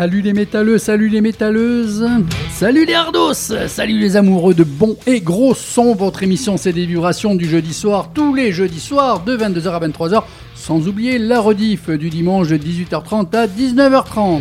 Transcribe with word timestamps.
Salut 0.00 0.22
les 0.22 0.32
métalleux, 0.32 0.78
salut 0.78 1.10
les 1.10 1.20
métalleuses, 1.20 2.08
salut 2.50 2.86
les 2.86 2.94
ardos, 2.94 3.34
salut 3.34 3.98
les 3.98 4.16
amoureux 4.16 4.54
de 4.54 4.64
bon 4.64 4.96
et 5.06 5.20
gros 5.20 5.54
son. 5.54 5.94
Votre 5.94 6.22
émission 6.22 6.56
c'est 6.56 6.72
des 6.72 6.86
du 6.86 6.96
jeudi 7.46 7.74
soir, 7.74 8.10
tous 8.14 8.34
les 8.34 8.50
jeudis 8.50 8.80
soirs 8.80 9.22
de 9.24 9.36
22h 9.36 9.68
à 9.68 9.86
23h, 9.86 10.22
sans 10.54 10.88
oublier 10.88 11.18
la 11.18 11.38
rediff 11.38 11.90
du 11.90 12.08
dimanche 12.08 12.48
de 12.48 12.56
18h30 12.56 13.36
à 13.36 13.46
19h30. 13.46 14.40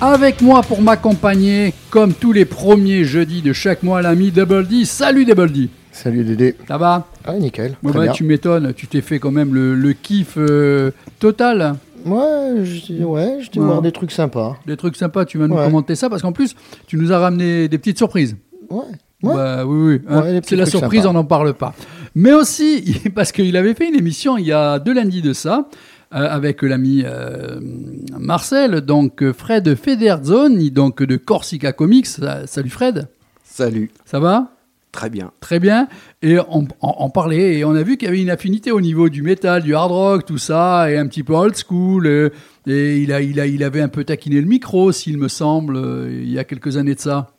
Avec 0.00 0.40
moi 0.40 0.62
pour 0.62 0.82
m'accompagner, 0.82 1.74
comme 1.90 2.14
tous 2.14 2.30
les 2.30 2.44
premiers 2.44 3.02
jeudis 3.02 3.42
de 3.42 3.52
chaque 3.52 3.82
mois, 3.82 4.02
l'ami 4.02 4.30
Double 4.30 4.68
D. 4.68 4.84
Salut 4.84 5.24
Double 5.24 5.50
D. 5.50 5.68
Salut 5.92 6.24
Dédé. 6.24 6.56
Ça 6.66 6.78
va 6.78 7.06
Ah, 7.24 7.34
nickel. 7.36 7.76
Ouais, 7.82 7.90
très 7.90 7.98
bah, 7.98 8.04
bien. 8.06 8.12
Tu 8.12 8.24
m'étonnes, 8.24 8.72
tu 8.74 8.86
t'es 8.86 9.00
fait 9.02 9.18
quand 9.18 9.30
même 9.30 9.54
le, 9.54 9.74
le 9.74 9.92
kiff 9.92 10.34
euh, 10.38 10.90
total. 11.18 11.74
Ouais, 12.04 12.64
je, 12.64 13.04
ouais, 13.04 13.38
je 13.40 13.50
t'ai 13.50 13.60
Ouais. 13.60 13.66
voir 13.66 13.82
des 13.82 13.92
trucs 13.92 14.10
sympas. 14.10 14.56
Des 14.66 14.76
trucs 14.76 14.96
sympas, 14.96 15.24
tu 15.24 15.38
vas 15.38 15.46
nous 15.46 15.54
Ouais. 15.54 15.64
commenter 15.66 15.94
ça 15.94 16.08
parce 16.10 16.22
qu'en 16.22 16.32
plus, 16.32 16.56
tu 16.86 16.96
nous 16.96 17.12
as 17.12 17.18
ramené 17.18 17.68
des 17.68 17.78
petites 17.78 17.98
surprises. 17.98 18.36
Ouais. 18.70 18.78
Ouais. 19.22 19.34
Bah, 19.34 19.64
oui, 19.66 19.94
oui. 19.94 20.00
hein. 20.08 20.22
Ouais, 20.22 20.32
des 20.32 20.40
petits 20.40 20.50
C'est 20.50 20.56
la 20.56 20.64
trucs 20.64 20.80
surprise, 20.80 21.00
sympas. 21.02 21.10
on 21.10 21.12
n'en 21.12 21.24
parle 21.24 21.54
pas. 21.54 21.74
Mais 22.14 22.32
aussi, 22.32 23.00
parce 23.14 23.30
qu'il 23.30 23.56
avait 23.56 23.74
fait 23.74 23.86
une 23.88 23.94
émission 23.94 24.36
il 24.36 24.46
y 24.46 24.52
a 24.52 24.78
deux 24.80 24.94
lundis 24.94 25.22
de 25.22 25.32
ça, 25.32 25.68
euh, 26.14 26.26
avec 26.28 26.62
l'ami 26.62 27.02
euh, 27.06 27.60
Marcel, 28.18 28.80
donc 28.80 29.22
euh, 29.22 29.32
Fred 29.32 29.74
Federzoni, 29.76 30.70
donc 30.72 31.02
de 31.02 31.16
Corsica 31.16 31.72
Comics. 31.72 32.08
Euh, 32.22 32.44
Salut 32.46 32.70
Fred, 32.70 33.08
Salut, 33.44 33.90
ça 34.06 34.18
va? 34.18 34.48
Très 34.92 35.10
bien. 35.10 35.32
Très 35.40 35.58
bien. 35.58 35.88
Et 36.22 36.38
on, 36.38 36.68
on- 36.82 36.94
on 36.98 37.10
parlait 37.10 37.58
et 37.58 37.64
on 37.64 37.74
a 37.74 37.82
vu 37.82 37.96
qu'il 37.96 38.06
y 38.06 38.08
avait 38.10 38.22
une 38.22 38.30
affinité 38.30 38.70
au 38.70 38.80
niveau 38.80 39.08
du 39.08 39.22
métal, 39.22 39.62
du 39.62 39.74
hard 39.74 39.90
rock, 39.90 40.26
tout 40.26 40.38
ça, 40.38 40.90
et 40.90 40.96
un 40.98 41.06
petit 41.06 41.22
peu 41.24 41.32
old 41.34 41.56
school. 41.56 42.06
euh, 42.06 42.28
Et 42.66 42.98
il, 42.98 43.12
a, 43.12 43.20
il, 43.20 43.40
a, 43.40 43.46
il 43.46 43.64
avait 43.64 43.80
un 43.80 43.88
peu 43.88 44.04
taquiné 44.04 44.40
le 44.40 44.46
micro, 44.46 44.92
s'il 44.92 45.18
me 45.18 45.28
semble, 45.28 45.76
euh, 45.76 46.10
il 46.22 46.30
y 46.30 46.38
a 46.38 46.44
quelques 46.44 46.76
années 46.76 46.94
de 46.94 47.00
ça. 47.00 47.32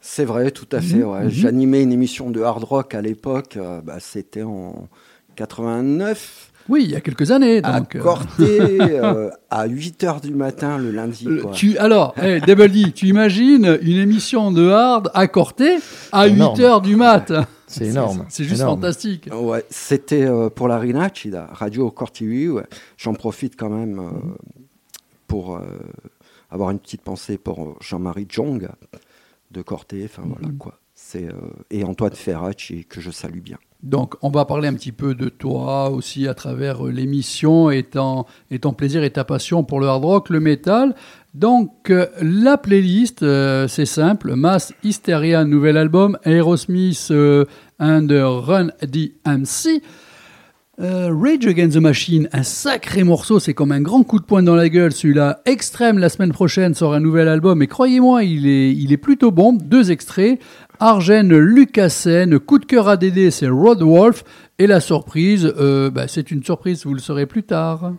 C'est 0.00 0.24
vrai, 0.24 0.50
tout 0.50 0.66
à 0.72 0.80
fait. 0.80 0.96
Mhm, 0.96 1.04
ouais. 1.04 1.24
mhm. 1.24 1.30
J'animais 1.30 1.82
une 1.82 1.92
émission 1.92 2.30
de 2.30 2.40
hard 2.42 2.64
rock 2.64 2.94
à 2.94 3.00
l'époque, 3.02 3.56
euh, 3.56 3.80
bah, 3.82 3.98
c'était 4.00 4.42
en 4.42 4.88
89, 5.36 6.52
Oui, 6.68 6.84
il 6.84 6.90
y 6.90 6.96
a 6.96 7.00
quelques 7.00 7.30
années. 7.30 7.60
à 7.62 7.80
Donc, 7.80 7.94
euh, 7.96 8.00
Corté, 8.00 8.78
euh, 8.80 9.30
à 9.50 9.66
8h 9.68 10.20
du 10.22 10.34
matin 10.34 10.78
le 10.78 10.90
lundi. 10.90 11.28
quoi. 11.42 11.52
tu, 11.52 11.76
alors, 11.78 12.14
hey, 12.18 12.40
Double 12.40 12.70
D, 12.70 12.92
tu 12.92 13.06
imagines 13.06 13.78
une 13.82 13.98
émission 13.98 14.50
de 14.50 14.68
hard 14.68 15.10
à 15.14 15.28
Corté 15.28 15.76
à 16.12 16.24
C'est 16.24 16.30
8 16.30 16.34
énorme. 16.36 16.60
heures 16.62 16.80
du 16.80 16.96
mat 16.96 17.32
C'est 17.66 17.86
énorme. 17.86 18.24
C'est 18.28 18.44
juste 18.44 18.60
énorme. 18.60 18.76
fantastique. 18.80 19.28
Ouais, 19.32 19.64
c'était 19.68 20.24
euh, 20.24 20.48
pour 20.48 20.68
la 20.68 20.78
Rinacida, 20.78 21.48
Radio 21.52 21.90
Cortivi. 21.90 22.48
ouais. 22.48 22.64
J'en 22.96 23.14
profite 23.14 23.56
quand 23.56 23.70
même 23.70 23.98
euh, 23.98 24.10
pour 25.26 25.56
euh, 25.56 25.60
avoir 26.50 26.70
une 26.70 26.78
petite 26.78 27.02
pensée 27.02 27.36
pour 27.38 27.76
Jean-Marie 27.80 28.26
Jong 28.28 28.68
de 29.50 29.62
Corté. 29.62 30.02
Enfin 30.04 30.22
voilà 30.26 30.48
Mhm. 30.48 30.58
quoi. 30.58 30.78
C'est, 30.94 31.24
euh, 31.24 31.32
et 31.70 31.84
Antoine 31.84 32.12
Ferracci 32.14 32.84
que 32.84 33.00
je 33.00 33.10
salue 33.10 33.40
bien. 33.40 33.58
Donc, 33.84 34.14
on 34.22 34.30
va 34.30 34.46
parler 34.46 34.66
un 34.66 34.72
petit 34.72 34.92
peu 34.92 35.14
de 35.14 35.28
toi 35.28 35.90
aussi 35.90 36.26
à 36.26 36.32
travers 36.32 36.86
euh, 36.86 36.90
l'émission 36.90 37.70
et 37.70 37.82
ton, 37.82 38.24
plaisir 38.76 39.04
et 39.04 39.10
ta 39.10 39.24
passion 39.24 39.62
pour 39.62 39.78
le 39.78 39.86
hard 39.86 40.04
rock, 40.04 40.30
le 40.30 40.40
métal. 40.40 40.94
Donc, 41.34 41.90
euh, 41.90 42.06
la 42.22 42.56
playlist, 42.56 43.22
euh, 43.22 43.68
c'est 43.68 43.86
simple. 43.86 44.36
Mass 44.36 44.72
Hysteria, 44.84 45.44
nouvel 45.44 45.76
album. 45.76 46.16
Aerosmith 46.24 47.08
euh, 47.10 47.44
and 47.78 48.06
Run 48.10 48.68
DMC. 48.80 49.82
Rage 50.76 51.46
Against 51.46 51.76
the 51.76 51.80
Machine, 51.80 52.28
un 52.32 52.42
sacré 52.42 53.04
morceau, 53.04 53.38
c'est 53.38 53.54
comme 53.54 53.70
un 53.70 53.80
grand 53.80 54.02
coup 54.02 54.18
de 54.18 54.24
poing 54.24 54.42
dans 54.42 54.56
la 54.56 54.68
gueule. 54.68 54.90
Celui-là, 54.90 55.40
Extrême, 55.44 55.98
la 55.98 56.08
semaine 56.08 56.32
prochaine, 56.32 56.74
sort 56.74 56.94
un 56.94 57.00
nouvel 57.00 57.28
album. 57.28 57.62
Et 57.62 57.68
croyez-moi, 57.68 58.24
il 58.24 58.92
est 58.92 58.96
plutôt 58.96 59.30
bon. 59.30 59.52
Deux 59.52 59.92
extraits. 59.92 60.40
Argène 60.80 61.36
Lucassen, 61.36 62.38
coup 62.38 62.58
de 62.58 62.64
cœur 62.64 62.88
ADD, 62.88 63.30
c'est 63.30 63.48
Road 63.48 63.82
Wolf. 63.82 64.24
Et 64.58 64.66
la 64.66 64.80
surprise, 64.80 65.52
euh, 65.58 65.90
bah, 65.90 66.08
c'est 66.08 66.30
une 66.30 66.42
surprise, 66.42 66.84
vous 66.84 66.94
le 66.94 67.00
saurez 67.00 67.26
plus 67.26 67.42
tard. 67.42 67.92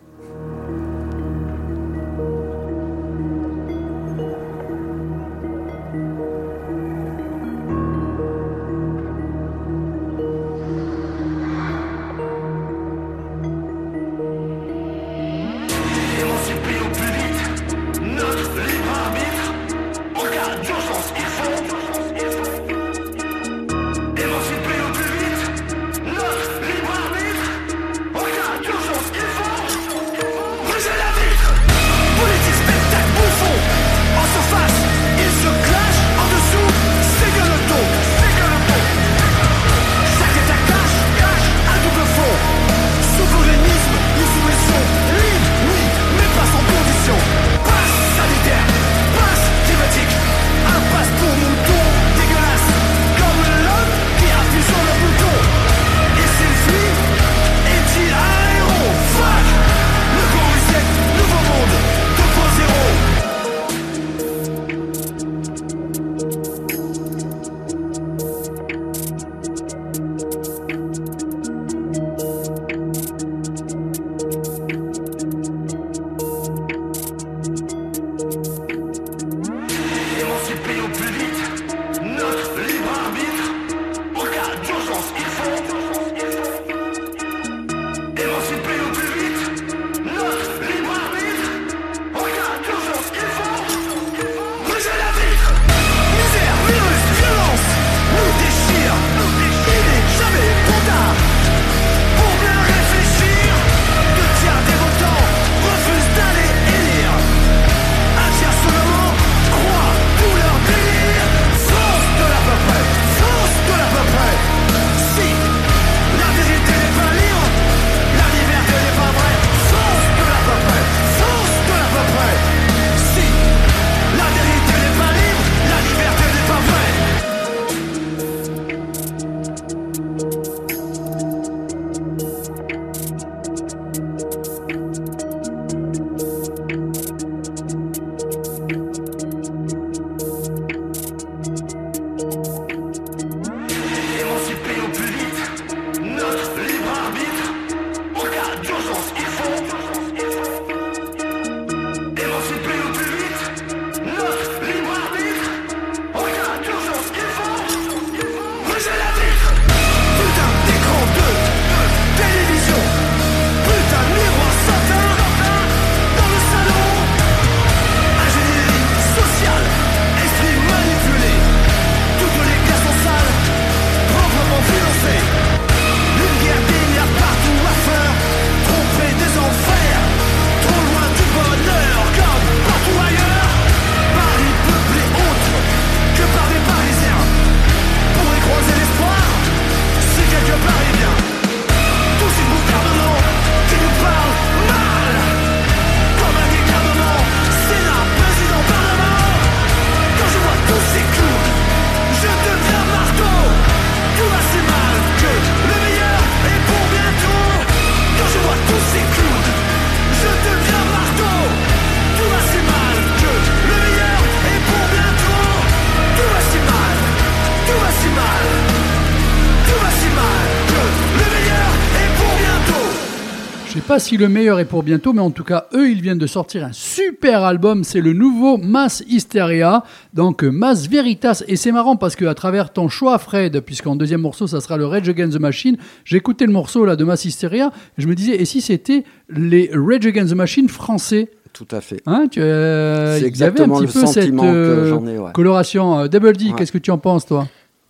Pas 223.96 224.00
si 224.00 224.18
le 224.18 224.28
meilleur 224.28 224.58
est 224.60 224.66
pour 224.66 224.82
bientôt, 224.82 225.14
mais 225.14 225.22
en 225.22 225.30
tout 225.30 225.42
cas, 225.42 225.68
eux, 225.72 225.88
ils 225.90 226.02
viennent 226.02 226.18
de 226.18 226.26
sortir 226.26 226.62
un 226.66 226.72
super 226.72 227.42
album. 227.44 227.82
C'est 227.82 228.02
le 228.02 228.12
nouveau 228.12 228.58
Mass 228.58 229.02
Hysteria, 229.08 229.84
donc 230.12 230.44
euh, 230.44 230.50
Mass 230.50 230.86
Veritas. 230.86 231.42
Et 231.48 231.56
c'est 231.56 231.72
marrant 231.72 231.96
parce 231.96 232.14
que 232.14 232.26
à 232.26 232.34
travers 232.34 232.74
ton 232.74 232.88
choix, 232.90 233.16
Fred, 233.16 233.60
puisqu'en 233.60 233.96
deuxième 233.96 234.20
morceau, 234.20 234.46
ça 234.46 234.60
sera 234.60 234.76
le 234.76 234.84
Rage 234.84 235.08
Against 235.08 235.38
the 235.38 235.40
Machine, 235.40 235.78
j'ai 236.04 236.18
écouté 236.18 236.44
le 236.44 236.52
morceau 236.52 236.84
là 236.84 236.94
de 236.94 237.04
Mass 237.04 237.24
Hysteria. 237.24 237.72
Et 237.96 238.02
je 238.02 238.06
me 238.06 238.14
disais, 238.14 238.36
et 238.38 238.44
si 238.44 238.60
c'était 238.60 239.04
les 239.30 239.70
Rage 239.72 240.04
Against 240.04 240.30
the 240.34 240.36
Machine 240.36 240.68
français? 240.68 241.30
Tout 241.54 241.68
à 241.70 241.80
fait. 241.80 242.02
Hein, 242.04 242.26
tu, 242.30 242.38
euh, 242.42 243.14
C'est 243.18 243.28
il 243.28 243.38
y 243.38 243.42
avait 243.44 243.62
un 243.62 243.64
exactement 243.64 243.78
petit 243.80 243.86
le 243.86 244.00
peu 244.00 244.06
cette 244.06 244.30
que 244.30 244.42
euh, 244.42 244.90
j'en 244.90 245.06
ai, 245.06 245.18
ouais. 245.18 245.32
coloration. 245.32 246.00
Euh, 246.00 246.08
Double 246.08 246.36
D, 246.36 246.44
Ouais. 246.48 246.52
qu'est-ce 246.58 246.72
que 246.72 246.76
tu 246.76 246.90
en 246.90 246.98
penses, 246.98 247.24
toi? 247.24 247.48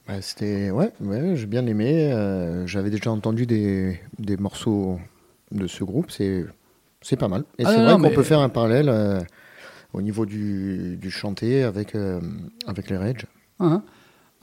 Ouais, 0.09 0.19
C'était 0.21 0.71
ouais, 0.71 0.93
ouais, 1.01 1.33
j'ai 1.35 1.47
bien 1.47 1.67
aimé. 1.67 2.13
euh, 2.13 2.65
J'avais 2.69 2.91
déjà 2.91 3.11
entendu 3.11 3.45
des, 3.45 3.99
des 4.21 4.37
morceaux 4.37 5.01
de 5.53 5.67
ce 5.67 5.85
groupe. 5.85 6.11
C'est 6.11 7.17
pas 7.19 7.29
mal. 7.29 7.45
Et 7.59 7.65
Ah 7.65 7.71
c'est 7.71 7.83
vrai 7.83 7.93
qu'on 7.95 7.99
mais- 8.01 8.11
peut 8.15 8.23
faire 8.23 8.41
un 8.41 8.49
parallèle 8.49 8.89
euh, 8.89 9.21
au 9.93 10.03
niveau 10.03 10.27
du, 10.27 10.97
du 10.97 11.11
chanté 11.11 11.63
avec 11.63 11.95
euh, 11.95 12.21
avec 12.67 12.91
les 12.91 12.97
Rage. 12.97 13.27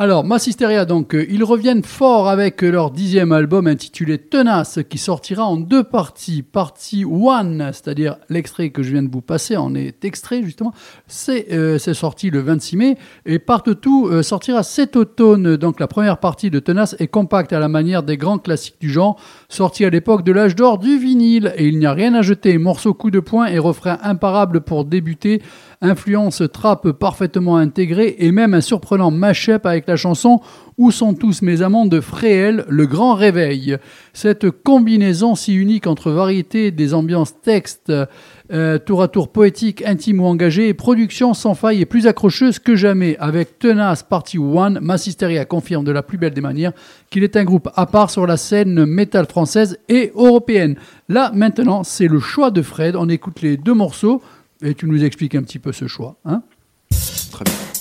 Alors, 0.03 0.25
Mass 0.25 0.47
Hysteria, 0.47 0.83
donc, 0.83 1.15
euh, 1.15 1.25
ils 1.29 1.45
reviennent 1.45 1.85
fort 1.85 2.27
avec 2.27 2.61
euh, 2.61 2.69
leur 2.69 2.91
dixième 2.91 3.31
album 3.31 3.67
intitulé 3.67 4.17
Tenace, 4.17 4.79
qui 4.89 4.97
sortira 4.97 5.45
en 5.45 5.55
deux 5.55 5.85
parties. 5.85 6.41
Partie 6.41 7.05
1, 7.05 7.71
c'est-à-dire 7.71 8.17
l'extrait 8.27 8.71
que 8.71 8.83
je 8.83 8.91
viens 8.91 9.03
de 9.03 9.09
vous 9.09 9.21
passer, 9.21 9.55
en 9.55 9.73
est 9.75 10.03
extrait 10.03 10.43
justement, 10.43 10.73
c'est 11.07 11.53
euh, 11.53 11.79
sorti 11.79 12.31
le 12.31 12.41
26 12.41 12.75
mai, 12.75 12.97
et 13.25 13.39
Part 13.39 13.63
2 13.63 14.21
sortira 14.23 14.61
cet 14.63 14.97
automne. 14.97 15.55
Donc, 15.55 15.79
la 15.79 15.87
première 15.87 16.17
partie 16.17 16.49
de 16.49 16.59
Tenace 16.59 16.97
est 16.99 17.07
compacte 17.07 17.53
à 17.53 17.59
la 17.59 17.69
manière 17.69 18.03
des 18.03 18.17
grands 18.17 18.39
classiques 18.39 18.81
du 18.81 18.89
genre, 18.89 19.17
sortis 19.47 19.85
à 19.85 19.89
l'époque 19.89 20.25
de 20.25 20.33
l'âge 20.33 20.57
d'or 20.57 20.79
du 20.79 20.97
vinyle, 20.97 21.53
et 21.55 21.65
il 21.65 21.79
n'y 21.79 21.85
a 21.85 21.93
rien 21.93 22.13
à 22.13 22.21
jeter. 22.21 22.57
Morceau 22.57 22.93
coup 22.93 23.09
de 23.09 23.21
poing 23.21 23.45
et 23.45 23.57
refrain 23.57 23.99
imparable 24.03 24.59
pour 24.59 24.83
débuter 24.83 25.41
influence 25.83 26.41
trap 26.51 26.89
parfaitement 26.91 27.57
intégrée 27.57 28.15
et 28.19 28.31
même 28.31 28.53
un 28.53 28.61
surprenant 28.61 29.11
mash-up 29.11 29.65
avec 29.65 29.85
la 29.87 29.97
chanson 29.97 30.41
Où 30.77 30.89
sont 30.89 31.13
tous 31.13 31.43
mes 31.43 31.61
amants 31.61 31.85
de 31.85 31.99
Fréhel, 31.99 32.65
le 32.67 32.87
grand 32.87 33.13
réveil. 33.13 33.77
Cette 34.13 34.49
combinaison 34.49 35.35
si 35.35 35.53
unique 35.53 35.85
entre 35.85 36.09
variété 36.09 36.71
des 36.71 36.95
ambiances 36.95 37.39
textes, 37.41 37.93
euh, 38.51 38.77
tour 38.79 39.03
à 39.03 39.07
tour 39.07 39.27
poétique, 39.31 39.83
intime 39.85 40.21
ou 40.21 40.25
engagé, 40.25 40.69
et 40.69 40.73
production 40.73 41.33
sans 41.33 41.53
faille 41.53 41.81
et 41.81 41.85
plus 41.85 42.07
accrocheuse 42.07 42.57
que 42.57 42.75
jamais. 42.75 43.17
Avec 43.19 43.59
Tenace 43.59 44.03
Party 44.03 44.39
One, 44.39 44.79
Massisteria 44.81 45.45
confirme 45.45 45.83
de 45.83 45.91
la 45.91 46.01
plus 46.01 46.17
belle 46.17 46.33
des 46.33 46.41
manières 46.41 46.73
qu'il 47.11 47.23
est 47.23 47.35
un 47.35 47.43
groupe 47.43 47.69
à 47.75 47.85
part 47.85 48.09
sur 48.09 48.25
la 48.25 48.37
scène 48.37 48.85
métal 48.85 49.27
française 49.27 49.77
et 49.89 50.11
européenne. 50.15 50.75
Là, 51.09 51.31
maintenant, 51.35 51.83
c'est 51.83 52.07
le 52.07 52.19
choix 52.19 52.49
de 52.49 52.61
Fred. 52.61 52.95
On 52.95 53.09
écoute 53.09 53.41
les 53.41 53.57
deux 53.57 53.73
morceaux 53.73 54.21
et 54.63 54.73
tu 54.73 54.87
nous 54.87 55.03
expliques 55.03 55.35
un 55.35 55.43
petit 55.43 55.59
peu 55.59 55.71
ce 55.71 55.87
choix. 55.87 56.17
Hein? 56.25 56.41
Très 57.31 57.43
bien. 57.43 57.72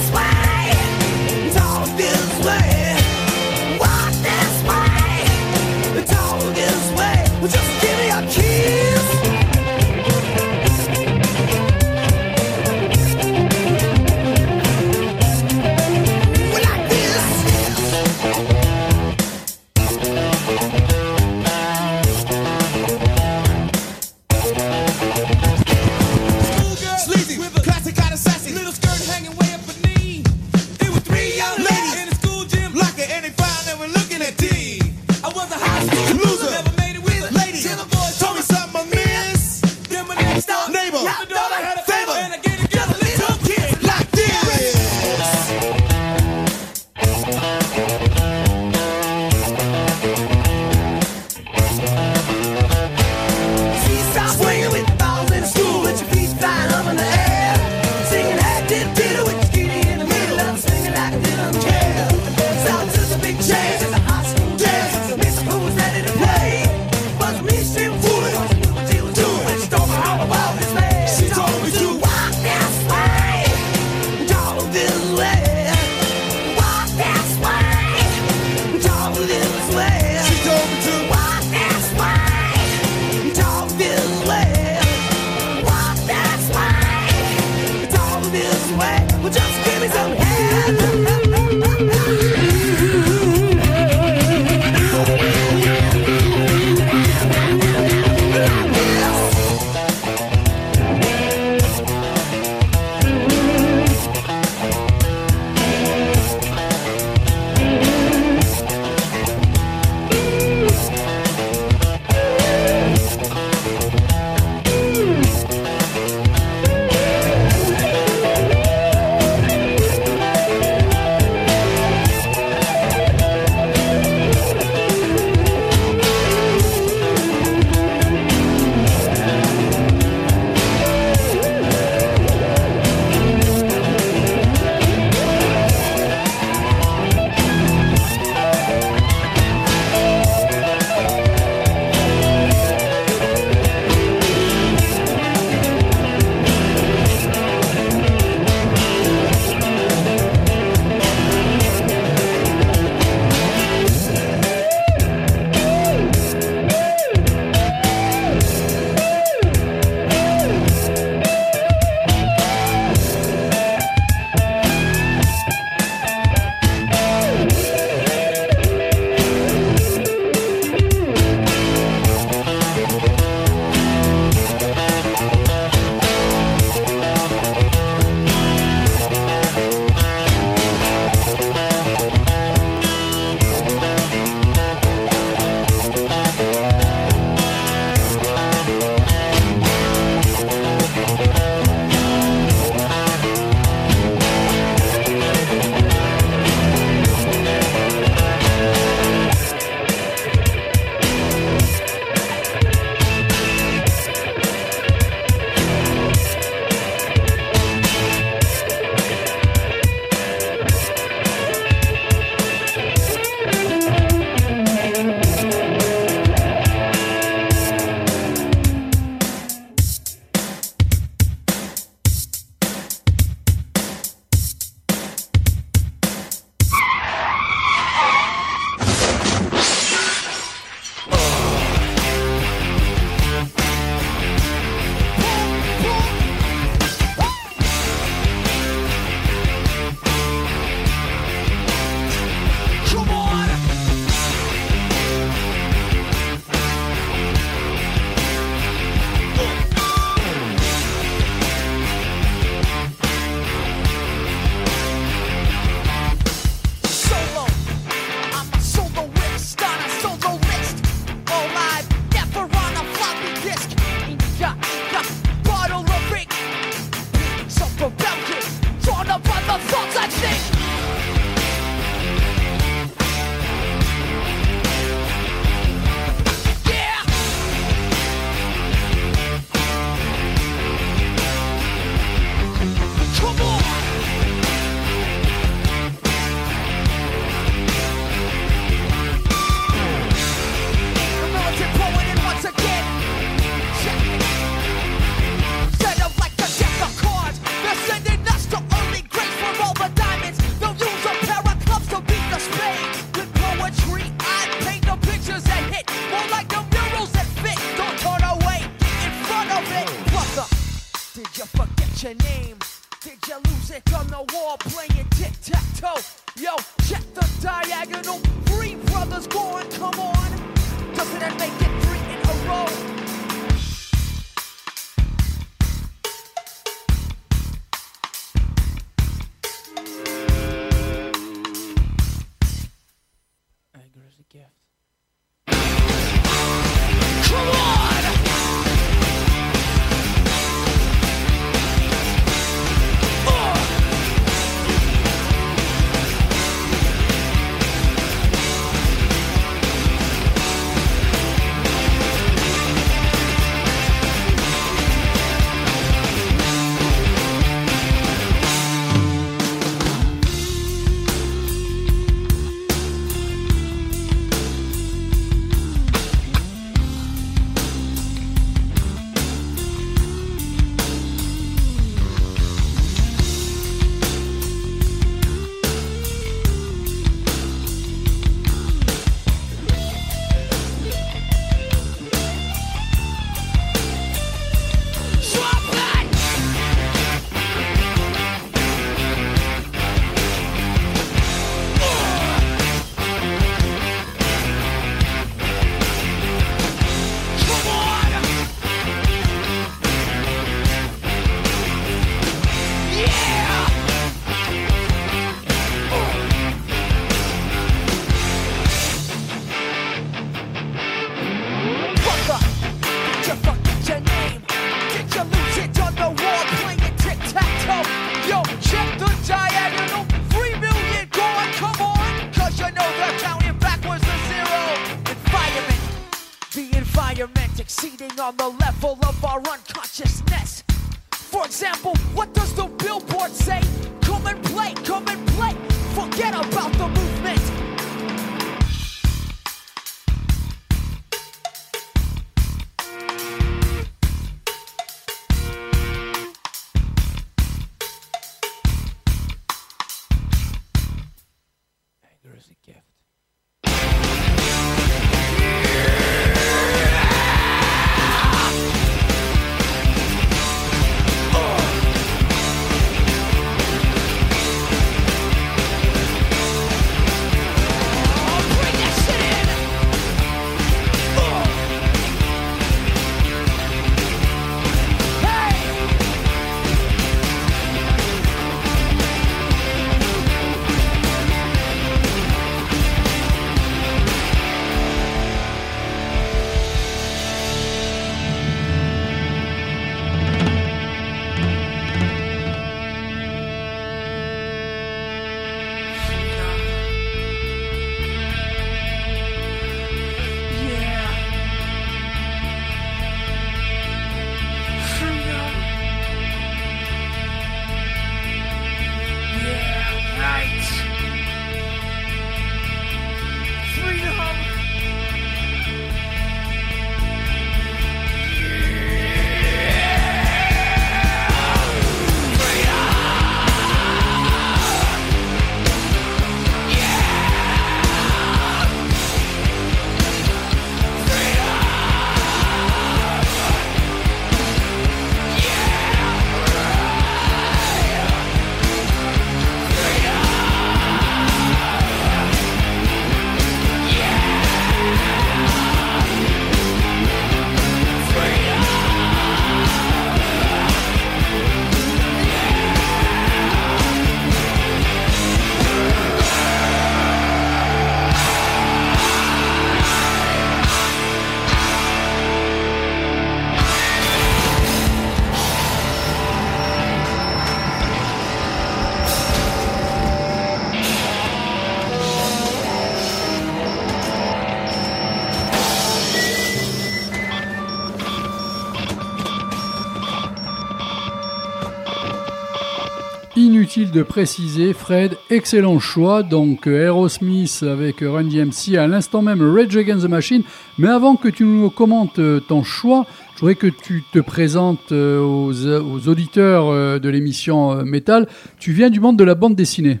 Préciser, 584.10 584.74
Fred, 584.74 585.16
excellent 585.30 585.78
choix. 585.78 586.22
Donc 586.22 586.66
euh, 586.66 586.84
Aerosmith 586.84 587.62
avec 587.62 588.00
Run 588.00 588.24
DMC, 588.24 588.76
à 588.76 588.86
l'instant 588.86 589.22
même 589.22 589.40
Rage 589.40 589.76
Against 589.76 590.04
the 590.04 590.08
Machine. 590.10 590.42
Mais 590.78 590.88
avant 590.88 591.16
que 591.16 591.28
tu 591.28 591.44
nous 591.44 591.70
commentes 591.70 592.18
euh, 592.18 592.40
ton 592.40 592.62
choix, 592.62 593.06
je 593.34 593.40
voudrais 593.40 593.54
que 593.54 593.68
tu 593.68 594.04
te 594.12 594.18
présentes 594.18 594.92
euh, 594.92 595.20
aux, 595.20 595.52
aux 595.66 596.08
auditeurs 596.08 597.00
de 597.00 597.08
l'émission 597.08 597.84
Metal. 597.84 598.28
Tu 598.58 598.72
viens 598.72 598.90
du 598.90 599.00
monde 599.00 599.16
de 599.16 599.24
la 599.24 599.34
bande 599.34 599.54
dessinée. 599.54 600.00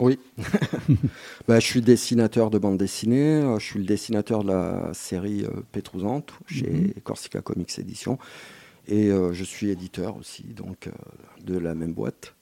Oui. 0.00 0.18
Bah, 1.46 1.60
je 1.60 1.66
suis 1.66 1.82
dessinateur 1.82 2.48
de 2.48 2.56
bande 2.56 2.78
dessinée. 2.78 3.42
Je 3.58 3.62
suis 3.62 3.78
le 3.78 3.84
dessinateur 3.84 4.44
de 4.44 4.48
la 4.48 4.94
série 4.94 5.44
Pétrousante 5.72 6.32
chez 6.46 6.94
Corsica 7.04 7.42
Comics 7.42 7.78
Édition. 7.78 8.18
Et 8.86 9.10
euh, 9.10 9.32
je 9.32 9.44
suis 9.44 9.70
éditeur 9.70 10.16
aussi, 10.16 10.42
donc 10.42 10.88
euh, 10.88 10.90
de 11.44 11.58
la 11.58 11.74
même 11.74 11.94
boîte. 11.94 12.34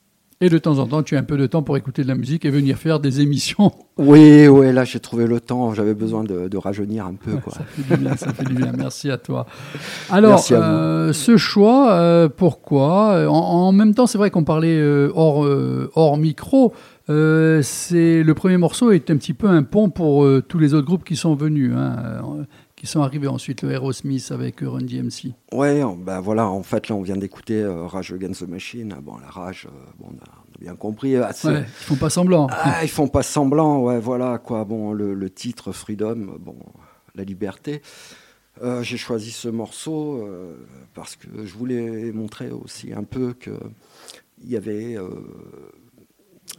Et 0.43 0.49
de 0.49 0.57
temps 0.57 0.77
en 0.79 0.87
temps, 0.87 1.03
tu 1.03 1.15
as 1.15 1.19
un 1.19 1.23
peu 1.23 1.37
de 1.37 1.47
temps 1.47 1.63
pour 1.63 1.77
écouter 1.77 2.03
de 2.03 2.09
la 2.09 2.15
musique 2.15 2.43
et 2.43 2.49
venir 2.49 2.75
faire 2.77 2.99
des 2.99 3.21
émissions. 3.21 3.71
Oui, 3.99 4.47
oui, 4.47 4.73
là 4.73 4.85
j'ai 4.85 4.99
trouvé 4.99 5.27
le 5.27 5.39
temps. 5.39 5.71
J'avais 5.75 5.93
besoin 5.93 6.23
de, 6.23 6.47
de 6.47 6.57
rajeunir 6.57 7.05
un 7.05 7.13
peu. 7.13 7.33
Quoi. 7.33 7.53
Ça 7.53 7.63
fait 7.63 7.83
du 7.95 8.01
bien, 8.03 8.15
ça 8.17 8.33
fait 8.33 8.43
du 8.45 8.55
bien. 8.55 8.71
Merci 8.75 9.11
à 9.11 9.19
toi. 9.19 9.45
Alors, 10.09 10.43
à 10.51 10.53
euh, 10.55 11.13
ce 11.13 11.37
choix, 11.37 11.91
euh, 11.93 12.27
pourquoi 12.27 13.29
en, 13.29 13.35
en 13.35 13.71
même 13.71 13.93
temps, 13.93 14.07
c'est 14.07 14.17
vrai 14.17 14.31
qu'on 14.31 14.43
parlait 14.43 14.79
euh, 14.79 15.11
hors, 15.13 15.45
euh, 15.45 15.91
hors 15.93 16.17
micro. 16.17 16.73
euh, 17.09 17.59
c'est 17.61 18.23
le 18.23 18.33
premier 18.33 18.57
morceau 18.57 18.89
est 18.91 19.11
un 19.11 19.17
petit 19.17 19.33
peu 19.35 19.47
un 19.47 19.61
pont 19.61 19.91
pour 19.91 20.23
euh, 20.23 20.41
tous 20.41 20.57
les 20.57 20.73
autres 20.73 20.87
groupes 20.87 21.03
qui 21.03 21.15
sont 21.15 21.35
venus, 21.35 21.71
hein, 21.75 21.95
euh, 22.39 22.43
qui 22.83 22.87
sont 22.89 22.99
arrivés 23.01 23.29
ensuite. 23.29 23.61
Le 23.61 23.71
Aerosmith 23.71 24.29
avec 24.31 24.59
Run 24.59 24.81
DMC. 24.81 25.31
Ouais, 25.53 25.81
ben 25.99 26.19
voilà, 26.19 26.49
en 26.49 26.63
fait 26.63 26.89
là 26.89 26.95
on 26.95 27.01
vient 27.01 27.15
d'écouter 27.15 27.61
euh, 27.61 27.85
Rage 27.87 28.11
Against 28.11 28.45
the 28.45 28.49
Machine. 28.49 28.93
Bon, 29.01 29.17
la 29.19 29.29
rage, 29.29 29.67
euh, 29.71 29.91
bon, 29.97 30.07
on, 30.11 30.15
a, 30.21 30.43
bien 30.59 30.75
compris. 30.75 31.15
euh, 31.15 31.23
c'est- 31.33 31.47
Ouais, 31.47 31.59
ils 31.61 31.65
font 31.85 31.95
pas 31.95 32.09
semblant. 32.09 32.47
Ah, 32.51 32.83
ils 32.83 32.89
font 32.89 33.07
pas 33.07 33.23
semblant, 33.23 33.79
ouais, 33.83 34.01
voilà 34.01 34.37
quoi. 34.37 34.65
Bon, 34.65 34.91
le, 34.91 35.13
le 35.13 35.29
titre 35.29 35.71
Freedom, 35.71 36.35
bon, 36.41 36.57
la 37.15 37.23
liberté. 37.23 37.81
Euh, 38.61 38.83
J'ai 38.83 38.97
choisi 38.97 39.31
ce 39.31 39.47
morceau 39.47 40.17
euh, 40.27 40.57
parce 40.93 41.15
que 41.15 41.45
je 41.45 41.53
voulais 41.53 42.11
montrer 42.11 42.51
aussi 42.51 42.91
un 42.91 43.05
peu 43.05 43.31
que 43.31 43.51
il 44.43 44.51
y 44.51 44.57
avait 44.57 44.97
euh, 44.97 45.07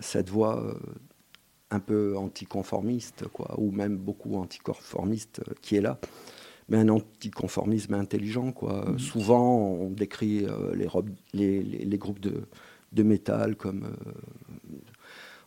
cette 0.00 0.30
voix 0.30 0.74
un 1.74 1.80
peu 1.80 2.16
anticonformiste, 2.16 3.26
quoi, 3.32 3.54
ou 3.58 3.70
même 3.70 3.96
beaucoup 3.96 4.36
anticonformiste 4.36 5.40
euh, 5.48 5.54
qui 5.62 5.76
est 5.76 5.80
là. 5.80 5.98
Mais 6.68 6.78
un 6.78 6.88
anticonformisme 6.88 7.94
intelligent, 7.94 8.52
quoi. 8.52 8.94
Souvent, 8.96 9.58
on 9.58 9.90
décrit 9.90 10.46
euh, 10.46 10.74
les, 10.74 10.86
robes- 10.86 11.10
les, 11.34 11.62
les- 11.62 11.84
les 11.84 11.98
groupes 11.98 12.20
de, 12.20 12.34
de 12.92 13.02
métal 13.02 13.56
comme 13.56 13.84
euh, 13.84 14.12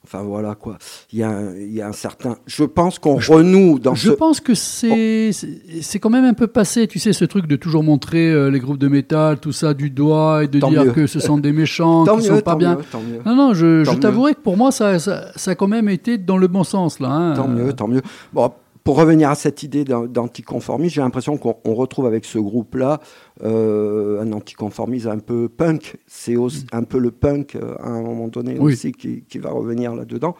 Enfin 0.03 0.21
voilà 0.23 0.55
quoi. 0.55 0.77
Il 1.11 1.19
y 1.19 1.23
a, 1.23 1.29
un- 1.29 1.55
il 1.55 1.73
y 1.73 1.81
a 1.81 1.87
un 1.87 1.91
certain. 1.91 2.37
Je 2.45 2.63
pense 2.63 2.97
qu'on 2.97 3.15
renoue 3.17 3.77
dans 3.79 3.93
Je 3.93 4.09
ce. 4.11 4.13
pense 4.15 4.39
que 4.39 4.53
c'est 4.53 5.31
c'est 5.33 5.59
c'est 5.81 5.99
quand 5.99 6.09
même 6.09 6.23
un 6.23 6.33
peu 6.33 6.47
passé, 6.47 6.87
tu 6.87 6.97
sais, 6.97 7.11
ce 7.11 7.25
truc 7.25 7.45
de 7.47 7.55
toujours 7.57 7.83
montrer 7.83 8.31
euh, 8.31 8.49
les 8.49 8.59
groupes 8.59 8.77
de 8.77 8.87
métal, 8.87 9.39
tout 9.39 9.51
ça 9.51 9.73
du 9.73 9.89
doigt 9.89 10.43
et 10.45 10.47
de 10.47 10.59
Tant 10.59 10.69
dire 10.69 10.85
mieux. 10.85 10.91
que 10.91 11.07
ce 11.07 11.19
sont 11.19 11.37
des 11.37 11.51
méchants, 11.51 12.05
qui 12.17 12.23
sont 12.25 12.39
pas 12.39 12.51
tant 12.53 12.57
bien. 12.57 12.75
mieux, 12.75 12.83
tant 12.89 13.01
mieux. 13.01 13.19
Non, 13.25 13.35
non, 13.35 13.53
je, 13.53 13.83
t'avouerai 13.99 14.33
que 14.35 14.39
pour 14.39 14.55
moi, 14.55 14.71
ça, 14.71 14.97
ça, 14.99 15.25
ça 15.35 15.51
a 15.51 15.55
quand 15.55 15.67
même 15.67 15.89
été 15.89 16.17
dans 16.17 16.37
le 16.37 16.47
bon 16.47 16.63
sens, 16.63 16.99
là. 17.01 17.09
hein. 17.09 17.33
Tant 17.33 17.47
mieux, 17.49 17.73
tant 17.73 17.87
mieux. 17.89 18.01
Bon, 18.31 18.51
pour 18.87 18.95
revenir 18.99 19.29
à 19.29 19.35
cette 19.35 19.63
idée 19.63 19.83
d'an- 19.83 20.05
d'anticonformisme, 20.05 20.93
j'ai 20.95 21.01
l'impression 21.01 21.35
qu'on 21.35 21.57
on 21.65 21.75
retrouve 21.75 22.05
avec 22.05 22.23
ce 22.23 22.37
groupe-là 22.39 23.01
euh, 23.43 24.21
un 24.21 24.31
anticonformisme 24.31 25.09
un 25.09 25.19
peu 25.19 25.49
punk. 25.49 25.97
C'est 26.07 26.37
aussi 26.37 26.65
un 26.71 26.83
peu 26.83 26.97
le 26.97 27.11
punk 27.11 27.55
euh, 27.57 27.75
à 27.79 27.89
un 27.89 28.01
moment 28.01 28.29
donné 28.29 28.55
Oui. 28.57 28.71
aussi 28.71 28.93
qui, 28.93 29.23
qui 29.27 29.39
va 29.39 29.49
revenir 29.49 29.93
là-dedans. 29.93 30.37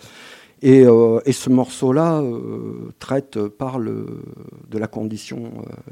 Et, 0.62 0.86
euh, 0.86 1.20
et 1.26 1.34
ce 1.34 1.50
morceau-là 1.50 2.22
euh, 2.22 2.90
traite, 3.00 3.38
parle 3.50 4.06
de 4.70 4.78
la 4.78 4.88
condition 4.88 5.52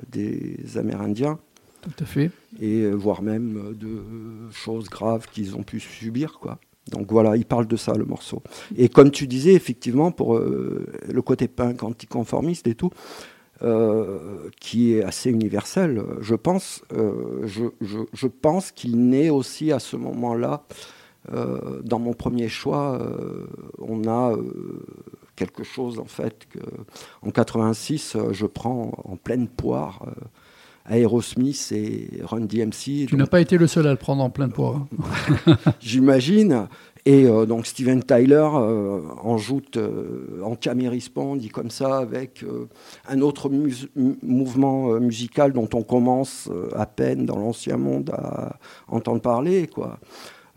des 0.09 0.55
Amérindiens 0.77 1.37
Tout 1.81 1.91
à 2.03 2.05
fait. 2.05 2.31
et 2.61 2.89
voire 2.89 3.21
même 3.21 3.75
de 3.77 3.99
choses 4.53 4.87
graves 4.89 5.27
qu'ils 5.29 5.57
ont 5.57 5.63
pu 5.63 5.81
subir 5.81 6.39
quoi. 6.39 6.57
Donc 6.91 7.11
voilà, 7.11 7.35
il 7.35 7.45
parle 7.45 7.67
de 7.67 7.75
ça 7.75 7.93
le 7.93 8.05
morceau. 8.05 8.43
Et 8.77 8.89
comme 8.89 9.11
tu 9.11 9.27
disais 9.27 9.53
effectivement 9.53 10.11
pour 10.11 10.35
euh, 10.35 10.85
le 11.11 11.21
côté 11.21 11.47
punk 11.47 11.83
anticonformiste 11.83 12.67
et 12.67 12.75
tout 12.75 12.91
euh, 13.63 14.49
qui 14.59 14.93
est 14.93 15.03
assez 15.03 15.31
universel, 15.31 16.03
je 16.21 16.35
pense 16.35 16.83
euh, 16.93 17.47
je, 17.47 18.27
pense 18.27 18.71
qu'il 18.71 18.99
naît 19.09 19.29
aussi 19.29 19.71
à 19.71 19.79
ce 19.79 19.95
moment-là 19.95 20.63
dans 21.83 21.97
mon 21.97 22.13
premier 22.13 22.47
choix, 22.47 23.01
on 23.79 24.07
a 24.07 24.35
quelque 25.35 25.63
chose 25.63 25.99
en 25.99 26.05
fait 26.05 26.47
que 26.49 26.59
en 27.21 27.31
86 27.31 28.15
euh, 28.15 28.33
je 28.33 28.45
prends 28.45 28.91
en 29.03 29.17
pleine 29.17 29.47
poire 29.47 30.05
Aerosmith 30.89 31.71
et 31.71 32.09
Run 32.23 32.41
DMC. 32.41 32.71
Tu 32.83 33.05
donc, 33.07 33.19
n'as 33.19 33.25
pas 33.27 33.41
été 33.41 33.57
le 33.57 33.67
seul 33.67 33.87
à 33.87 33.91
le 33.91 33.97
prendre 33.97 34.23
en 34.23 34.29
plein 34.29 34.49
poire. 34.49 34.85
hein. 35.47 35.57
J'imagine. 35.79 36.67
Et 37.07 37.25
euh, 37.27 37.45
donc 37.45 37.67
Steven 37.67 38.01
Tyler 38.03 38.47
euh, 38.55 38.99
en 39.21 39.37
joute 39.37 39.77
euh, 39.77 40.41
Respawn, 40.89 41.37
dit 41.37 41.49
comme 41.49 41.69
ça, 41.69 41.97
avec 41.99 42.41
euh, 42.43 42.67
un 43.07 43.21
autre 43.21 43.47
mus- 43.49 43.89
mouvement 44.23 44.99
musical 44.99 45.53
dont 45.53 45.69
on 45.73 45.83
commence 45.83 46.49
à 46.75 46.87
peine 46.87 47.27
dans 47.27 47.37
l'ancien 47.37 47.77
monde 47.77 48.09
à 48.09 48.55
entendre 48.87 49.21
parler. 49.21 49.67
Quoi. 49.67 49.99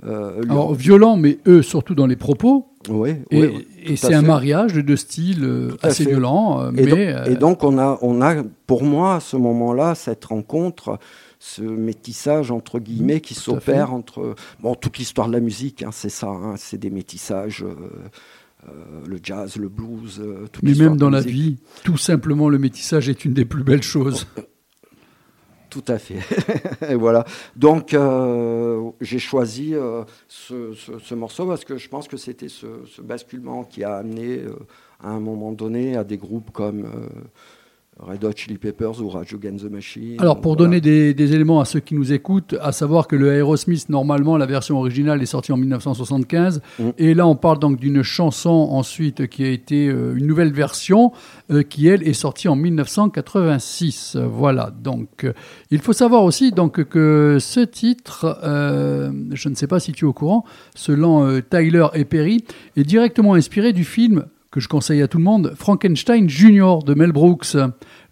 Euh, 0.06 0.42
Alors, 0.48 0.74
violent, 0.74 1.16
mais 1.16 1.38
eux, 1.46 1.62
surtout 1.62 1.94
dans 1.94 2.06
les 2.06 2.16
propos. 2.16 2.66
ouais, 2.88 3.22
Et, 3.32 3.96
c'est 3.96 4.14
un 4.14 4.22
mariage 4.22 4.72
de 4.74 4.80
deux 4.80 4.96
styles 4.96 5.42
euh, 5.44 5.70
assez 5.82 6.04
fait. 6.04 6.10
violent, 6.10 6.60
euh, 6.62 6.70
Et, 6.76 6.84
mais 6.84 6.86
donc, 6.86 6.98
euh, 6.98 7.24
et 7.24 7.34
donc, 7.36 7.64
on 7.64 7.78
a, 7.78 7.98
on 8.02 8.20
a, 8.22 8.42
pour 8.66 8.84
moi, 8.84 9.16
à 9.16 9.20
ce 9.20 9.36
moment-là, 9.36 9.94
cette 9.96 10.24
rencontre, 10.26 10.98
ce 11.40 11.62
métissage, 11.62 12.50
entre 12.52 12.78
guillemets, 12.78 13.20
qui 13.20 13.34
Mmh, 13.34 13.36
fait. 13.36 13.40
s'opère 13.42 13.92
entre... 13.94 14.34
Bon, 14.60 14.74
toute 14.76 14.98
l'histoire 14.98 15.26
de 15.28 15.32
la 15.32 15.40
musique, 15.40 15.82
hein, 15.82 15.90
c'est 15.92 16.08
ça, 16.10 16.28
hein, 16.28 16.54
c'est 16.56 16.78
des 16.78 16.90
métissages, 16.90 17.64
euh, 17.64 18.70
le 19.06 19.18
jazz, 19.22 19.56
le 19.56 19.68
blues, 19.68 20.20
euh, 20.20 20.46
mais 20.62 20.74
même 20.74 20.96
dans 20.96 21.10
la 21.10 21.20
vie, 21.20 21.56
tout 21.84 21.96
simplement, 21.96 22.48
le 22.48 22.58
métissage 22.58 23.08
est 23.08 23.24
une 23.24 23.32
des 23.32 23.44
plus 23.44 23.62
belles 23.64 23.82
choses. 23.84 24.26
Tout 25.70 25.84
à 25.88 25.98
fait. 25.98 26.20
et 26.90 26.94
voilà. 26.94 27.24
Donc, 27.54 27.92
euh, 27.92 28.90
j'ai 29.02 29.18
choisi 29.18 29.74
euh, 29.74 30.02
ce, 30.26 30.72
ce- 30.72 30.98
ce 30.98 31.14
morceau 31.14 31.46
parce 31.46 31.64
que 31.64 31.76
je 31.76 31.88
pense 31.90 32.08
que 32.08 32.16
c'était 32.16 32.48
ce, 32.48 32.66
basculement 33.02 33.64
qui 33.64 33.84
a 33.84 33.96
amené, 33.96 34.38
euh, 34.38 34.54
à 35.00 35.10
un 35.10 35.20
moment 35.20 35.52
donné, 35.52 35.94
à 35.96 36.04
des 36.04 36.16
groupes 36.16 36.50
comme 36.52 36.86
Red 38.00 38.24
Hot 38.24 38.32
Chili 38.36 38.58
Peppers 38.58 39.00
ou 39.00 39.08
Rage 39.08 39.34
Against 39.34 39.64
the 39.64 39.70
Machine. 39.70 40.16
Alors, 40.20 40.40
pour 40.40 40.54
Voilà. 40.54 40.68
donner 40.68 40.80
des, 40.80 41.14
des 41.14 41.34
éléments 41.34 41.60
à 41.60 41.64
ceux 41.64 41.80
qui 41.80 41.94
nous 41.94 42.12
écoutent, 42.12 42.54
à 42.60 42.72
savoir 42.72 43.08
que 43.08 43.16
le 43.16 43.32
Aerosmith, 43.32 43.88
normalement, 43.88 44.36
la 44.36 44.46
version 44.46 44.78
originale 44.78 45.20
est 45.22 45.26
sortie 45.26 45.52
en 45.52 45.56
1975. 45.56 46.60
Mm. 46.78 46.90
Et 46.98 47.14
là, 47.14 47.26
on 47.26 47.34
parle 47.36 47.58
donc 47.58 47.78
d'une 47.80 48.02
chanson 48.02 48.50
ensuite 48.50 49.26
qui 49.26 49.44
a 49.44 49.48
été 49.48 49.88
euh, 49.88 50.14
une 50.16 50.26
nouvelle 50.26 50.52
version 50.52 51.12
euh, 51.50 51.62
qui, 51.62 51.88
elle, 51.88 52.06
est 52.06 52.12
sortie 52.12 52.48
en 52.48 52.56
1986. 52.56 54.16
Euh, 54.16 54.26
Voilà. 54.26 54.70
Donc, 54.82 55.24
euh, 55.24 55.32
il 55.70 55.80
faut 55.80 55.92
savoir 55.92 56.22
aussi 56.24 56.52
donc, 56.52 56.84
que 56.84 57.38
ce 57.40 57.60
titre, 57.60 58.38
je 58.42 59.48
ne 59.48 59.54
sais 59.54 59.66
pas 59.66 59.80
si 59.80 59.92
tu 59.92 60.04
es 60.04 60.08
au 60.08 60.12
courant, 60.12 60.44
selon 60.74 61.40
Tyler 61.50 61.86
et 61.94 62.04
Perry, 62.04 62.44
est 62.76 62.84
directement 62.84 63.34
inspiré 63.34 63.72
du 63.72 63.84
film 63.84 64.26
que 64.50 64.60
je 64.60 64.68
conseille 64.68 65.02
à 65.02 65.08
tout 65.08 65.18
le 65.18 65.24
monde, 65.24 65.54
Frankenstein 65.56 66.28
Jr. 66.28 66.78
de 66.84 66.94
Mel 66.94 67.12
Brooks, 67.12 67.56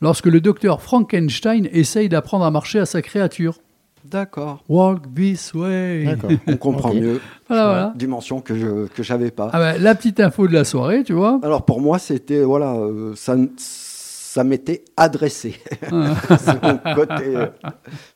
lorsque 0.01 0.27
le 0.27 0.41
docteur 0.41 0.83
Frankenstein 0.83 1.69
essaye 1.73 2.09
d'apprendre 2.09 2.45
à 2.45 2.51
marcher 2.51 2.79
à 2.79 2.87
sa 2.87 3.03
créature. 3.03 3.59
D'accord. 4.05 4.63
Walk 4.69 5.15
this 5.15 5.53
way. 5.53 6.05
D'accord. 6.05 6.31
On 6.47 6.57
comprend 6.57 6.95
mieux. 6.95 7.21
Voilà, 7.49 7.65
voilà. 7.65 7.93
Dimension 7.97 8.41
que 8.41 8.55
je 8.55 8.87
que 8.87 9.03
j'avais 9.03 9.33
pas. 9.33 9.51
Ah 9.53 9.59
ben, 9.59 9.83
la 9.83 9.95
petite 9.97 10.21
info 10.21 10.47
de 10.47 10.53
la 10.53 10.65
soirée, 10.65 11.03
tu 11.03 11.13
vois. 11.13 11.41
Alors 11.43 11.65
pour 11.65 11.81
moi, 11.81 11.99
c'était 11.99 12.43
voilà, 12.43 12.75
euh, 12.75 13.15
ça 13.17 13.35
ça 13.57 14.45
m'était 14.45 14.85
adressé. 14.99 15.57
C'est 16.39 16.63
mon 16.63 16.79
côté 16.95 17.37
euh, 17.37 17.47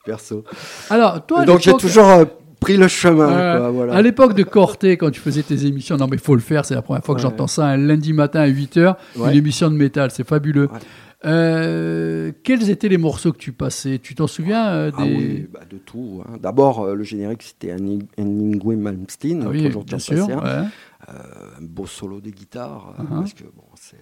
perso. 0.05 0.45
Alors, 0.91 1.25
toi, 1.25 1.47
Donc 1.47 1.61
j'ai 1.61 1.73
toujours 1.73 2.05
euh, 2.05 2.25
pris 2.61 2.77
le 2.77 2.87
chemin. 2.89 3.27
Ouais. 3.55 3.59
quoi, 3.59 3.71
voilà. 3.71 3.95
À 3.95 4.03
l'époque 4.03 4.35
de 4.35 4.43
Corté, 4.45 4.97
quand 4.97 5.11
tu 5.11 5.21
faisais 5.21 5.43
tes 5.43 5.67
émissions, 5.67 5.97
non 5.97 6.07
mais 6.07 6.19
faut 6.19 6.35
le 6.35 6.41
faire, 6.41 6.65
c'est 6.65 6.75
la 6.75 6.83
première 6.83 7.03
fois 7.05 7.15
que 7.15 7.21
Ouais. 7.21 7.29
j'entends 7.29 7.47
ça, 7.47 7.67
un 7.67 7.77
lundi 7.77 8.13
matin 8.13 8.41
à 8.41 8.49
8h, 8.49 8.95
Ouais. 9.17 9.31
une 9.33 9.37
émission 9.39 9.71
de 9.71 9.77
métal, 9.77 10.11
c'est 10.11 10.27
fabuleux. 10.27 10.69
Ouais. 10.73 10.79
Euh, 11.27 12.33
quels 12.45 12.71
étaient 12.71 12.89
les 12.89 12.97
morceaux 12.99 13.33
que 13.33 13.39
tu 13.39 13.53
passais? 13.53 13.99
Tu 13.99 14.15
t'en 14.15 14.27
souviens 14.27 14.69
euh, 14.69 14.91
Ah 14.97 15.05
des... 15.05 15.15
oui, 15.15 15.47
bah, 15.53 15.61
de 15.69 15.77
tout. 15.79 16.23
hein. 16.27 16.39
D'abord, 16.41 16.81
euh, 16.81 16.95
le 16.95 17.03
générique, 17.05 17.43
c'était 17.43 17.73
un, 17.73 17.99
un 18.19 18.77
Malmsteen, 18.77 19.43
Ah 19.45 19.49
oui, 19.51 19.67
aujourd'hui 19.67 19.89
bien 19.97 19.99
sûr. 19.99 20.29
hein. 20.45 20.63
ouais. 20.63 20.69
Un 21.09 21.63
beau 21.63 21.87
solo 21.87 22.21
de 22.21 22.31
guitare, 22.31 22.95
euh, 22.99 23.03
Uh-huh. 23.03 23.19
parce 23.21 23.35
que 23.35 23.45
bon, 23.45 23.65
c'est. 23.75 23.97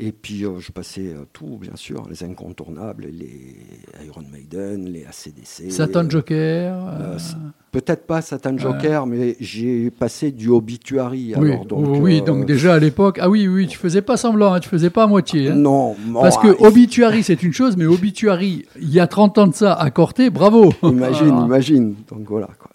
Et 0.00 0.12
puis 0.12 0.44
euh, 0.44 0.60
je 0.60 0.70
passais 0.70 1.08
euh, 1.08 1.24
tout, 1.32 1.58
bien 1.60 1.74
sûr, 1.74 2.06
les 2.08 2.22
incontournables, 2.22 3.06
les 3.12 3.56
Iron 4.06 4.22
Maiden, 4.32 4.84
les 4.88 5.04
ACDC. 5.04 5.72
Satan 5.72 6.08
Joker. 6.08 6.72
Euh, 7.00 7.18
c- 7.18 7.34
Peut-être 7.72 8.06
pas 8.06 8.22
Satan 8.22 8.56
Joker, 8.56 9.06
mais 9.06 9.36
j'ai 9.40 9.90
passé 9.90 10.30
du 10.30 10.48
obituary. 10.48 11.34
oui, 11.36 11.50
alors, 11.52 11.64
donc, 11.66 11.86
oui, 12.00 12.22
donc 12.22 12.46
déjà 12.46 12.74
à 12.74 12.78
l'époque. 12.78 13.18
Ah 13.20 13.28
oui, 13.28 13.46
oui, 13.48 13.66
tu 13.66 13.76
faisais 13.76 14.00
pas 14.00 14.16
semblant, 14.16 14.52
hein, 14.54 14.60
tu 14.60 14.68
faisais 14.68 14.88
pas 14.88 15.02
à 15.02 15.06
moitié. 15.08 15.48
hein. 15.50 15.54
Non, 15.56 15.94
bon, 16.06 16.22
Parce 16.22 16.38
que 16.38 16.48
Obituary, 16.64 17.22
c'est 17.24 17.42
une 17.42 17.52
chose, 17.52 17.76
mais 17.76 17.84
Obituary, 17.84 18.66
il 18.80 18.90
y 18.90 19.00
a 19.00 19.06
30 19.06 19.36
ans 19.38 19.46
de 19.48 19.54
ça, 19.54 19.74
à 19.74 19.90
Corté, 19.90 20.30
bravo. 20.30 20.72
Imagine, 20.82 21.38
imagine. 21.44 21.94
Donc 22.08 22.20
voilà. 22.28 22.48
Quoi. 22.58 22.70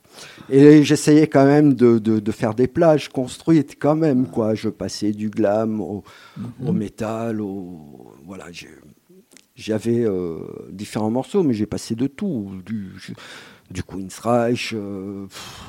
Et 0.56 0.84
j'essayais 0.84 1.26
quand 1.26 1.46
même 1.46 1.74
de, 1.74 1.98
de, 1.98 2.20
de 2.20 2.32
faire 2.32 2.54
des 2.54 2.68
plages 2.68 3.10
construites 3.10 3.76
quand 3.80 3.96
même. 3.96 4.28
Quoi. 4.28 4.54
Je 4.54 4.70
passais 4.70 5.12
du 5.12 5.32
glam 5.32 5.82
au, 5.82 6.04
au 6.64 6.72
métal, 6.74 7.42
au 7.42 8.14
voilà. 8.24 8.46
J'avais 9.56 10.06
euh, 10.06 10.38
différents 10.72 11.10
morceaux, 11.10 11.42
mais 11.42 11.56
j'ai 11.56 11.66
passé 11.66 11.96
de 11.96 12.06
tout, 12.06 12.52
du, 12.64 12.92
du 13.72 13.82
Queen's 13.82 14.20
Reich, 14.20 14.74
euh, 14.76 15.26
pff, 15.26 15.64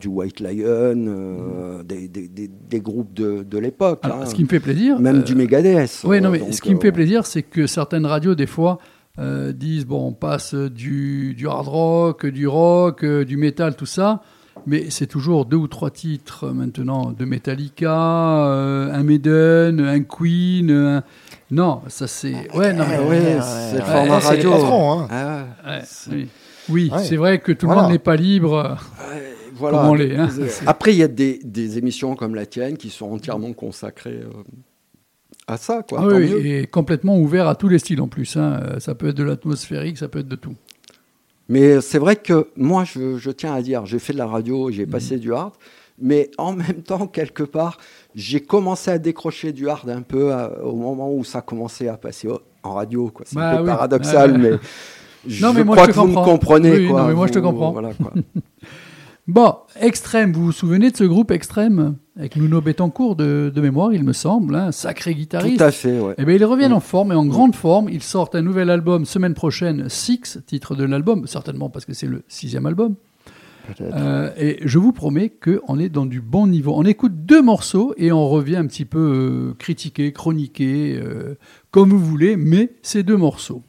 du 0.00 0.08
White 0.08 0.40
Lion, 0.40 1.06
euh, 1.06 1.82
des, 1.84 2.08
des, 2.08 2.26
des, 2.26 2.48
des 2.48 2.80
groupes 2.80 3.14
de, 3.14 3.44
de 3.44 3.58
l'époque, 3.58 4.00
hein. 4.02 4.26
ce 4.26 4.34
qui 4.34 4.42
me 4.42 4.48
fait 4.48 4.60
plaisir. 4.60 4.98
même 4.98 5.18
euh, 5.18 5.22
du 5.22 5.36
Megadeth. 5.36 6.02
Oui, 6.04 6.20
non, 6.20 6.30
mais 6.30 6.50
ce 6.50 6.60
qui 6.60 6.74
me 6.74 6.80
fait 6.80 6.92
plaisir, 6.92 7.24
c'est 7.24 7.42
que 7.42 7.68
certaines 7.68 8.06
radios, 8.06 8.34
des 8.34 8.46
fois, 8.46 8.78
euh, 9.18 9.52
disent 9.52 9.84
bon, 9.86 10.08
on 10.08 10.12
passe 10.12 10.54
du, 10.54 11.34
du 11.34 11.46
hard 11.48 11.66
rock, 11.68 12.26
du 12.26 12.46
rock, 12.46 13.04
euh, 13.04 13.24
du 13.24 13.36
métal, 13.36 13.74
tout 13.76 13.86
ça, 13.86 14.22
mais 14.66 14.90
c'est 14.90 15.06
toujours 15.06 15.44
deux 15.44 15.56
ou 15.56 15.68
trois 15.68 15.90
titres 15.90 16.44
euh, 16.44 16.52
maintenant 16.52 17.10
de 17.12 17.24
Metallica, 17.24 18.46
euh, 18.46 18.92
un 18.92 19.02
Maiden, 19.02 19.80
un 19.80 20.02
Queen. 20.02 20.70
un- 20.70 21.02
Non, 21.50 21.80
ça 21.88 22.06
c'est. 22.06 22.52
Ouais, 22.54 22.72
non, 22.72 22.84
mais. 22.88 22.98
Ouais, 22.98 23.38
c'est 23.40 23.78
le 23.78 23.84
format 23.84 24.18
radio. 24.18 24.50
patrons, 24.52 25.00
hein. 25.00 25.08
Ah 25.64 25.78
oui, 26.10 26.28
Oui, 26.68 26.90
Ouais. 26.92 27.02
c'est 27.02 27.16
vrai 27.16 27.38
que 27.38 27.52
tout 27.52 27.66
le 27.66 27.72
Voilà. 27.72 27.82
monde 27.84 27.92
n'est 27.92 27.98
pas 27.98 28.16
libre. 28.16 28.76
Voilà. 29.54 29.78
Comme 29.78 29.88
on 29.88 29.94
l'est, 29.94 30.16
hein. 30.16 30.28
Après, 30.66 30.92
il 30.92 30.98
y 30.98 31.02
a 31.02 31.08
des, 31.08 31.40
des 31.42 31.78
émissions 31.78 32.14
comme 32.14 32.34
la 32.36 32.46
tienne 32.46 32.76
qui 32.76 32.90
sont 32.90 33.10
entièrement 33.10 33.52
consacrées 33.54 34.20
euh, 34.22 34.42
à 35.48 35.56
ça. 35.56 35.82
Quoi, 35.88 35.98
Ah 36.02 36.06
oui, 36.06 36.32
et 36.46 36.66
complètement 36.66 37.18
ouvert 37.18 37.48
à 37.48 37.54
tous 37.56 37.68
les 37.68 37.78
styles 37.80 38.00
en 38.00 38.08
plus. 38.08 38.36
hein. 38.36 38.60
Euh, 38.62 38.78
Ça 38.80 38.94
peut 38.94 39.08
être 39.08 39.16
de 39.16 39.24
l'atmosphérique, 39.24 39.98
ça 39.98 40.06
peut 40.08 40.20
être 40.20 40.28
de 40.28 40.36
tout. 40.36 40.54
Mais 41.48 41.80
c'est 41.80 41.98
vrai 41.98 42.16
que 42.16 42.48
moi, 42.56 42.84
je, 42.84 43.16
je 43.18 43.30
tiens 43.30 43.54
à 43.54 43.62
dire, 43.62 43.86
j'ai 43.86 43.98
fait 43.98 44.12
de 44.12 44.18
la 44.18 44.26
radio, 44.26 44.66
Mhm. 44.68 44.72
j'ai 44.72 44.86
passé 44.86 45.16
du 45.18 45.32
hard, 45.32 45.54
mais 46.00 46.30
en 46.38 46.52
même 46.62 46.82
temps, 46.84 47.06
quelque 47.06 47.42
part, 47.42 47.78
j'ai 48.14 48.40
commencé 48.40 48.90
à 48.90 48.98
décrocher 48.98 49.52
du 49.52 49.68
hard 49.68 49.88
un 49.90 50.02
peu 50.02 50.32
euh, 50.32 50.48
au 50.62 50.76
moment 50.76 51.12
où 51.12 51.24
ça 51.24 51.40
commençait 51.40 51.88
à 51.88 51.96
passer 51.96 52.28
en 52.62 52.74
radio. 52.74 53.08
quoi. 53.08 53.24
C'est 53.26 53.36
Bah 53.36 53.52
un 53.52 53.56
peu 53.56 53.62
oui. 53.62 53.66
paradoxal, 53.68 54.36
mais 54.38 54.50
je 55.26 55.44
Non, 55.44 55.52
mais 55.54 55.64
moi, 55.64 55.74
crois 55.76 55.86
je 55.86 55.92
que 55.92 55.96
vous 56.00 56.06
me 56.08 56.14
comprenez. 56.24 56.70
Oui, 56.72 56.88
quoi. 56.88 57.00
non, 57.02 57.08
mais 57.08 57.14
moi, 57.14 57.26
je 57.26 57.32
te 57.32 57.38
comprends. 57.38 57.72
Voilà, 57.72 57.94
quoi. 57.94 58.12
Bon, 59.28 59.56
Extrême, 59.78 60.32
vous 60.32 60.46
vous 60.46 60.52
souvenez 60.52 60.90
de 60.90 60.96
ce 60.96 61.04
groupe 61.04 61.30
Extrême 61.30 61.96
Avec 62.16 62.36
Nuno 62.36 62.62
Betancourt 62.62 63.14
de, 63.14 63.52
de 63.54 63.60
mémoire, 63.60 63.92
il 63.92 64.02
me 64.02 64.14
semble, 64.14 64.54
un 64.54 64.72
sacré 64.72 65.14
guitariste. 65.14 65.58
Tout 65.58 65.64
à 65.64 65.70
fait, 65.70 66.00
ouais. 66.00 66.14
Eh 66.16 66.24
bien, 66.24 66.34
ils 66.34 66.44
reviennent 66.46 66.72
en 66.72 66.80
forme 66.80 67.12
et 67.12 67.14
en 67.14 67.26
grande 67.26 67.54
forme. 67.54 67.90
Ils 67.90 68.02
sortent 68.02 68.34
un 68.34 68.40
nouvel 68.40 68.70
album 68.70 69.04
semaine 69.04 69.34
prochaine, 69.34 69.90
Six, 69.90 70.38
titre 70.46 70.74
de 70.74 70.84
l'album, 70.84 71.26
certainement 71.26 71.68
parce 71.68 71.84
que 71.84 71.92
c'est 71.92 72.06
le 72.06 72.22
sixième 72.26 72.64
album. 72.64 72.94
Peut-être. 73.66 73.94
Euh, 73.94 74.30
et 74.38 74.60
je 74.64 74.78
vous 74.78 74.92
promets 74.92 75.28
qu'on 75.28 75.78
est 75.78 75.90
dans 75.90 76.06
du 76.06 76.22
bon 76.22 76.46
niveau. 76.46 76.72
On 76.74 76.84
écoute 76.84 77.26
deux 77.26 77.42
morceaux 77.42 77.92
et 77.98 78.10
on 78.10 78.26
revient 78.30 78.56
un 78.56 78.66
petit 78.66 78.86
peu 78.86 79.50
euh, 79.50 79.54
critiquer, 79.58 80.10
chroniquer, 80.14 80.98
euh, 80.98 81.36
comme 81.70 81.90
vous 81.90 81.98
voulez, 81.98 82.38
mais 82.38 82.70
c'est 82.80 83.02
deux 83.02 83.18
morceaux. 83.18 83.62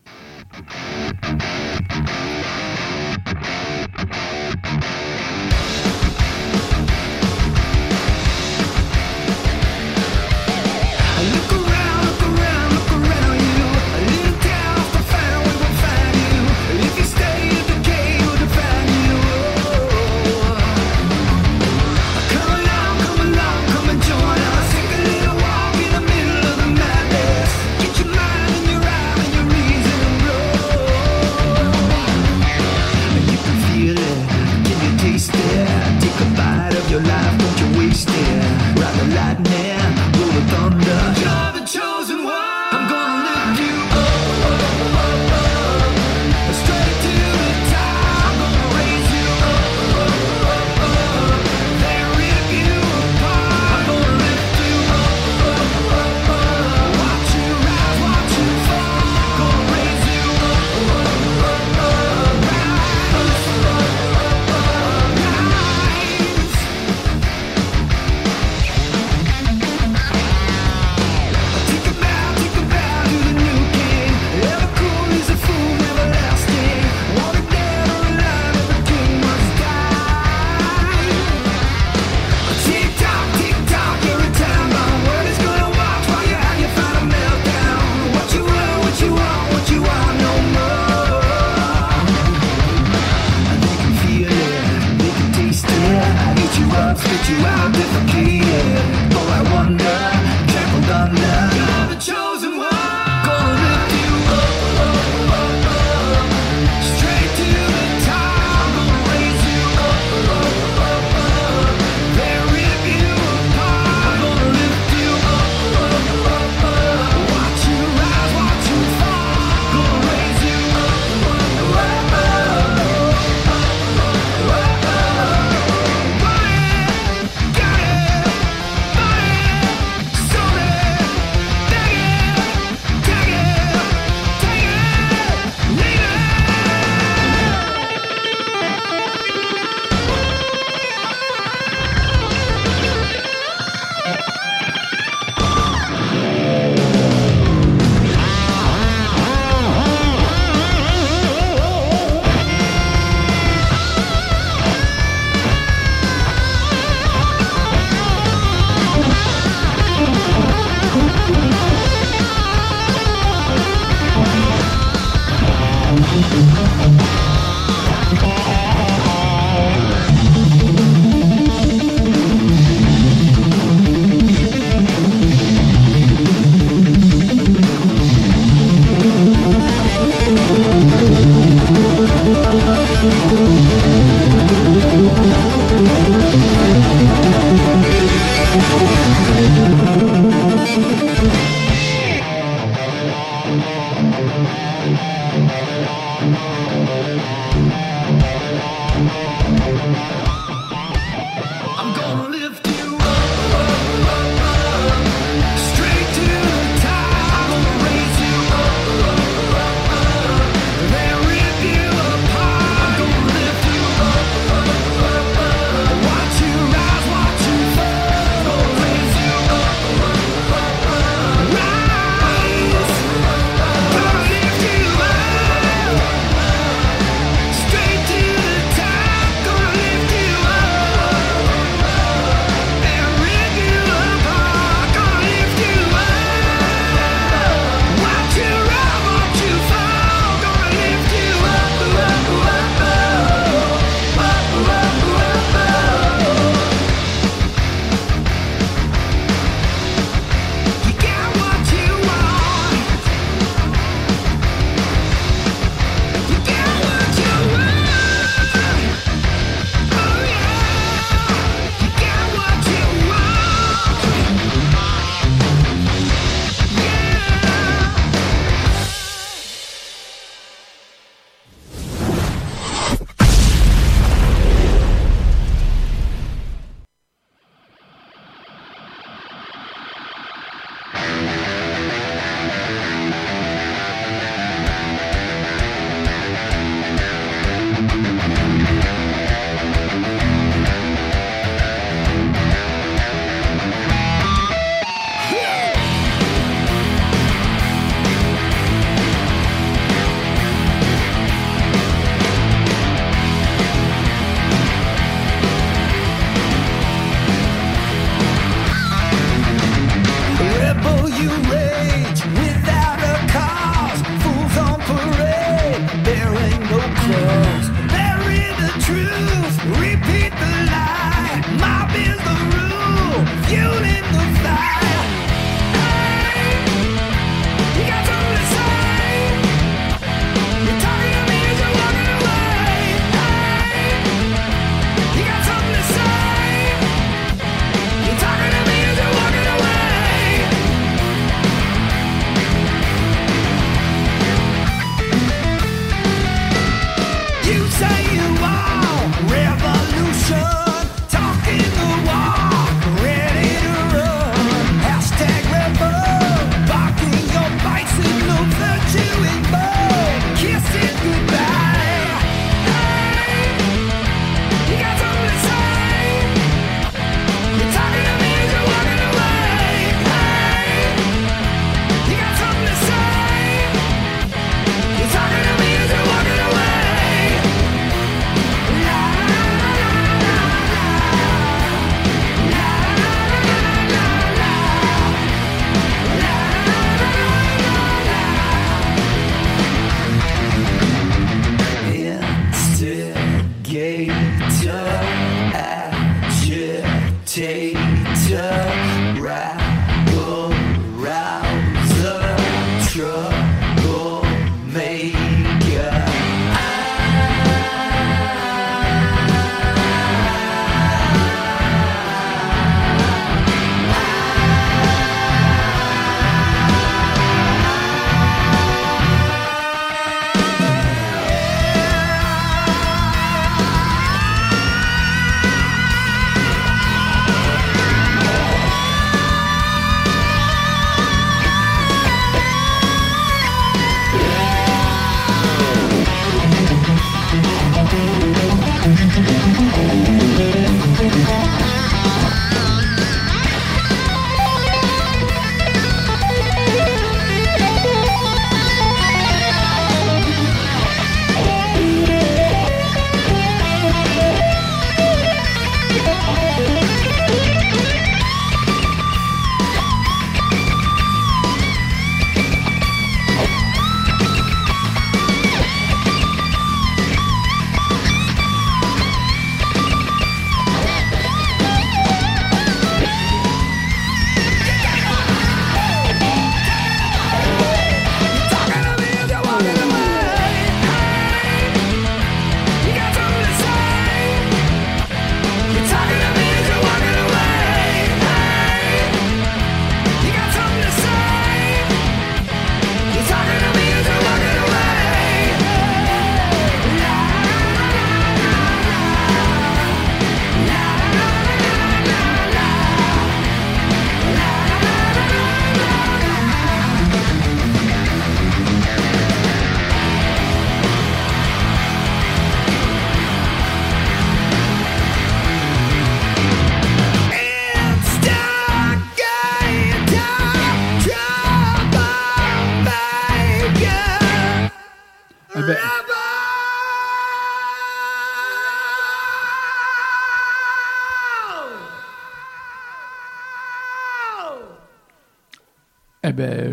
you 97.29 97.45
out 97.45 97.98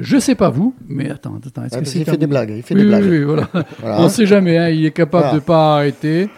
je 0.06 0.18
sais 0.18 0.34
pas 0.34 0.50
vous, 0.50 0.74
mais 0.88 1.10
attends, 1.10 1.38
attends. 1.46 1.64
est-ce 1.64 1.78
que 1.78 1.84
c'est 1.84 1.98
qu'il 1.98 2.04
fait 2.04 2.16
des 2.16 2.26
blagues. 2.26 2.52
Il 2.56 2.62
fait 2.62 2.74
Oui, 2.74 2.82
des 2.82 2.86
blagues. 2.88 3.04
oui, 3.08 3.22
voilà. 3.24 3.48
Voilà. 3.80 4.00
On 4.00 4.04
ne 4.04 4.08
sait 4.08 4.26
jamais, 4.26 4.56
hein, 4.58 4.68
il 4.68 4.84
est 4.84 4.90
capable 4.92 5.24
Voilà. 5.24 5.38
de 5.38 5.44
pas 5.44 5.74
arrêter. 5.76 6.28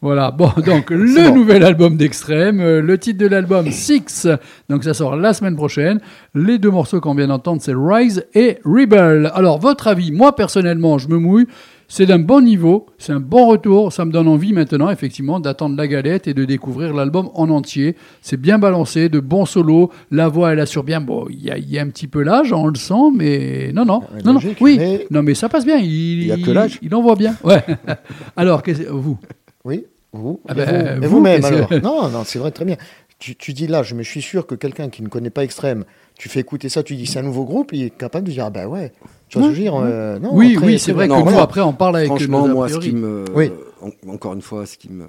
Voilà, 0.00 0.32
bon, 0.32 0.50
donc 0.66 0.90
le 0.90 1.28
bon. 1.28 1.34
nouvel 1.36 1.62
album 1.62 1.96
d'Extrême, 1.96 2.58
euh, 2.60 2.82
le 2.82 2.98
titre 2.98 3.18
de 3.20 3.26
l'album 3.28 3.70
Six, 3.70 4.26
donc 4.68 4.82
ça 4.82 4.94
sort 4.94 5.14
la 5.14 5.32
semaine 5.32 5.54
prochaine. 5.54 6.00
Les 6.34 6.58
deux 6.58 6.70
morceaux 6.72 7.00
qu'on 7.00 7.14
vient 7.14 7.28
d'entendre, 7.28 7.62
c'est 7.62 7.72
Rise 7.76 8.24
et 8.34 8.58
Rebel. 8.64 9.30
Alors, 9.32 9.60
votre 9.60 9.86
avis, 9.86 10.10
moi 10.10 10.34
personnellement, 10.34 10.98
je 10.98 11.06
me 11.08 11.18
mouille, 11.18 11.46
c'est 11.94 12.06
d'un 12.06 12.18
bon 12.18 12.40
niveau, 12.40 12.86
c'est 12.96 13.12
un 13.12 13.20
bon 13.20 13.48
retour, 13.48 13.92
ça 13.92 14.06
me 14.06 14.12
donne 14.12 14.26
envie 14.26 14.54
maintenant, 14.54 14.88
effectivement, 14.88 15.40
d'attendre 15.40 15.76
la 15.76 15.86
galette 15.86 16.26
et 16.26 16.32
de 16.32 16.46
découvrir 16.46 16.94
l'album 16.94 17.28
en 17.34 17.50
entier. 17.50 17.96
C'est 18.22 18.38
bien 18.38 18.58
balancé, 18.58 19.10
de 19.10 19.20
bons 19.20 19.44
solos, 19.44 19.90
la 20.10 20.28
voix, 20.28 20.54
elle 20.54 20.60
assure 20.60 20.84
bien, 20.84 21.02
bon, 21.02 21.26
il 21.28 21.44
y 21.44 21.50
a, 21.50 21.58
il 21.58 21.70
y 21.70 21.78
a 21.78 21.82
un 21.82 21.88
petit 21.90 22.08
peu 22.08 22.22
l'âge, 22.22 22.50
on 22.54 22.68
le 22.68 22.76
sent, 22.76 23.10
mais 23.14 23.72
non, 23.74 23.84
non, 23.84 24.00
non, 24.24 24.32
non, 24.32 24.40
oui, 24.62 24.78
mais- 24.78 25.06
non, 25.10 25.22
mais 25.22 25.34
ça 25.34 25.50
passe 25.50 25.66
bien, 25.66 25.76
il, 25.76 26.24
y 26.24 26.32
a 26.32 26.38
que 26.38 26.50
l'âge. 26.50 26.78
il 26.80 26.94
envoie 26.94 27.14
bien, 27.14 27.36
ouais. 27.44 27.62
Alors, 28.36 28.62
vous? 28.88 29.18
Oui, 29.62 29.84
vous. 30.14 30.40
Ah 30.48 30.54
ben, 30.54 30.64
vous- 30.64 31.04
et 31.04 31.06
vous, 31.06 31.16
vous-même 31.16 31.44
alors. 31.44 31.70
Non, 31.82 32.08
non, 32.08 32.24
c'est 32.24 32.38
vrai, 32.38 32.52
très 32.52 32.64
bien. 32.64 32.76
Tu, 33.18 33.36
tu 33.36 33.52
dis 33.52 33.66
là, 33.66 33.82
je 33.82 33.94
me 33.94 34.02
suis 34.02 34.22
sûr 34.22 34.46
que 34.46 34.54
quelqu'un 34.54 34.88
qui 34.88 35.02
ne 35.02 35.08
connaît 35.08 35.28
pas 35.28 35.44
Extrême, 35.44 35.84
tu 36.18 36.30
fais 36.30 36.40
écouter 36.40 36.70
ça, 36.70 36.82
tu 36.82 36.96
dis 36.96 37.04
c'est 37.04 37.18
un 37.18 37.22
nouveau 37.22 37.44
groupe, 37.44 37.70
il 37.74 37.82
est 37.82 37.90
capable 37.90 38.26
de 38.26 38.32
dire 38.32 38.46
ah 38.46 38.50
bah 38.50 38.66
ouais. 38.66 38.92
Tu 39.32 39.38
vois 39.38 39.46
ce 39.48 39.52
que 39.52 39.56
je 39.56 39.60
veux 39.62 39.64
dire 39.70 39.74
euh, 39.76 40.18
non, 40.18 40.34
Oui, 40.34 40.58
oui, 40.62 40.78
c'est 40.78 40.92
vrai 40.92 41.06
que 41.08 41.12
Non, 41.12 41.18
nous, 41.20 41.24
voilà. 41.24 41.40
après, 41.42 41.62
on 41.62 41.72
parle 41.72 41.96
avec 41.96 42.08
Franchement, 42.08 42.44
nos 42.46 42.50
a 42.50 42.54
moi, 42.54 42.68
ce 42.68 42.76
qui 42.78 42.92
me. 42.92 43.24
Oui. 43.34 43.50
en- 43.80 44.10
encore 44.12 44.34
une 44.34 44.42
fois, 44.42 44.66
ce 44.66 44.76
qui 44.76 44.90
me. 44.90 45.06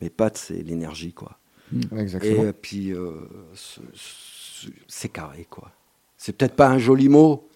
m'épate, 0.00 0.36
c'est 0.38 0.62
l'énergie, 0.62 1.12
quoi. 1.12 1.38
Exactement. 1.98 2.44
Et 2.48 2.52
puis, 2.52 2.92
euh, 2.92 3.12
ce- 3.54 3.80
ce- 3.92 4.68
c'est 4.88 5.08
carré, 5.08 5.46
quoi. 5.50 5.70
C'est 6.16 6.32
peut-être 6.36 6.54
pas 6.54 6.68
un 6.68 6.78
joli 6.78 7.08
mot. 7.08 7.48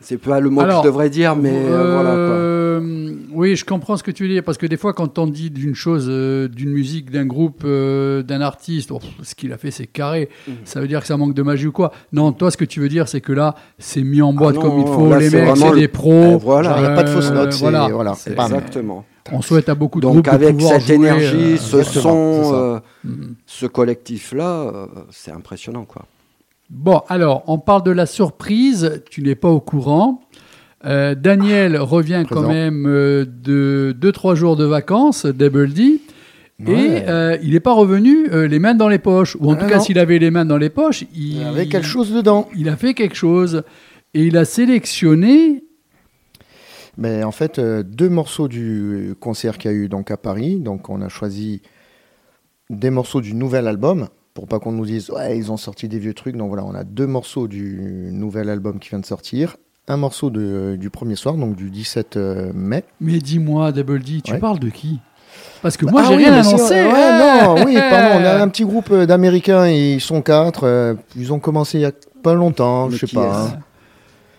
C'est 0.00 0.18
pas 0.18 0.38
le 0.40 0.48
mot 0.50 0.60
Alors, 0.60 0.82
que 0.82 0.86
je 0.88 0.92
devrais 0.92 1.10
dire, 1.10 1.34
mais 1.36 1.52
euh, 1.54 1.92
voilà, 1.94 2.10
quoi. 2.10 2.18
Euh, 2.18 3.10
Oui, 3.32 3.56
je 3.56 3.64
comprends 3.64 3.96
ce 3.96 4.02
que 4.02 4.10
tu 4.10 4.22
veux 4.24 4.28
dire, 4.28 4.42
parce 4.44 4.56
que 4.58 4.66
des 4.66 4.76
fois, 4.76 4.92
quand 4.92 5.18
on 5.18 5.26
dit 5.26 5.50
d'une 5.50 5.74
chose, 5.74 6.06
euh, 6.08 6.48
d'une 6.48 6.70
musique, 6.70 7.10
d'un 7.10 7.26
groupe, 7.26 7.62
euh, 7.64 8.22
d'un 8.22 8.40
artiste, 8.40 8.90
oh, 8.92 9.00
ce 9.22 9.34
qu'il 9.34 9.52
a 9.52 9.58
fait, 9.58 9.70
c'est 9.70 9.86
carré. 9.86 10.28
Mhm. 10.46 10.54
Ça 10.64 10.80
veut 10.80 10.88
dire 10.88 11.00
que 11.00 11.06
ça 11.06 11.16
manque 11.16 11.34
de 11.34 11.42
magie 11.42 11.66
ou 11.66 11.72
quoi? 11.72 11.92
Non, 12.12 12.32
toi, 12.32 12.50
ce 12.50 12.56
que 12.56 12.64
tu 12.64 12.80
veux 12.80 12.88
dire, 12.88 13.08
c'est 13.08 13.20
que 13.20 13.32
là, 13.32 13.54
c'est 13.78 14.02
mis 14.02 14.22
en 14.22 14.32
boîte 14.32 14.54
non, 14.56 14.60
comme 14.62 14.78
il 14.80 14.86
faut. 14.86 15.10
là, 15.10 15.18
les 15.18 15.30
mecs, 15.30 15.56
c'est 15.56 15.70
le- 15.70 15.76
des 15.76 15.88
pros. 15.88 16.32
Eh, 16.34 16.36
voilà. 16.36 16.74
Il 16.78 16.80
n'y 16.82 16.86
a 16.86 16.94
pas 16.94 17.02
de 17.02 17.08
fausses 17.10 17.30
Euh, 17.30 17.34
notes, 17.34 17.52
c'est 17.52 17.60
voilà. 17.60 17.88
voilà. 17.88 18.14
C'est-. 18.14 18.30
Exactement. 18.32 19.04
On 19.30 19.42
souhaite 19.42 19.68
à 19.68 19.74
beaucoup 19.74 20.00
de 20.00 20.06
Donc, 20.06 20.12
groupes 20.24 20.24
de 20.24 20.30
avec 20.30 20.56
pouvoir 20.56 20.80
cette 20.80 20.86
jouer, 20.86 20.94
énergie, 20.94 21.54
euh, 21.54 21.56
ce 21.58 21.82
son, 21.82 22.52
euh, 22.54 22.78
Mhm. 23.04 23.34
ce 23.46 23.66
collectif-là, 23.66 24.60
euh, 24.62 24.86
c'est 25.10 25.32
impressionnant, 25.32 25.84
quoi. 25.84 26.06
Bon, 26.70 27.00
alors, 27.08 27.44
on 27.46 27.58
parle 27.58 27.82
de 27.82 27.90
la 27.90 28.06
surprise. 28.06 29.02
Tu 29.10 29.22
n'es 29.22 29.34
pas 29.34 29.48
au 29.48 29.60
courant. 29.60 30.20
Euh, 30.84 31.14
Daniel 31.14 31.76
revient 31.78 32.24
quand 32.28 32.46
même 32.46 32.86
euh, 32.86 33.24
de 33.26 33.96
2-3 34.00 34.34
jours 34.34 34.56
de 34.56 34.64
vacances, 34.64 35.26
Double 35.26 35.72
D. 35.72 36.00
Et 36.66 37.02
euh, 37.08 37.38
il 37.42 37.52
n'est 37.52 37.60
pas 37.60 37.72
revenu 37.72 38.28
les 38.48 38.58
mains 38.58 38.74
dans 38.74 38.88
les 38.88 38.98
poches. 38.98 39.36
Ou 39.40 39.52
en 39.52 39.54
tout 39.54 39.64
Ah 39.64 39.68
cas, 39.68 39.76
non. 39.76 39.82
s'il 39.82 39.98
avait 39.98 40.18
les 40.18 40.30
mains 40.30 40.44
dans 40.44 40.56
les 40.56 40.70
poches, 40.70 41.04
il, 41.14 41.42
avait 41.44 41.68
quelque 41.68 41.86
chose 41.86 42.12
dedans. 42.12 42.48
il 42.56 42.68
a 42.68 42.76
fait 42.76 42.94
quelque 42.94 43.14
chose. 43.14 43.62
Et 44.12 44.24
il 44.24 44.36
a 44.36 44.44
sélectionné. 44.44 45.64
Mais 46.96 47.22
en 47.22 47.30
fait, 47.30 47.60
deux 47.60 48.08
morceaux 48.08 48.48
du 48.48 49.14
concert 49.20 49.56
qu'il 49.56 49.70
y 49.70 49.74
a 49.74 49.76
eu 49.76 49.88
donc 49.88 50.10
à 50.10 50.16
Paris. 50.16 50.58
Donc, 50.58 50.90
on 50.90 51.00
a 51.00 51.08
choisi 51.08 51.62
des 52.70 52.90
morceaux 52.90 53.20
du 53.20 53.34
nouvel 53.34 53.68
album 53.68 54.08
pour 54.38 54.46
pas 54.46 54.60
qu'on 54.60 54.70
nous 54.70 54.86
dise 54.86 55.10
ouais 55.10 55.36
ils 55.36 55.50
ont 55.50 55.56
sorti 55.56 55.88
des 55.88 55.98
vieux 55.98 56.14
trucs. 56.14 56.36
Donc 56.36 56.46
voilà, 56.46 56.64
on 56.64 56.72
a 56.76 56.84
deux 56.84 57.08
morceaux 57.08 57.48
du 57.48 58.08
nouvel 58.12 58.48
album 58.50 58.78
qui 58.78 58.90
vient 58.90 59.00
de 59.00 59.04
sortir, 59.06 59.56
un 59.88 59.96
morceau 59.96 60.30
de, 60.30 60.76
du 60.78 60.90
premier 60.90 61.16
soir, 61.16 61.34
donc 61.34 61.56
du 61.56 61.70
17 61.70 62.16
euh, 62.16 62.52
mai. 62.54 62.84
Mais 63.00 63.18
dis-moi, 63.18 63.72
Double 63.72 63.98
D, 64.00 64.20
tu 64.22 64.32
Ouais. 64.32 64.38
parles 64.38 64.60
de 64.60 64.68
qui? 64.68 65.00
Parce 65.60 65.76
que 65.76 65.86
moi, 65.86 66.02
Ah 66.04 66.08
j'ai 66.08 66.16
oui, 66.16 66.24
rien 66.24 66.34
annoncé. 66.34 66.72
Ouais, 66.74 67.18
non, 67.18 67.64
oui, 67.66 67.74
pardon. 67.90 68.20
On 68.20 68.24
a 68.24 68.40
un 68.40 68.48
petit 68.48 68.64
groupe 68.64 68.90
euh, 68.92 69.06
d'Américains, 69.06 69.66
ils 69.66 70.00
sont 70.00 70.22
quatre. 70.22 70.64
euh, 70.64 70.94
ils 71.16 71.32
ont 71.32 71.40
commencé 71.40 71.78
il 71.78 71.80
y 71.80 71.84
a 71.84 71.92
pas 72.22 72.34
longtemps, 72.34 72.88
je 72.90 73.04
sais 73.06 73.12
pas. 73.12 73.44
hein. 73.46 73.58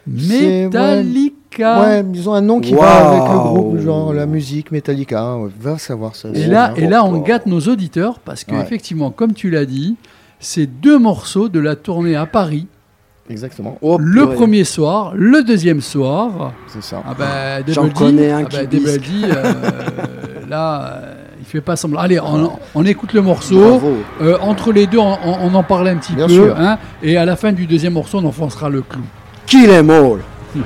Metallica. 0.08 1.36
Ouais, 1.58 2.04
ils 2.14 2.30
ont 2.30 2.34
un 2.34 2.42
nom 2.42 2.60
qui 2.60 2.74
va 2.74 3.10
avec 3.10 3.24
le 3.32 3.38
groupe, 3.40 3.80
genre 3.80 4.14
la 4.14 4.26
musique 4.26 4.72
Metallica. 4.72 5.36
ouais, 5.38 5.50
Va 5.60 5.78
savoir 5.78 6.16
ça. 6.16 6.30
Et 6.34 6.46
là, 6.46 6.74
et 6.78 6.88
là, 6.88 7.04
on 7.04 7.18
gâte 7.18 7.46
nos 7.48 7.60
auditeurs 7.62 8.20
parce 8.20 8.44
que 8.44 8.54
Ouais. 8.54 8.62
effectivement, 8.62 9.10
comme 9.12 9.34
tu 9.34 9.50
l'as 9.50 9.66
dit, 9.66 9.96
c'est 10.40 10.68
deux 10.68 11.00
morceaux 11.00 11.50
de 11.50 11.60
la 11.60 11.76
tournée 11.76 12.16
à 12.16 12.26
Paris. 12.26 12.68
Exactement, 13.30 13.78
Oh, 13.82 13.98
le 14.00 14.24
purée. 14.24 14.36
premier 14.36 14.64
soir, 14.64 15.12
le 15.16 15.44
deuxième 15.44 15.82
soir. 15.82 16.54
c'est 16.68 16.82
ça. 16.84 17.04
Ah 17.08 17.14
bah, 17.18 17.26
J'en 17.68 17.90
connais 17.90 18.32
un 18.32 18.44
ah 18.46 18.46
qui 18.46 18.58
bah, 18.58 18.90
euh, 18.96 19.54
là, 20.50 20.82
euh, 21.04 21.14
il 21.40 21.46
fait 21.46 21.62
pas 21.62 21.76
semblant. 21.76 22.00
Allez, 22.00 22.20
on, 22.20 22.52
on 22.74 22.86
écoute 22.86 23.14
le 23.14 23.22
morceau. 23.22 23.60
Bravo. 23.60 23.98
Euh, 24.22 24.38
entre 24.42 24.72
les 24.72 24.88
deux, 24.88 24.98
on, 24.98 25.54
en 25.54 25.64
parlait 25.64 25.92
un 25.92 25.98
petit 25.98 26.14
Bien 26.14 26.26
peu. 26.26 26.34
sûr. 26.34 26.56
hein, 26.60 26.80
et 27.04 27.18
à 27.18 27.26
la 27.26 27.36
fin 27.36 27.52
du 27.52 27.68
deuxième 27.68 27.94
morceau, 27.94 28.18
on 28.20 28.26
enfoncera 28.26 28.68
le 28.70 28.82
clou. 28.82 29.04
Kill 29.46 29.70
em 29.70 29.90
all. 29.90 30.20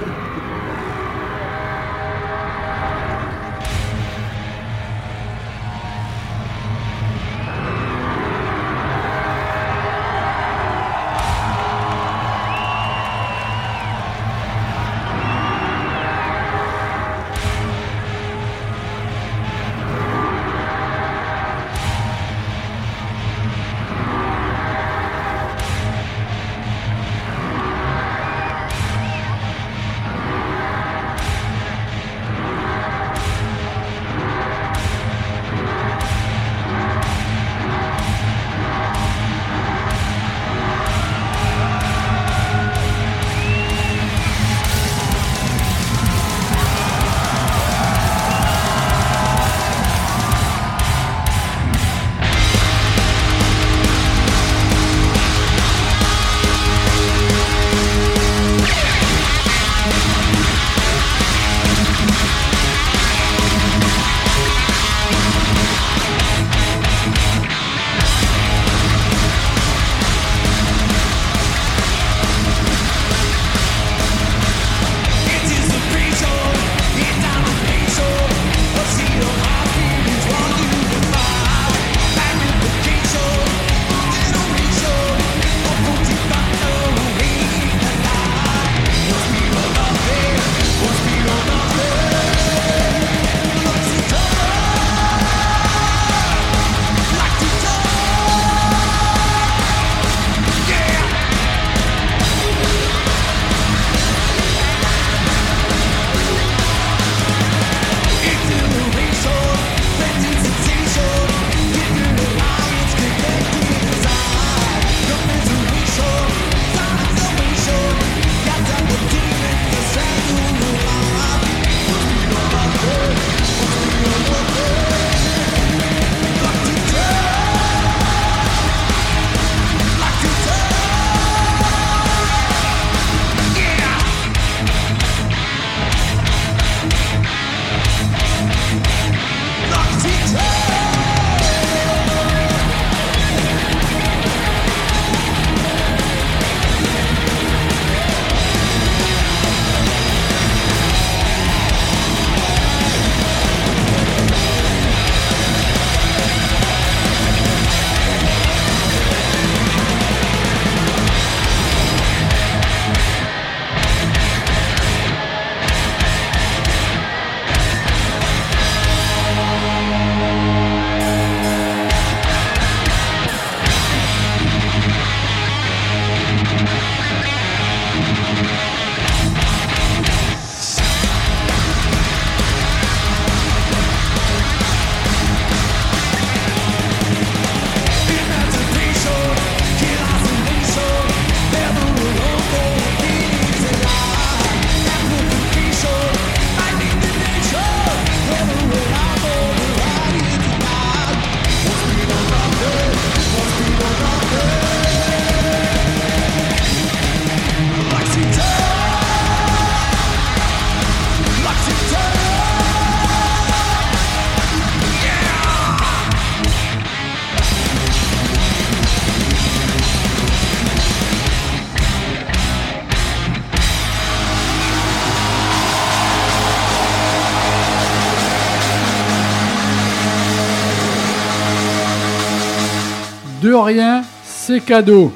De 233.44 233.54
rien, 233.54 234.04
c'est 234.24 234.62
cadeau. 234.62 235.12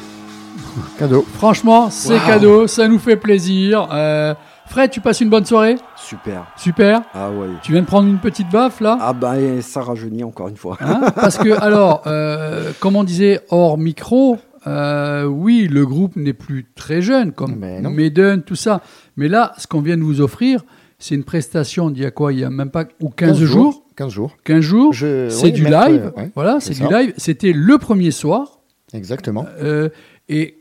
Cadeau. 1.00 1.26
Franchement, 1.36 1.90
c'est 1.90 2.16
Wow. 2.16 2.28
cadeau, 2.28 2.68
ça 2.68 2.86
nous 2.90 3.00
fait 3.00 3.16
plaisir. 3.16 3.88
Euh, 3.94 4.34
Fred, 4.66 4.92
tu 4.92 5.00
passes 5.00 5.22
une 5.22 5.30
bonne 5.30 5.46
soirée? 5.46 5.78
Super. 5.96 6.46
Super. 6.58 7.04
Ah 7.14 7.30
ouais. 7.32 7.48
Tu 7.64 7.72
viens 7.72 7.80
de 7.82 7.88
prendre 7.88 8.10
une 8.10 8.18
petite 8.18 8.50
baffe 8.52 8.82
là? 8.82 8.98
Ah 9.00 9.14
bah 9.14 9.36
ça 9.62 9.82
rajeunit 9.82 10.26
encore 10.26 10.50
une 10.50 10.58
fois. 10.58 10.78
Hein? 10.82 11.04
Parce 11.16 11.38
que, 11.38 11.52
alors, 11.62 12.02
euh, 12.06 12.72
comme 12.82 12.98
on 12.98 13.06
disait 13.06 13.40
hors 13.50 13.78
micro, 13.78 14.38
euh, 14.68 15.24
oui, 15.24 15.70
le 15.72 15.86
groupe 15.86 16.18
n'est 16.18 16.34
plus 16.34 16.66
très 16.76 17.02
jeune, 17.02 17.32
comme 17.32 17.56
Mais. 17.56 17.80
Maiden, 17.82 18.42
tout 18.44 18.56
ça. 18.58 18.82
Mais 19.16 19.30
là, 19.30 19.54
ce 19.58 19.68
qu'on 19.68 19.80
vient 19.80 19.96
de 19.98 20.04
vous 20.04 20.20
offrir, 20.20 20.66
c'est 21.00 21.16
une 21.16 21.24
prestation 21.24 21.90
d'il 21.90 22.04
y 22.04 22.06
a 22.06 22.12
quoi? 22.12 22.34
Il 22.34 22.40
y 22.40 22.44
a 22.44 22.50
même 22.50 22.72
pas 22.72 22.84
ou 23.00 23.10
15, 23.10 23.42
jours? 23.46 23.84
15 23.98 24.12
jours. 24.12 24.32
15 24.46 24.62
jours. 24.62 24.94
Je- 24.94 25.28
C'est 25.30 25.48
oui, 25.48 25.52
du 25.52 25.64
live. 25.66 26.12
euh, 26.16 26.22
ouais, 26.22 26.32
voilà, 26.36 26.60
c'est 26.62 26.74
c'est 26.74 26.86
du 26.88 26.94
live. 26.94 27.14
C'était 27.18 27.52
le 27.54 27.78
premier 27.78 28.12
soir. 28.12 28.60
Exactement. 28.94 29.46
euh, 29.62 29.90
et 30.30 30.54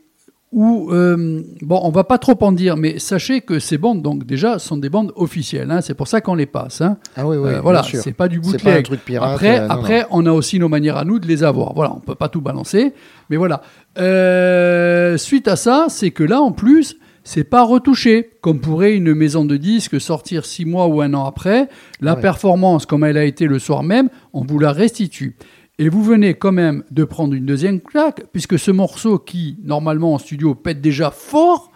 où, 0.53 0.89
euh, 0.91 1.41
bon, 1.61 1.79
on 1.83 1.89
va 1.91 2.03
pas 2.05 2.17
trop 2.17 2.37
en 2.41 2.51
dire, 2.53 2.77
mais 2.77 2.99
sachez 2.99 3.41
que 3.41 3.59
ces 3.59 3.77
bandes, 3.77 4.01
donc 4.01 4.25
déjà, 4.25 4.59
sont 4.59 4.77
des 4.77 4.89
bandes 4.89 5.11
officielles. 5.17 5.69
hein, 5.71 5.81
c'est 5.81 5.93
pour 5.93 6.07
ça 6.07 6.19
qu'on 6.21 6.35
les 6.35 6.45
passe. 6.45 6.79
hein. 6.81 6.97
Ah 7.17 7.27
oui, 7.27 7.35
oui, 7.37 7.49
Euh, 7.49 7.61
voilà, 7.61 7.83
c'est 7.83 8.13
pas 8.13 8.27
du 8.29 8.39
bootleg. 8.39 8.63
pas 8.63 8.79
un 8.79 8.81
truc 8.81 9.01
pirate. 9.05 9.29
Après, 9.33 9.59
euh, 9.59 9.67
non, 9.67 9.73
après 9.73 10.05
on 10.09 10.25
a 10.25 10.31
aussi 10.31 10.57
nos 10.57 10.69
manières 10.69 10.95
à 10.97 11.03
nous 11.05 11.19
de 11.19 11.27
les 11.27 11.43
avoir. 11.43 11.73
Voilà, 11.73 11.93
on 11.95 11.99
peut 11.99 12.15
pas 12.15 12.29
tout 12.29 12.41
balancer, 12.41 12.93
mais 13.29 13.35
voilà. 13.37 13.61
Suite 15.17 15.47
à 15.47 15.55
ça, 15.55 15.87
c'est 15.89 16.11
que 16.11 16.23
là, 16.23 16.41
en 16.41 16.51
plus, 16.53 16.95
c'est 17.27 17.43
pas 17.43 17.63
retouché, 17.63 18.29
comme 18.39 18.61
pourrait 18.61 18.95
une 18.95 19.13
maison 19.13 19.43
de 19.43 19.57
disques 19.57 19.99
sortir 19.99 20.45
six 20.45 20.63
mois 20.63 20.87
ou 20.87 21.01
un 21.01 21.13
an 21.13 21.25
après. 21.25 21.67
La 21.99 22.15
Ouais. 22.15 22.21
performance, 22.21 22.85
comme 22.85 23.03
elle 23.03 23.17
a 23.17 23.25
été 23.25 23.47
le 23.47 23.59
soir 23.59 23.83
même, 23.83 24.07
on 24.31 24.45
vous 24.45 24.59
la 24.59 24.71
restitue. 24.71 25.35
Et 25.77 25.89
vous 25.89 26.01
venez 26.03 26.35
quand 26.35 26.53
même 26.53 26.83
de 26.89 27.03
prendre 27.03 27.33
une 27.33 27.45
deuxième 27.45 27.81
claque, 27.81 28.23
puisque 28.31 28.57
ce 28.57 28.71
morceau 28.71 29.19
qui, 29.19 29.57
normalement 29.65 30.13
en 30.13 30.19
studio, 30.19 30.55
pète 30.55 30.79
déjà 30.79 31.11
fort, 31.11 31.69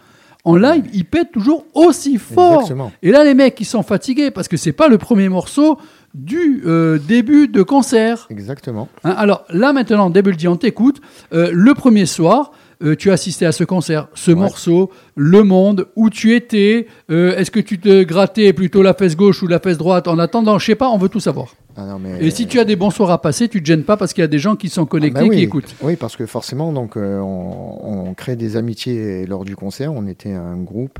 en 0.45 0.55
live, 0.55 0.85
il 0.93 1.03
pète 1.03 1.33
toujours 1.33 1.65
aussi 1.73 2.17
fort. 2.17 2.61
Exactement. 2.61 2.93
Et 3.03 3.11
là, 3.11 3.25
les 3.25 3.33
mecs, 3.33 3.59
ils 3.59 3.65
sont 3.65 3.83
fatigués 3.83 4.31
parce 4.31 4.47
que 4.47 4.55
c'est 4.55 4.71
pas 4.71 4.87
le 4.87 4.97
premier 4.97 5.27
morceau 5.27 5.77
du 6.13 6.63
euh, 6.65 6.97
début 6.97 7.49
de 7.49 7.61
concert. 7.61 8.25
Exactement. 8.29 8.87
Hein, 9.03 9.15
alors 9.17 9.43
là, 9.49 9.73
maintenant, 9.73 10.09
Double 10.09 10.35
on 10.47 10.55
t'écoute. 10.55 11.01
Euh, 11.33 11.49
le 11.53 11.73
premier 11.73 12.05
soir, 12.05 12.53
euh, 12.83 12.95
tu 12.95 13.09
as 13.09 13.13
assisté 13.13 13.45
à 13.45 13.51
ce 13.51 13.63
concert, 13.63 14.07
ce 14.13 14.31
morceau, 14.31 14.91
Le 15.15 15.43
Monde, 15.43 15.87
où 15.95 16.09
tu 16.09 16.35
étais. 16.35 16.87
euh, 17.09 17.35
Est-ce 17.37 17.51
que 17.51 17.59
tu 17.59 17.79
te 17.79 18.03
grattais 18.03 18.53
plutôt 18.53 18.81
la 18.81 18.93
fesse 18.93 19.15
gauche 19.15 19.41
ou 19.43 19.47
la 19.47 19.59
fesse 19.59 19.77
droite 19.77 20.07
en 20.07 20.17
attendant? 20.19 20.59
Je 20.59 20.65
sais 20.65 20.75
pas, 20.75 20.89
on 20.89 20.97
veut 20.97 21.09
tout 21.09 21.19
savoir. 21.19 21.55
Ah 21.77 21.85
non, 21.85 21.99
mais... 21.99 22.17
Et 22.25 22.31
si 22.31 22.47
tu 22.47 22.59
as 22.59 22.65
des 22.65 22.75
bons 22.75 22.89
soirs 22.89 23.11
à 23.11 23.21
passer, 23.21 23.47
tu 23.47 23.61
te 23.61 23.65
gênes 23.67 23.83
pas 23.83 23.95
parce 23.97 24.13
qu'il 24.13 24.21
y 24.21 24.25
a 24.25 24.27
des 24.27 24.39
gens 24.39 24.55
qui 24.55 24.67
sont 24.69 24.83
Ah 24.83 24.87
connectés, 24.87 25.21
bah 25.21 25.27
oui. 25.29 25.37
qui 25.37 25.43
écoutent. 25.43 25.73
Oui, 25.81 25.95
parce 25.95 26.15
que 26.17 26.25
forcément, 26.25 26.73
donc, 26.73 26.97
euh, 26.97 27.19
on, 27.19 28.09
on 28.09 28.13
crée 28.13 28.35
des 28.35 28.57
amitiés 28.57 29.25
lors 29.25 29.45
du 29.45 29.55
concert. 29.55 29.93
On 29.93 30.05
était 30.07 30.33
un 30.33 30.57
groupe. 30.57 30.99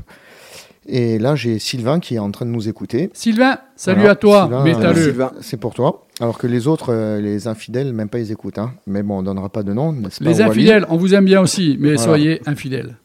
Et 0.86 1.18
là, 1.18 1.36
j'ai 1.36 1.58
Sylvain 1.60 2.00
qui 2.00 2.16
est 2.16 2.18
en 2.18 2.30
train 2.32 2.44
de 2.44 2.50
nous 2.50 2.68
écouter. 2.68 3.10
Sylvain, 3.14 3.58
salut 3.76 4.00
Voilà. 4.00 4.12
à 4.12 4.16
toi, 4.16 4.42
Sylvain, 4.64 4.84
euh, 4.90 4.94
Sylvain. 5.04 5.32
C'est 5.40 5.56
pour 5.56 5.74
toi. 5.74 6.06
Alors 6.20 6.38
que 6.38 6.46
les 6.48 6.66
autres, 6.66 6.92
euh, 6.92 7.20
les 7.20 7.46
infidèles, 7.46 7.92
même 7.92 8.08
pas 8.08 8.18
ils 8.18 8.32
écoutent. 8.32 8.58
hein. 8.58 8.74
Mais 8.86 9.02
bon, 9.04 9.18
on 9.18 9.22
donnera 9.22 9.48
pas 9.48 9.62
de 9.62 9.72
nom, 9.72 9.94
pas 9.94 10.08
Les 10.20 10.40
infidèles, 10.40 10.84
on 10.88 10.96
vous 10.96 11.14
aime 11.14 11.24
bien 11.24 11.40
aussi, 11.40 11.76
mais 11.78 11.94
Voilà. 11.94 12.02
soyez 12.02 12.42
infidèles. 12.46 12.96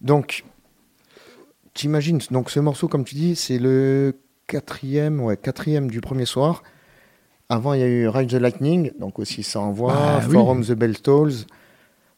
Donc, 0.00 0.44
t'imagines, 1.74 2.20
donc 2.30 2.50
ce 2.50 2.60
morceau, 2.60 2.88
comme 2.88 3.04
tu 3.04 3.14
dis, 3.16 3.34
c'est 3.36 3.58
le 3.58 4.14
quatrième, 4.46 5.20
ouais, 5.20 5.36
quatrième 5.36 5.90
du 5.90 6.00
premier 6.00 6.24
soir. 6.24 6.62
Avant, 7.48 7.74
il 7.74 7.80
y 7.80 7.82
a 7.82 7.88
eu 7.88 8.06
Ride 8.08 8.30
the 8.30 8.34
Lightning, 8.34 8.92
donc 9.00 9.18
aussi 9.18 9.42
ça 9.42 9.58
envoie, 9.60 9.92
Ah, 9.96 10.20
oui. 10.26 10.32
Forum 10.34 10.64
the 10.64 10.72
Bell 10.72 10.98
Tolls, 11.00 11.32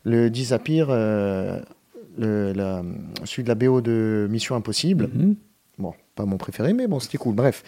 le 0.05 0.28
Disappear, 0.28 0.88
euh, 0.90 1.59
le, 2.19 2.53
la- 2.53 2.83
celui 3.25 3.43
de 3.45 3.49
la 3.49 3.55
BO 3.55 3.81
de 3.81 4.27
Mission 4.31 4.55
Impossible. 4.57 5.09
Mhm. 5.15 5.37
Bon, 5.79 5.95
pas 6.15 6.25
mon 6.27 6.37
préféré, 6.37 6.73
mais 6.73 6.87
bon, 6.87 7.01
c'était 7.01 7.19
cool. 7.19 7.35
Bref. 7.35 7.63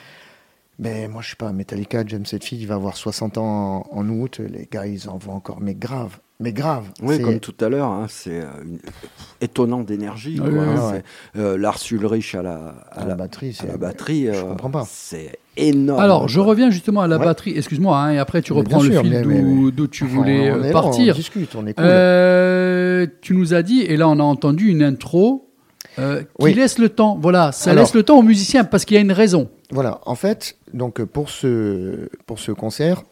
Mais 0.80 1.06
moi, 1.06 1.22
je 1.22 1.30
sais 1.30 1.36
pas, 1.36 1.52
Metallica, 1.52 2.02
James 2.06 2.24
Hetfield, 2.32 2.60
il 2.62 2.66
va 2.66 2.74
avoir 2.74 2.96
60 2.96 3.38
ans 3.38 3.86
en, 3.92 3.98
en 3.98 4.08
août. 4.08 4.40
Les 4.40 4.66
gars, 4.70 4.86
ils 4.86 5.08
en 5.08 5.16
voient 5.18 5.34
encore, 5.34 5.60
mais 5.60 5.74
grave. 5.74 6.18
Mais 6.40 6.52
grave. 6.52 6.90
Oui, 7.00 7.16
C'est- 7.16 7.22
comme 7.22 7.38
tout 7.38 7.54
à 7.60 7.68
l'heure, 7.68 7.86
hein, 7.90 8.06
c'est 8.08 8.40
euh, 8.40 8.46
une- 8.64 8.80
étonnant 9.40 9.82
d'énergie. 9.82 10.36
Quoi, 10.36 10.48
oui, 10.48 10.58
hein, 10.58 10.90
oui. 10.94 10.98
c'est, 11.34 11.40
euh, 11.40 11.56
Lars 11.56 11.78
Ulrich 11.92 12.34
à 12.34 12.42
la, 12.42 12.56
à 12.90 13.00
À 13.00 13.00
la, 13.02 13.06
la 13.10 13.14
batterie, 13.14 13.56
à 13.62 13.66
la 13.66 13.76
batterie, 13.76 14.24
je 14.26 14.30
euh, 14.32 14.42
comprends 14.42 14.70
pas. 14.72 14.84
C'est 14.88 15.38
énorme. 15.56 16.00
Alors, 16.00 16.28
je 16.28 16.40
reviens 16.40 16.70
justement 16.70 17.00
à 17.02 17.06
la 17.06 17.18
Ouais. 17.18 17.24
batterie. 17.24 17.54
Excuse-moi, 17.56 17.96
hein, 17.98 18.10
et 18.12 18.18
après 18.18 18.42
tu 18.42 18.52
Mais 18.52 18.60
reprends 18.60 18.82
le 18.82 18.90
sûr, 18.92 19.02
fil 19.02 19.72
d'où 19.74 19.86
tu 19.88 20.04
voulais 20.04 20.50
on 20.50 20.56
euh, 20.56 20.62
là, 20.66 20.72
partir. 20.72 21.14
on 21.14 21.16
discute, 21.16 21.54
on 21.54 21.66
est 21.66 21.74
cool. 21.74 21.84
Euh, 21.86 23.06
tu 23.20 23.34
nous 23.34 23.54
as 23.54 23.62
dit, 23.62 23.82
et 23.82 23.96
là 23.96 24.08
on 24.08 24.18
a 24.18 24.22
entendu 24.22 24.68
une 24.68 24.82
intro 24.82 25.50
euh, 25.98 26.20
qui 26.22 26.26
Oui. 26.40 26.54
laisse 26.54 26.78
le 26.78 26.88
temps. 26.88 27.18
Voilà, 27.20 27.52
ça 27.52 27.70
Alors. 27.70 27.82
laisse 27.84 27.94
le 27.94 28.02
temps 28.02 28.18
aux 28.18 28.22
musiciens 28.22 28.64
parce 28.64 28.84
qu'il 28.84 28.94
y 28.96 28.98
a 28.98 29.00
une 29.02 29.12
raison. 29.12 29.48
Voilà, 29.70 30.00
en 30.06 30.14
fait, 30.14 30.56
donc 30.72 31.02
pour 31.04 31.30
ce, 31.30 32.08
pour 32.26 32.38
ce 32.38 32.52
concert, 32.52 33.02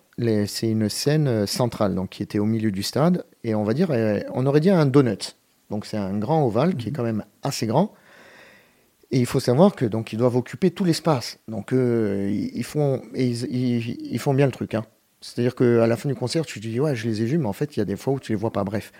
c'est 0.47 0.69
une 0.69 0.89
scène 0.89 1.47
centrale 1.47 1.95
donc, 1.95 2.11
qui 2.11 2.23
était 2.23 2.39
au 2.39 2.45
milieu 2.45 2.71
du 2.71 2.83
stade. 2.83 3.25
Et 3.45 3.55
on 3.55 3.65
va 3.65 3.75
dire, 3.75 3.89
on 4.35 4.47
aurait 4.47 4.61
dit 4.61 4.71
un 4.71 4.87
donut. 4.87 5.37
Donc 5.71 5.87
c'est 5.87 5.97
un 5.97 6.17
grand 6.19 6.45
ovale 6.47 6.75
qui 6.77 6.89
est 6.89 6.93
quand 6.93 7.03
même 7.03 7.25
assez 7.43 7.67
grand. 7.67 7.93
Et 9.13 9.19
il 9.19 9.27
faut 9.27 9.41
savoir 9.41 9.75
que 9.77 9.85
donc 9.85 10.13
ils 10.13 10.17
doivent 10.19 10.37
occuper 10.37 10.71
tout 10.71 10.85
l'espace. 10.85 11.39
Donc 11.47 11.73
euh, 11.73 12.31
ils, 12.55 12.65
font 12.65 13.03
et 13.15 13.27
ils, 13.27 13.45
ils- 13.55 14.13
ils 14.13 14.19
font 14.19 14.33
bien 14.35 14.47
le 14.47 14.53
truc. 14.53 14.75
hein. 14.75 14.85
C'est-à-dire 15.21 15.55
qu'à 15.55 15.87
la 15.87 15.97
fin 15.97 16.09
du 16.09 16.15
concert, 16.17 16.45
tu 16.47 16.61
te 16.61 16.67
dis 16.67 16.81
ouais, 16.81 16.97
je 16.97 17.07
les 17.09 17.23
ai 17.23 17.27
vus, 17.27 17.39
mais 17.39 17.47
en 17.47 17.53
fait, 17.53 17.77
il 17.77 17.79
y 17.79 17.83
a 17.83 17.85
des 17.85 17.95
fois 17.97 18.15
où 18.15 18.19
tu 18.21 18.33
les 18.33 18.37
vois 18.37 18.51
pas. 18.51 18.65
Bref. 18.65 18.91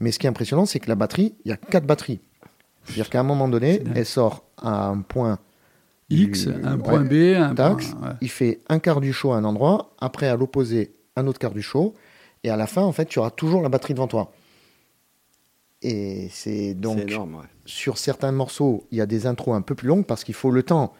Mais 0.00 0.10
ce 0.12 0.18
qui 0.18 0.26
est 0.26 0.28
impressionnant, 0.28 0.66
c'est 0.66 0.78
que 0.80 0.88
la 0.88 0.94
batterie, 0.96 1.34
il 1.44 1.50
y 1.50 1.52
a 1.52 1.56
quatre 1.56 1.86
batteries. 1.86 2.20
C'est-à-dire 2.84 3.08
qu'à 3.10 3.20
un 3.20 3.24
moment 3.24 3.48
donné, 3.48 3.82
elle 3.94 4.04
sort 4.06 4.44
à 4.58 4.88
un 4.88 5.00
point 5.02 5.38
X, 6.10 6.48
du- 6.48 6.64
un 6.64 6.76
ouais, 6.76 6.82
point 6.82 7.00
B, 7.04 7.12
un 7.36 7.54
taxe, 7.54 7.92
point. 7.92 8.08
ouais. 8.08 8.14
il 8.20 8.28
fait 8.28 8.58
un 8.68 8.78
quart 8.80 9.00
du 9.00 9.12
show 9.12 9.32
à 9.32 9.36
un 9.36 9.44
endroit, 9.44 9.94
après 10.00 10.26
à 10.28 10.36
l'opposé, 10.36 10.92
un 11.16 11.26
autre 11.28 11.38
quart 11.38 11.52
du 11.52 11.62
show, 11.62 11.94
et 12.42 12.50
à 12.50 12.56
la 12.56 12.66
fin, 12.66 12.82
en 12.82 12.92
fait, 12.92 13.06
tu 13.06 13.18
auras 13.20 13.30
toujours 13.30 13.62
la 13.62 13.68
batterie 13.68 13.94
devant 13.94 14.08
toi. 14.08 14.32
Et 15.82 16.28
c'est 16.30 16.74
donc 16.74 16.98
c'est 16.98 17.10
énorme. 17.10 17.36
ouais. 17.36 17.44
Sur 17.70 17.96
certains 17.98 18.32
morceaux, 18.32 18.86
il 18.90 18.98
y 18.98 19.00
a 19.00 19.06
des 19.06 19.26
intros 19.26 19.54
un 19.56 19.62
peu 19.62 19.74
plus 19.74 19.88
longues 19.88 20.04
parce 20.06 20.24
qu'il 20.24 20.34
faut 20.34 20.50
le 20.50 20.62
temps 20.62 20.92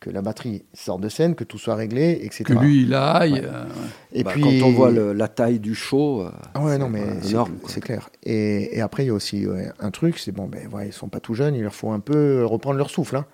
que 0.00 0.10
la 0.10 0.20
batterie 0.22 0.64
sorte 0.74 1.00
de 1.00 1.08
scène, 1.08 1.36
que 1.36 1.44
tout 1.44 1.58
soit 1.58 1.76
réglé, 1.76 2.18
etc. 2.22 2.42
Que 2.44 2.52
lui 2.54 2.82
il 2.82 2.92
aille. 2.94 3.34
Ouais. 3.34 3.42
euh, 3.44 3.64
et 4.12 4.24
Bah, 4.24 4.32
puis 4.32 4.42
Quand 4.42 4.66
on 4.66 4.72
voit 4.72 4.90
le- 4.90 5.12
la 5.12 5.28
taille 5.28 5.60
du 5.60 5.74
show, 5.76 6.22
euh, 6.22 6.30
Ah 6.54 6.60
ouais, 6.64 6.72
c'est 6.72 6.78
non, 6.78 6.88
mais 6.88 7.04
c'est- 7.22 7.30
énorme. 7.30 7.52
quoi. 7.60 7.70
c'est 7.70 7.80
clair. 7.80 8.10
Et, 8.24 8.76
et 8.76 8.80
après, 8.80 9.04
il 9.04 9.06
y 9.06 9.10
a 9.10 9.14
aussi 9.14 9.46
ouais, 9.46 9.68
un 9.78 9.90
truc, 9.92 10.18
c'est 10.18 10.32
bon, 10.32 10.48
ben 10.48 10.66
ouais, 10.72 10.88
ils 10.88 10.92
sont 10.92 11.08
pas 11.08 11.20
tout 11.20 11.34
jeunes, 11.34 11.54
il 11.54 11.62
leur 11.62 11.74
faut 11.74 11.92
un 11.92 12.00
peu 12.00 12.44
reprendre 12.44 12.78
leur 12.78 12.90
souffle. 12.90 13.14
hein. 13.16 13.26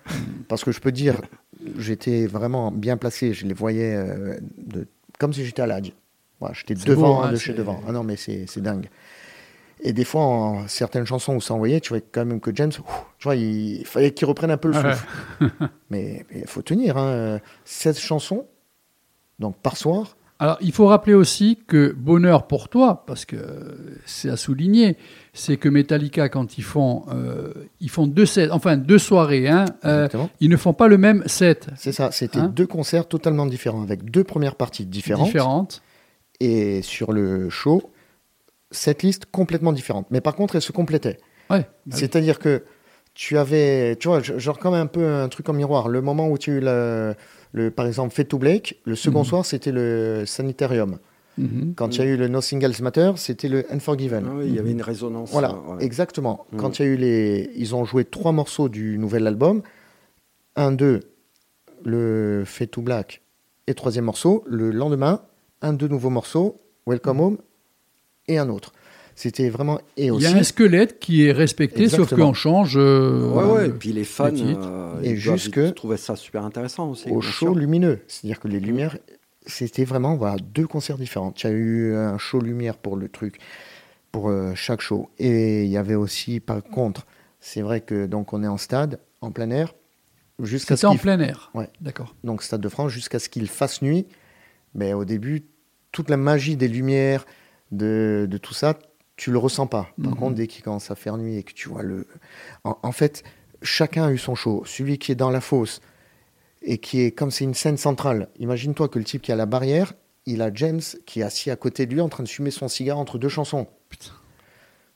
Parce 0.47 0.63
que 0.63 0.71
je 0.71 0.79
peux 0.79 0.91
dire, 0.91 1.19
j'étais 1.79 2.27
vraiment 2.27 2.71
bien 2.71 2.97
placé, 2.97 3.33
je 3.33 3.47
les 3.47 3.53
voyais 3.55 3.95
euh, 3.95 4.37
de, 4.57 4.87
comme 5.17 5.33
si 5.33 5.43
j'étais 5.45 5.63
à 5.63 5.67
l'âge. 5.67 5.91
Voilà, 6.39 6.53
j'étais 6.53 6.75
C'est 6.75 6.85
devant, 6.87 7.15
beau, 7.17 7.21
hein, 7.23 7.31
de 7.31 7.35
c'est- 7.35 7.45
chez 7.45 7.53
devant. 7.53 7.81
Ah 7.87 7.91
non, 7.91 8.03
mais 8.03 8.15
c'est 8.15 8.45
c'est 8.47 8.61
dingue. 8.61 8.89
Et 9.81 9.93
des 9.93 10.03
fois, 10.03 10.21
en 10.21 10.67
certaines 10.67 11.05
chansons 11.05 11.35
où 11.35 11.41
ça 11.41 11.53
envoyait, 11.53 11.79
tu 11.79 11.89
vois 11.89 11.99
quand 12.11 12.25
même 12.25 12.39
que 12.41 12.51
James, 12.53 12.71
ouf, 12.79 13.05
tu 13.17 13.23
vois, 13.23 13.35
il, 13.35 13.79
il 13.79 13.85
fallait 13.85 14.11
qu'il 14.11 14.27
reprenne 14.27 14.51
un 14.51 14.57
peu 14.57 14.67
le 14.69 14.75
Ouais. 14.75 14.93
souffle. 14.93 15.07
mais 15.89 16.25
il 16.35 16.47
faut 16.47 16.61
tenir. 16.61 16.97
Hein. 16.97 17.39
16 17.65 17.97
chansons, 17.99 18.45
donc 19.39 19.55
par 19.57 19.77
soir. 19.77 20.17
Alors, 20.41 20.57
il 20.61 20.71
faut 20.71 20.85
rappeler 20.85 21.13
aussi 21.13 21.59
que 21.67 21.91
bonheur 21.97 22.47
pour 22.47 22.69
toi, 22.69 23.03
parce 23.05 23.25
que 23.25 23.97
c'est 24.05 24.29
à 24.29 24.37
souligner, 24.37 24.95
c'est 25.33 25.57
que 25.57 25.67
Metallica, 25.67 26.29
quand 26.29 26.57
ils 26.57 26.63
font, 26.63 27.03
euh, 27.11 27.53
ils 27.81 27.89
font 27.89 28.07
deux 28.07 28.25
sets, 28.25 28.49
enfin 28.49 28.77
deux 28.77 28.99
soirées, 28.99 29.49
hein, 29.49 29.65
euh, 29.83 30.07
ils 30.39 30.49
ne 30.49 30.55
font 30.55 30.71
pas 30.73 30.87
le 30.87 30.97
même 30.97 31.23
set. 31.25 31.67
C'est 31.75 31.91
ça, 31.91 32.11
c'était 32.11 32.39
Hein 32.39 32.53
deux 32.55 32.67
concerts 32.67 33.05
totalement 33.09 33.45
différents, 33.47 33.81
avec 33.83 34.09
deux 34.09 34.23
premières 34.23 34.55
parties 34.55 34.85
différentes. 34.85 35.25
différentes. 35.25 35.81
Et 36.39 36.81
sur 36.83 37.11
le 37.11 37.49
show, 37.49 37.81
cette 38.71 39.03
liste 39.03 39.25
complètement 39.31 39.73
différente. 39.73 40.07
Mais 40.11 40.21
par 40.21 40.35
contre, 40.35 40.55
elles 40.55 40.61
se 40.61 40.71
complétaient. 40.71 41.17
Ouais. 41.49 41.67
C'est-à-dire 41.89 42.37
que 42.39 42.63
tu 43.15 43.37
avais, 43.37 43.95
tu 43.95 44.07
vois, 44.07 44.21
genre 44.21 44.59
comme 44.59 44.75
un 44.75 44.85
peu 44.85 45.05
un 45.05 45.27
truc 45.29 45.49
en 45.49 45.53
miroir. 45.53 45.89
Le 45.89 46.01
moment 46.01 46.29
où 46.29 46.37
tu 46.37 46.51
as 46.51 46.53
eu 46.55 46.59
le, 46.61 47.15
le- 47.53 47.71
par 47.71 47.87
exemple, 47.87 48.13
Fait 48.13 48.23
to 48.25 48.37
Blake, 48.37 48.79
le 48.85 48.95
second 48.95 49.19
Mhm. 49.21 49.25
soir, 49.25 49.45
c'était 49.45 49.71
le 49.71 50.23
Sanitarium. 50.25 50.99
Mhm. 51.37 51.73
Quand 51.75 51.95
il 51.95 51.99
y 51.99 52.01
a 52.01 52.05
eu 52.05 52.17
le 52.17 52.27
No 52.27 52.41
Singles 52.41 52.81
Matter, 52.81 53.13
c'était 53.15 53.47
le 53.47 53.65
Unforgiven. 53.73 54.25
Ah 54.27 54.33
oui, 54.37 54.45
il 54.47 54.55
y 54.55 54.59
avait 54.59 54.71
une 54.71 54.81
résonance. 54.81 55.31
Voilà, 55.31 55.51
euh, 55.51 55.75
ouais. 55.77 55.83
exactement. 55.85 56.45
Mhm. 56.51 56.59
Quand 56.59 56.79
il 56.79 56.85
y 56.85 56.87
a 56.87 56.91
eu 56.91 56.95
les. 56.97 57.49
Ils 57.55 57.75
ont 57.75 57.85
joué 57.85 58.05
trois 58.05 58.31
morceaux 58.31 58.69
du 58.69 58.97
nouvel 58.99 59.25
album. 59.25 59.61
Un, 60.55 60.71
deux, 60.71 60.99
le 61.83 62.43
Fait 62.45 62.67
to 62.67 62.81
Black 62.81 63.21
et 63.67 63.73
troisième 63.73 64.05
morceau. 64.05 64.43
Le 64.47 64.71
lendemain, 64.71 65.21
un, 65.61 65.73
deux 65.73 65.87
nouveaux 65.87 66.09
morceaux, 66.09 66.61
Welcome 66.85 67.19
Home 67.21 67.37
et 68.29 68.37
un 68.37 68.49
autre. 68.49 68.71
C'était 69.15 69.49
vraiment. 69.49 69.81
Et 69.97 70.05
Il 70.07 70.21
y 70.21 70.25
a 70.25 70.31
un 70.33 70.43
squelette 70.43 70.99
qui 70.99 71.25
est 71.25 71.33
respecté, 71.33 71.89
sauf 71.89 71.99
Exactement. 72.03 72.27
qu'on 72.27 72.33
change. 72.33 72.75
euh, 72.77 73.29
Ouais, 73.33 73.43
ouais, 73.43 73.67
et 73.67 73.71
puis 73.71 73.91
les 73.91 74.05
fans, 74.05 74.31
euh, 74.33 75.01
Et 75.03 75.17
jusque 75.17 75.73
trouvaient 75.73 75.97
ça 75.97 76.15
super 76.15 76.45
intéressant 76.45 76.89
aussi. 76.91 77.09
au 77.09 77.19
show 77.19 77.47
sûr. 77.47 77.55
lumineux. 77.55 77.99
C'est-à-dire 78.07 78.39
que 78.39 78.47
les 78.47 78.61
lumières 78.61 78.97
c'était 79.45 79.83
vraiment 79.83 80.15
voilà, 80.15 80.37
deux 80.37 80.67
concerts 80.67 80.97
différents. 80.97 81.31
Tu 81.31 81.47
as 81.47 81.51
eu 81.51 81.95
un 81.95 82.17
show 82.19 82.39
lumière 82.39 82.77
pour 82.77 82.95
le 82.95 83.09
truc, 83.09 83.39
pour 84.11 84.29
euh, 84.29 84.53
chaque 84.53 84.79
show. 84.81 85.09
Et 85.17 85.63
il 85.65 85.69
y 85.71 85.77
avait 85.77 85.95
aussi, 85.95 86.39
par 86.39 86.61
contre, 86.63 87.07
c'est 87.39 87.61
vrai 87.61 87.81
que 87.81 88.05
donc 88.05 88.31
on 88.31 88.43
est 88.43 88.47
en 88.47 88.57
stade, 88.57 88.99
en 89.21 89.31
plein 89.31 89.49
air, 89.49 89.73
jusqu'à 90.39 90.75
C'était 90.75 90.85
en 90.87 90.97
plein 90.97 91.19
air. 91.19 91.49
Ouais. 91.55 91.67
D'accord. 91.81 92.15
donc 92.23 92.43
Stade 92.43 92.61
de 92.61 92.69
France, 92.69 92.91
jusqu'à 92.91 93.17
ce 93.19 93.27
qu'il 93.27 93.47
fasse 93.47 93.81
nuit. 93.81 94.05
Mais 94.75 94.93
au 94.93 95.03
début, 95.03 95.45
toute 95.91 96.09
la 96.11 96.17
magie 96.17 96.55
des 96.55 96.67
lumières, 96.67 97.25
de, 97.71 98.27
de 98.29 98.37
tout 98.37 98.53
ça, 98.53 98.77
tu 99.15 99.31
le 99.31 99.37
ressens 99.37 99.67
pas. 99.67 99.89
Par 100.01 100.11
Mhm. 100.13 100.17
contre, 100.17 100.35
dès 100.35 100.47
qu'il 100.47 100.63
commence 100.63 100.91
à 100.91 100.95
faire 100.95 101.17
nuit 101.17 101.37
et 101.37 101.43
que 101.43 101.53
tu 101.53 101.69
vois 101.69 101.83
le. 101.83 102.07
En, 102.63 102.77
en 102.83 102.91
fait, 102.91 103.23
chacun 103.61 104.05
a 104.07 104.11
eu 104.11 104.17
son 104.17 104.35
show. 104.35 104.63
Celui 104.65 104.97
qui 104.97 105.11
est 105.11 105.15
dans 105.15 105.29
la 105.31 105.41
fosse 105.41 105.81
et 106.61 106.77
qui 106.77 107.01
est 107.01 107.11
comme 107.11 107.31
c'est 107.31 107.43
une 107.45 107.53
scène 107.53 107.77
centrale. 107.77 108.29
Imagine-toi 108.39 108.87
que 108.89 108.99
le 108.99 109.05
type 109.05 109.21
qui 109.21 109.31
a 109.31 109.35
la 109.35 109.45
barrière, 109.45 109.93
il 110.25 110.41
a 110.41 110.51
James 110.53 110.81
qui 111.05 111.21
est 111.21 111.23
assis 111.23 111.51
à 111.51 111.55
côté 111.55 111.85
de 111.85 111.93
lui 111.93 112.01
en 112.01 112.09
train 112.09 112.23
de 112.23 112.29
fumer 112.29 112.51
son 112.51 112.67
cigare 112.67 112.97
entre 112.97 113.17
deux 113.17 113.29
chansons. 113.29 113.67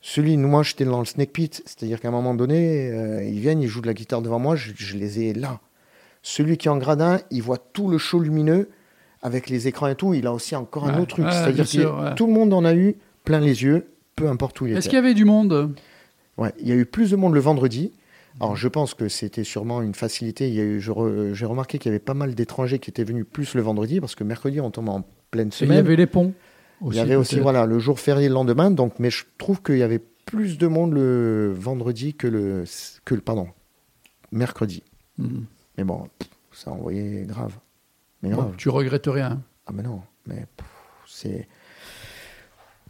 Celui, 0.01 0.35
moi, 0.35 0.63
j'étais 0.63 0.83
dans 0.83 0.99
le 0.99 1.05
snake 1.05 1.31
pit, 1.31 1.61
c'est-à-dire 1.65 2.01
qu'à 2.01 2.09
un 2.09 2.11
moment 2.11 2.33
donné, 2.33 2.91
euh, 2.91 3.23
ils 3.23 3.39
viennent, 3.39 3.61
ils 3.61 3.67
jouent 3.69 3.81
de 3.81 3.87
la 3.87 3.93
guitare 3.93 4.21
devant 4.21 4.39
moi, 4.39 4.55
je, 4.57 4.71
je 4.75 4.97
les 4.97 5.21
ai 5.21 5.33
là. 5.33 5.61
Celui 6.21 6.57
qui 6.57 6.67
est 6.67 6.71
en 6.71 6.77
gradin, 6.77 7.19
il 7.31 7.41
voit 7.41 7.57
tout 7.57 7.87
le 7.89 7.97
show 7.97 8.19
lumineux 8.19 8.69
avec 9.23 9.49
les 9.49 9.67
écrans 9.67 9.87
et 9.87 9.95
tout. 9.95 10.13
Il 10.13 10.27
a 10.27 10.33
aussi 10.33 10.55
encore 10.55 10.85
un 10.87 10.93
Ouais, 10.95 11.01
autre 11.01 11.15
truc, 11.15 11.25
ouais, 11.25 11.31
c'est-à-dire 11.31 11.65
que 11.67 12.03
ouais. 12.09 12.15
tout 12.15 12.27
le 12.27 12.33
monde 12.33 12.53
en 12.53 12.63
a 12.65 12.75
eu 12.75 12.95
plein 13.23 13.39
les 13.39 13.63
yeux, 13.63 13.87
peu 14.15 14.27
importe 14.29 14.61
où 14.61 14.67
il 14.67 14.71
Est-ce 14.73 14.79
était. 14.81 14.89
qu'il 14.89 14.95
y 14.97 14.99
avait 14.99 15.13
du 15.15 15.25
monde? 15.25 15.73
Ouais, 16.37 16.53
il 16.59 16.67
y 16.67 16.71
a 16.71 16.75
eu 16.75 16.85
plus 16.85 17.09
de 17.11 17.15
monde 17.15 17.33
le 17.33 17.39
vendredi. 17.39 17.91
Alors, 18.39 18.55
je 18.55 18.67
pense 18.67 18.95
que 18.95 19.09
c'était 19.09 19.43
sûrement 19.43 19.81
une 19.83 19.93
facilité. 19.93 20.47
Il 20.47 20.55
y 20.55 20.59
a 20.59 20.63
eu, 20.63 20.79
je 20.81 20.91
re- 20.91 21.33
j'ai 21.33 21.45
remarqué 21.45 21.77
qu'il 21.77 21.89
y 21.89 21.93
avait 21.93 21.99
pas 21.99 22.15
mal 22.15 22.33
d'étrangers 22.33 22.79
qui 22.79 22.89
étaient 22.89 23.03
venus 23.03 23.25
plus 23.31 23.53
le 23.53 23.61
vendredi, 23.61 23.99
parce 23.99 24.15
que 24.15 24.23
mercredi, 24.23 24.59
on 24.59 24.71
tombe 24.71 24.89
en 24.89 25.05
pleine 25.29 25.49
Et 25.49 25.51
Il 25.51 25.53
y 25.53 25.57
semaine. 25.57 25.77
avait 25.77 25.95
les 25.95 26.07
ponts. 26.07 26.33
Il 26.89 26.95
y 26.95 26.99
avait 26.99 27.15
aussi 27.15 27.39
voilà, 27.39 27.65
le 27.67 27.77
jour 27.79 27.99
férié 27.99 28.27
le 28.27 28.33
lendemain. 28.33 28.71
Donc, 28.71 28.95
mais 28.99 29.09
je 29.11 29.23
trouve 29.37 29.61
qu'il 29.61 29.77
y 29.77 29.83
avait 29.83 30.01
plus 30.25 30.57
de 30.57 30.65
monde 30.67 30.93
le 30.93 31.53
vendredi 31.55 32.13
que 32.15 32.25
le, 32.27 32.63
que 33.05 33.13
le 33.15 33.21
pardon, 33.21 33.47
mercredi. 34.31 34.83
Mhm. 35.19 35.45
Mais 35.77 35.83
bon, 35.83 36.07
ça 36.51 36.71
a 36.71 36.73
envoyé 36.73 37.23
grave. 37.27 37.53
Mais 38.23 38.29
Bon, 38.31 38.37
grave. 38.43 38.53
tu 38.57 38.69
regrettes 38.69 39.05
rien. 39.07 39.41
Ah 39.67 39.71
mais 39.73 39.83
non, 39.83 40.01
mais 40.25 40.45
c'est... 41.07 41.47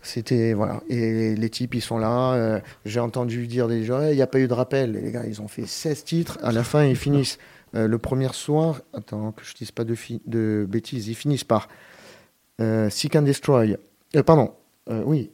C'était, 0.06 0.52
voilà. 0.54 0.82
Et 0.90 1.34
les 1.36 1.50
types, 1.50 1.76
ils 1.76 1.82
sont 1.82 1.98
là. 1.98 2.34
euh, 2.34 2.60
J'ai 2.86 3.00
entendu 3.00 3.48
dire 3.48 3.70
des 3.70 3.86
gens, 3.86 4.02
il 4.06 4.16
n'y 4.16 4.22
a 4.22 4.28
pas 4.28 4.40
eu 4.40 4.48
de 4.50 4.54
rappel. 4.54 4.98
Et 4.98 5.02
les 5.02 5.12
gars, 5.14 5.24
ils 5.26 5.42
ont 5.42 5.48
fait 5.48 5.66
16 5.66 6.04
titres. 6.04 6.38
À 6.44 6.52
la 6.52 6.64
fin, 6.66 6.84
ils 6.84 6.98
finissent 6.98 7.38
euh, 7.74 7.88
le 7.88 7.98
premier 8.00 8.28
soir. 8.34 8.82
Attends, 8.94 9.32
que 9.32 9.46
je 9.46 9.54
dise 9.54 9.72
pas 9.72 9.86
de, 9.86 10.66
bêtises. 10.70 11.08
Ils 11.08 11.16
finissent 11.16 11.46
par 11.46 11.70
euh, 12.60 12.90
Seek 12.90 13.16
and 13.16 13.22
Destroy. 13.22 13.78
Euh, 14.18 14.24
pardon, 14.24 14.52
euh, 14.90 15.02
oui. 15.06 15.32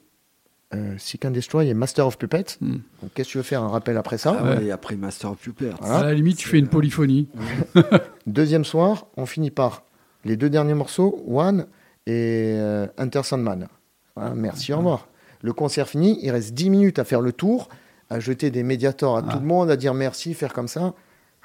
Euh, 0.75 0.93
Seek 0.99 1.25
and 1.25 1.31
Destroy 1.31 1.67
et 1.67 1.73
Master 1.73 2.05
of 2.05 2.19
Puppets. 2.19 2.57
Hmm. 2.61 2.73
Donc, 3.01 3.11
qu'est-ce 3.15 3.29
que 3.29 3.31
tu 3.31 3.37
veux 3.39 3.43
faire 3.43 3.63
Un 3.63 3.69
rappel 3.69 3.97
après 3.97 4.19
ça 4.19 4.37
Ah 4.39 4.43
Ouais. 4.43 4.57
ouais, 4.57 4.65
et 4.65 4.71
après 4.71 4.95
Master 4.97 5.31
of 5.31 5.39
Puppets. 5.39 5.71
Voilà. 5.79 5.95
À 5.97 6.03
la 6.03 6.13
limite, 6.13 6.37
tu 6.37 6.47
fais 6.47 6.59
une 6.59 6.67
polyphonie. 6.67 7.27
Deuxième 8.27 8.65
soir, 8.65 9.07
on 9.17 9.25
finit 9.25 9.49
par 9.49 9.81
les 10.25 10.35
deux 10.37 10.49
derniers 10.49 10.73
morceaux, 10.73 11.23
One 11.27 11.67
et 12.07 12.53
euh, 12.57 12.87
Enter 12.97 13.21
Sandman. 13.23 13.67
Voilà, 14.15 14.33
merci, 14.35 14.73
au 14.73 14.77
revoir. 14.77 15.07
Le 15.41 15.53
concert 15.53 15.87
fini, 15.87 16.19
il 16.21 16.31
reste 16.31 16.53
10 16.53 16.69
minutes 16.69 16.99
à 16.99 17.03
faire 17.05 17.21
le 17.21 17.31
tour, 17.31 17.69
à 18.09 18.19
jeter 18.19 18.51
des 18.51 18.63
médiators 18.63 19.17
à 19.17 19.23
Ah. 19.27 19.31
tout 19.33 19.39
le 19.39 19.45
monde, 19.45 19.69
à 19.71 19.77
dire 19.77 19.93
merci, 19.93 20.33
faire 20.33 20.51
comme 20.53 20.67
ça. 20.67 20.93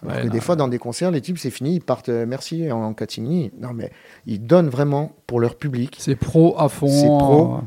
Alors 0.02 0.16
Ouais, 0.16 0.22
que 0.22 0.26
non, 0.26 0.32
des 0.32 0.40
fois, 0.40 0.56
dans 0.56 0.66
des 0.68 0.78
concerts, 0.78 1.10
les 1.12 1.20
types, 1.20 1.38
c'est 1.38 1.50
fini, 1.50 1.76
ils 1.76 1.80
partent 1.80 2.08
euh, 2.08 2.26
merci 2.26 2.70
en, 2.72 2.82
en 2.82 2.94
catimini. 2.94 3.52
Non, 3.60 3.72
mais 3.72 3.92
ils 4.26 4.44
donnent 4.44 4.68
vraiment 4.68 5.12
pour 5.26 5.38
leur 5.38 5.54
public. 5.56 5.96
C'est 6.00 6.16
pro 6.16 6.56
à 6.58 6.68
fond. 6.68 6.88
C'est 6.88 7.06
pro. 7.06 7.58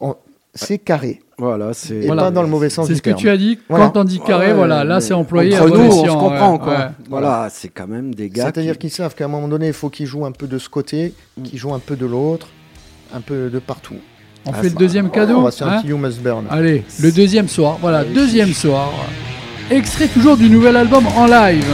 On- 0.00 0.16
C'est 0.54 0.78
carré. 0.78 1.20
Voilà, 1.36 1.72
c'est. 1.74 1.96
Et 2.04 2.06
pas 2.06 2.30
dans 2.30 2.42
le 2.42 2.48
mauvais 2.48 2.70
sens 2.70 2.86
C'est 2.86 2.94
ce 2.94 3.02
que 3.02 3.10
tu 3.10 3.28
as 3.28 3.36
dit. 3.36 3.58
Voilà. 3.68 3.86
Quand 3.88 4.00
on 4.00 4.04
dit 4.04 4.20
carré, 4.20 4.48
Ouais, 4.48 4.52
voilà, 4.54 4.84
là 4.84 5.00
c'est 5.00 5.14
employé 5.14 5.56
à 5.56 5.64
Entre 5.64 5.76
nous, 5.76 5.84
on 5.84 6.04
se 6.04 6.10
comprend, 6.12 6.52
ouais, 6.52 6.58
quoi. 6.58 6.78
ouais. 6.78 6.84
Voilà, 7.10 7.48
c'est 7.50 7.68
quand 7.68 7.88
même 7.88 8.14
des 8.14 8.28
gars. 8.30 8.44
C'est-à-dire 8.44 8.74
qui- 8.74 8.86
qu'ils 8.86 8.90
savent 8.90 9.14
qu'à 9.16 9.24
un 9.24 9.28
moment 9.28 9.48
donné, 9.48 9.66
il 9.68 9.72
faut 9.72 9.90
qu'ils 9.90 10.06
jouent 10.06 10.26
un 10.26 10.32
peu 10.32 10.46
de 10.46 10.58
ce 10.58 10.68
côté, 10.68 11.12
qu'ils 11.42 11.58
jouent 11.58 11.74
un 11.74 11.80
peu 11.80 11.96
de 11.96 12.06
l'autre, 12.06 12.46
un 13.12 13.20
peu 13.20 13.50
de 13.50 13.58
partout. 13.58 13.96
On 14.46 14.50
Ah, 14.52 14.58
fait 14.58 14.68
le 14.68 14.74
deuxième 14.76 15.06
on 15.06 15.10
cadeau. 15.10 15.40
va 15.42 15.50
se 15.50 15.58
faire 15.58 15.68
hein 15.68 15.76
un 15.78 15.80
petit 15.80 15.88
You 15.88 15.96
Must 15.98 16.20
Burn. 16.22 16.44
Allez, 16.50 16.84
le 17.00 17.10
deuxième 17.10 17.48
soir. 17.48 17.78
Voilà, 17.80 17.98
Allez. 18.00 18.14
deuxième 18.14 18.52
soir. 18.52 18.90
Extrait 19.70 20.06
toujours 20.08 20.36
du 20.36 20.48
nouvel 20.50 20.76
album 20.76 21.04
en 21.16 21.26
live. 21.26 21.64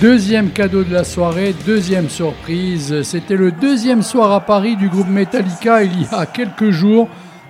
Deuxième 0.00 0.50
cadeau 0.50 0.82
de 0.82 0.92
la 0.94 1.04
soirée, 1.04 1.54
deuxième 1.66 2.08
surprise. 2.08 3.02
C'était 3.02 3.36
le 3.36 3.52
deuxième 3.52 4.02
soir 4.02 4.32
à 4.32 4.40
Paris 4.40 4.76
du 4.76 4.88
groupe 4.88 5.08
Metallica 5.08 5.82
il 5.82 6.02
y 6.02 6.06
a 6.10 6.24
quelques 6.24 6.70
jours. 6.70 7.08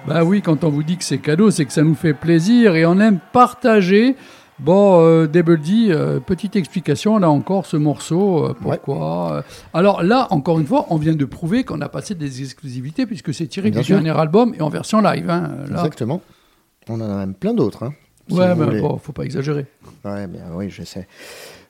Bah 0.08 0.24
oui, 0.24 0.42
quand 0.42 0.64
on 0.64 0.68
vous 0.68 0.82
dit 0.82 0.96
que 0.96 1.04
c'est 1.04 1.18
cadeau, 1.18 1.52
c'est 1.52 1.64
que 1.64 1.72
ça 1.72 1.82
nous 1.82 1.94
fait 1.94 2.14
plaisir 2.14 2.74
et 2.74 2.84
on 2.86 2.98
aime 2.98 3.20
partager. 3.32 4.16
Bon, 4.58 5.00
euh, 5.00 5.28
euh, 5.32 6.20
petite 6.20 6.56
explication 6.56 7.18
là 7.18 7.30
encore 7.30 7.66
ce 7.66 7.76
morceau, 7.76 8.46
euh, 8.46 8.54
pourquoi 8.60 9.32
euh, 9.36 9.42
Alors 9.72 10.02
là, 10.02 10.26
encore 10.30 10.58
une 10.58 10.66
fois, 10.66 10.86
on 10.90 10.96
vient 10.96 11.14
de 11.14 11.24
prouver 11.24 11.62
qu'on 11.64 11.80
a 11.80 11.88
passé 11.88 12.14
des 12.16 12.42
exclusivités 12.42 13.06
puisque 13.06 13.32
c'est 13.32 13.46
tiré 13.46 13.70
Bien 13.70 13.80
du 13.80 13.86
sûr. 13.86 13.96
dernier 13.96 14.18
album 14.18 14.54
et 14.58 14.60
en 14.60 14.68
version 14.70 15.00
live. 15.00 15.30
hein. 15.30 15.50
Exactement. 15.70 16.20
On 16.88 17.00
en 17.00 17.10
a 17.10 17.16
même 17.16 17.34
plein 17.34 17.54
d'autres. 17.54 17.84
Hein, 17.84 17.94
si 18.28 18.34
Ouais, 18.36 18.54
mais 18.54 18.64
voulez. 18.64 18.80
bon, 18.80 18.98
faut 18.98 19.12
pas 19.12 19.22
exagérer. 19.24 19.66
Ouais, 20.04 20.26
bien, 20.26 20.42
oui, 20.54 20.68
je 20.68 20.82
sais. 20.82 21.06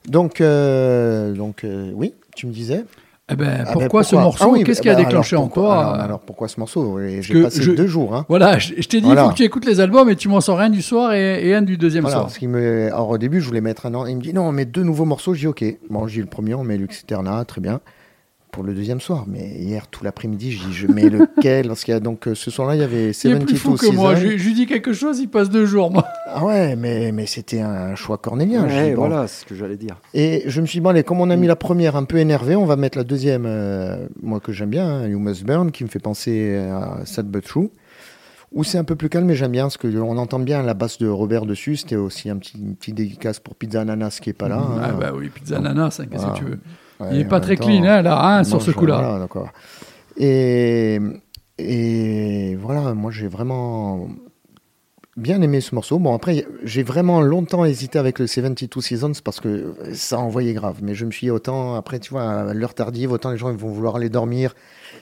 Donc, 0.08 0.40
euh, 0.40 1.32
donc 1.32 1.64
euh, 1.64 1.90
oui, 1.94 2.14
tu 2.34 2.46
me 2.46 2.52
disais. 2.52 2.84
Eh 3.32 3.36
ben, 3.36 3.64
Ah, 3.64 3.72
pourquoi, 3.72 4.00
ben, 4.00 4.06
ce 4.08 4.16
morceau 4.16 4.44
Ah 4.44 4.48
oui, 4.50 4.64
Qu'est-ce 4.64 4.80
bah, 4.80 4.82
qui 4.82 4.88
a 4.88 4.92
alors, 4.96 5.06
déclenché 5.06 5.36
en 5.36 5.42
pourquoi- 5.42 5.62
toi 5.62 5.78
alors, 5.92 5.94
alors, 6.04 6.20
pourquoi 6.20 6.48
ce 6.48 6.58
morceau? 6.58 6.98
J'ai 7.20 7.42
passé 7.42 7.62
je- 7.62 7.70
deux 7.70 7.86
jours. 7.86 8.14
Hein. 8.16 8.26
Voilà, 8.28 8.58
je, 8.58 8.74
je 8.76 8.88
t'ai 8.88 9.00
dit, 9.00 9.08
il 9.08 9.16
faut 9.16 9.28
que 9.28 9.34
tu 9.34 9.44
écoutes 9.44 9.66
les 9.66 9.78
albums 9.78 10.08
et 10.10 10.16
tu 10.16 10.28
m'en 10.28 10.40
sors 10.40 10.58
un 10.58 10.68
du 10.70 10.82
soir 10.82 11.12
et, 11.12 11.46
et 11.48 11.54
un 11.54 11.62
du 11.62 11.76
deuxième 11.76 12.02
Voilà, 12.02 12.28
soir. 12.28 12.30
me... 12.50 12.86
Alors, 12.88 13.10
au 13.10 13.18
début, 13.18 13.40
je 13.40 13.46
voulais 13.46 13.60
mettre 13.60 13.86
un 13.86 13.94
an. 13.94 14.04
Il 14.06 14.16
me 14.16 14.20
dit 14.20 14.32
non, 14.34 14.48
on 14.48 14.52
met 14.52 14.64
deux 14.64 14.82
nouveaux 14.82 15.04
morceaux. 15.04 15.34
Je 15.34 15.40
dis 15.40 15.46
ok. 15.46 15.64
Bon, 15.90 16.08
j'ai 16.08 16.22
le 16.22 16.26
premier, 16.26 16.54
on 16.54 16.64
met 16.64 16.76
Lux 16.76 17.02
Eterna, 17.02 17.44
très 17.44 17.60
bien. 17.60 17.80
Pour 18.52 18.64
le 18.64 18.74
deuxième 18.74 19.00
soir. 19.00 19.24
Mais 19.28 19.48
hier, 19.58 19.86
tout 19.88 20.02
l'après-midi, 20.04 20.52
je 20.52 20.66
dis 20.66 20.72
je 20.72 20.86
mets 20.88 21.08
lequel 21.08 21.68
Parce 21.68 21.84
qu'il 21.84 21.92
y 21.92 21.96
a 21.96 22.00
donc 22.00 22.26
euh, 22.28 22.34
ce 22.34 22.50
soir-là, 22.50 22.74
il 22.74 22.80
y 22.80 22.84
avait 22.84 23.04
Il 23.04 23.08
est 23.10 23.12
72 23.12 23.46
plus 23.46 23.56
fou 23.56 23.74
que 23.76 23.94
moi. 23.94 24.14
Je, 24.16 24.26
lui 24.26 24.54
dis 24.54 24.66
quelque 24.66 24.92
chose, 24.92 25.18
il 25.20 25.28
passe 25.28 25.50
deux 25.50 25.66
jours, 25.66 25.90
moi. 25.90 26.04
Ah 26.26 26.44
ouais, 26.44 26.74
mais, 26.76 27.12
mais 27.12 27.26
c'était 27.26 27.60
un 27.60 27.94
choix 27.94 28.18
cornélien. 28.18 28.68
Je 28.68 28.74
Ouais, 28.74 28.88
dis, 28.90 28.94
bon. 28.96 29.06
voilà, 29.08 29.26
c'est 29.28 29.42
ce 29.42 29.46
que 29.46 29.54
j'allais 29.54 29.76
dire. 29.76 29.96
Et 30.14 30.42
je 30.46 30.60
me 30.60 30.66
suis 30.66 30.78
dit, 30.78 30.80
bon, 30.82 30.90
allez, 30.90 31.04
comme 31.04 31.20
on 31.20 31.30
a 31.30 31.36
mis 31.36 31.46
la 31.46 31.56
première 31.56 31.96
un 31.96 32.04
peu 32.04 32.16
énervée, 32.18 32.56
on 32.56 32.66
va 32.66 32.76
mettre 32.76 32.98
la 32.98 33.04
deuxième, 33.04 33.44
euh, 33.46 34.06
moi 34.22 34.40
que 34.40 34.52
j'aime 34.52 34.70
bien, 34.70 34.86
hein, 34.86 35.06
You 35.08 35.18
Must 35.18 35.44
Burn, 35.44 35.70
qui 35.70 35.84
me 35.84 35.88
fait 35.88 35.98
penser 36.00 36.56
à 36.56 37.04
Sad 37.06 37.26
But 37.28 37.44
True. 37.46 37.70
Où 38.52 38.64
c'est 38.64 38.78
un 38.78 38.84
peu 38.84 38.96
plus 38.96 39.08
calme, 39.08 39.26
mais 39.26 39.36
j'aime 39.36 39.52
bien, 39.52 39.66
parce 39.66 39.76
qu'on 39.76 40.18
entend 40.18 40.40
bien 40.40 40.60
la 40.64 40.74
basse 40.74 40.98
de 40.98 41.06
Robert 41.06 41.46
dessus. 41.46 41.76
C'était 41.76 41.94
aussi 41.94 42.28
un 42.30 42.36
petit, 42.36 42.58
une 42.58 42.74
petite 42.74 42.96
dédicace 42.96 43.38
pour 43.38 43.54
Pizza 43.54 43.80
Ananas 43.80 44.18
qui 44.20 44.30
est 44.30 44.32
pas 44.32 44.48
là. 44.48 44.56
hein. 44.58 44.80
Ah 44.82 44.90
bah 44.90 45.12
oui, 45.16 45.28
pizza 45.28 45.58
ananas, 45.58 46.00
hein, 46.00 46.06
qu'est-ce 46.10 46.22
Voilà. 46.24 46.34
que 46.36 46.44
tu 46.44 46.50
veux 46.50 46.58
Ouais, 47.00 47.06
Il 47.12 47.20
est 47.20 47.24
en 47.26 47.28
pas 47.28 47.40
très 47.40 47.56
temps, 47.56 47.66
clean, 47.66 47.84
hein, 47.84 48.02
là, 48.02 48.22
hein, 48.38 48.44
sur 48.44 48.60
ce 48.62 48.70
coup-là. 48.70 49.26
Voilà. 49.32 49.50
Et, 50.16 50.98
et 51.58 52.54
voilà, 52.56 52.94
moi 52.94 53.10
j'ai 53.10 53.28
vraiment 53.28 54.08
bien 55.16 55.40
aimé 55.42 55.60
ce 55.60 55.74
morceau. 55.74 55.98
Bon, 55.98 56.14
après, 56.14 56.46
j'ai 56.64 56.82
vraiment 56.82 57.20
longtemps 57.20 57.64
hésité 57.64 57.98
avec 57.98 58.18
le 58.18 58.26
72 58.26 58.82
Seasons 58.84 59.12
parce 59.24 59.40
que 59.40 59.74
ça 59.92 60.18
envoyait 60.18 60.52
grave. 60.54 60.76
Mais 60.82 60.94
je 60.94 61.04
me 61.04 61.10
suis 61.10 61.26
dit, 61.26 61.30
autant, 61.30 61.74
après, 61.74 61.98
tu 61.98 62.10
vois, 62.10 62.22
à 62.22 62.54
l'heure 62.54 62.74
tardive, 62.74 63.12
autant 63.12 63.30
les 63.30 63.36
gens 63.38 63.50
ils 63.50 63.56
vont 63.56 63.68
vouloir 63.68 63.96
aller 63.96 64.08
dormir. 64.08 64.54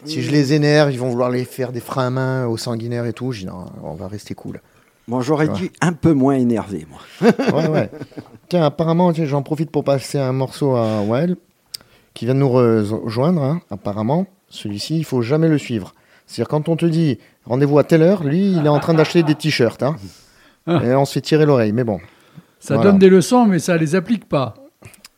Si 0.04 0.22
je 0.22 0.30
les 0.30 0.52
énerve, 0.54 0.92
ils 0.92 0.98
vont 0.98 1.08
vouloir 1.08 1.30
les 1.30 1.44
faire 1.44 1.72
des 1.72 1.80
freins 1.80 2.06
à 2.06 2.10
main 2.10 2.46
au 2.46 2.56
sanguinaire 2.56 3.06
et 3.06 3.12
tout. 3.12 3.32
Je 3.32 3.40
dis, 3.40 3.46
non, 3.46 3.66
on 3.82 3.94
va 3.94 4.08
rester 4.08 4.34
cool. 4.34 4.60
Bon, 5.08 5.20
j'aurais 5.20 5.48
Ouais. 5.48 5.54
dû 5.54 5.70
un 5.80 5.92
peu 5.94 6.12
moins 6.12 6.34
énervé, 6.34 6.86
moi. 6.90 7.30
Ouais, 7.54 7.68
ouais. 7.68 7.90
Tiens, 8.48 8.64
apparemment, 8.64 9.12
tiens, 9.12 9.24
j'en 9.26 9.42
profite 9.42 9.70
pour 9.70 9.84
passer 9.84 10.18
un 10.18 10.32
morceau 10.32 10.74
à 10.74 11.02
Well, 11.02 11.36
qui 12.18 12.24
vient 12.24 12.34
de 12.34 12.40
nous 12.40 12.48
rejoindre, 12.48 13.42
hein, 13.42 13.60
apparemment. 13.70 14.26
Celui-ci, 14.48 14.98
il 14.98 15.04
faut 15.04 15.22
jamais 15.22 15.48
le 15.48 15.56
suivre. 15.56 15.94
C'est-à-dire, 16.26 16.48
quand 16.48 16.68
on 16.68 16.74
te 16.76 16.84
dit 16.84 17.18
rendez-vous 17.44 17.78
à 17.78 17.84
telle 17.84 18.02
heure, 18.02 18.24
lui, 18.24 18.50
il 18.52 18.66
est 18.66 18.68
en 18.68 18.80
train 18.80 18.92
d'acheter 18.94 19.22
des 19.22 19.36
t-shirts. 19.36 19.82
Hein, 19.84 19.94
et 20.66 20.94
on 20.94 21.04
se 21.04 21.12
fait 21.12 21.20
tirer 21.20 21.46
l'oreille. 21.46 21.72
Mais 21.72 21.84
bon, 21.84 22.00
Ça 22.58 22.74
Voilà. 22.74 22.90
donne 22.90 22.98
des 22.98 23.08
leçons, 23.08 23.46
mais 23.46 23.60
ça 23.60 23.76
les 23.76 23.94
applique 23.94 24.28
pas. 24.28 24.54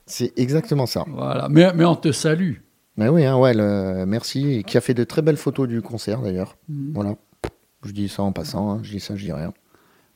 c'est 0.04 0.38
exactement 0.38 0.84
ça. 0.86 1.04
Voilà. 1.08 1.48
Mais, 1.48 1.72
mais 1.74 1.84
on 1.86 1.96
te 1.96 2.12
salue. 2.12 2.56
Mais 2.98 3.08
oui, 3.08 3.24
hein, 3.24 3.40
euh, 3.42 4.04
merci. 4.06 4.56
Et 4.56 4.62
Qui 4.62 4.76
a 4.76 4.82
fait 4.82 4.92
de 4.92 5.04
très 5.04 5.22
belles 5.22 5.38
photos 5.38 5.66
du 5.68 5.80
concert, 5.80 6.20
d'ailleurs. 6.20 6.56
Mhm. 6.68 6.92
Voilà. 6.94 7.14
Je 7.86 7.92
dis 7.92 8.08
ça 8.10 8.22
en 8.24 8.32
passant. 8.32 8.70
hein, 8.72 8.80
Je 8.82 8.90
dis 8.90 9.00
ça, 9.00 9.16
je 9.16 9.24
dis 9.24 9.32
rien. 9.32 9.54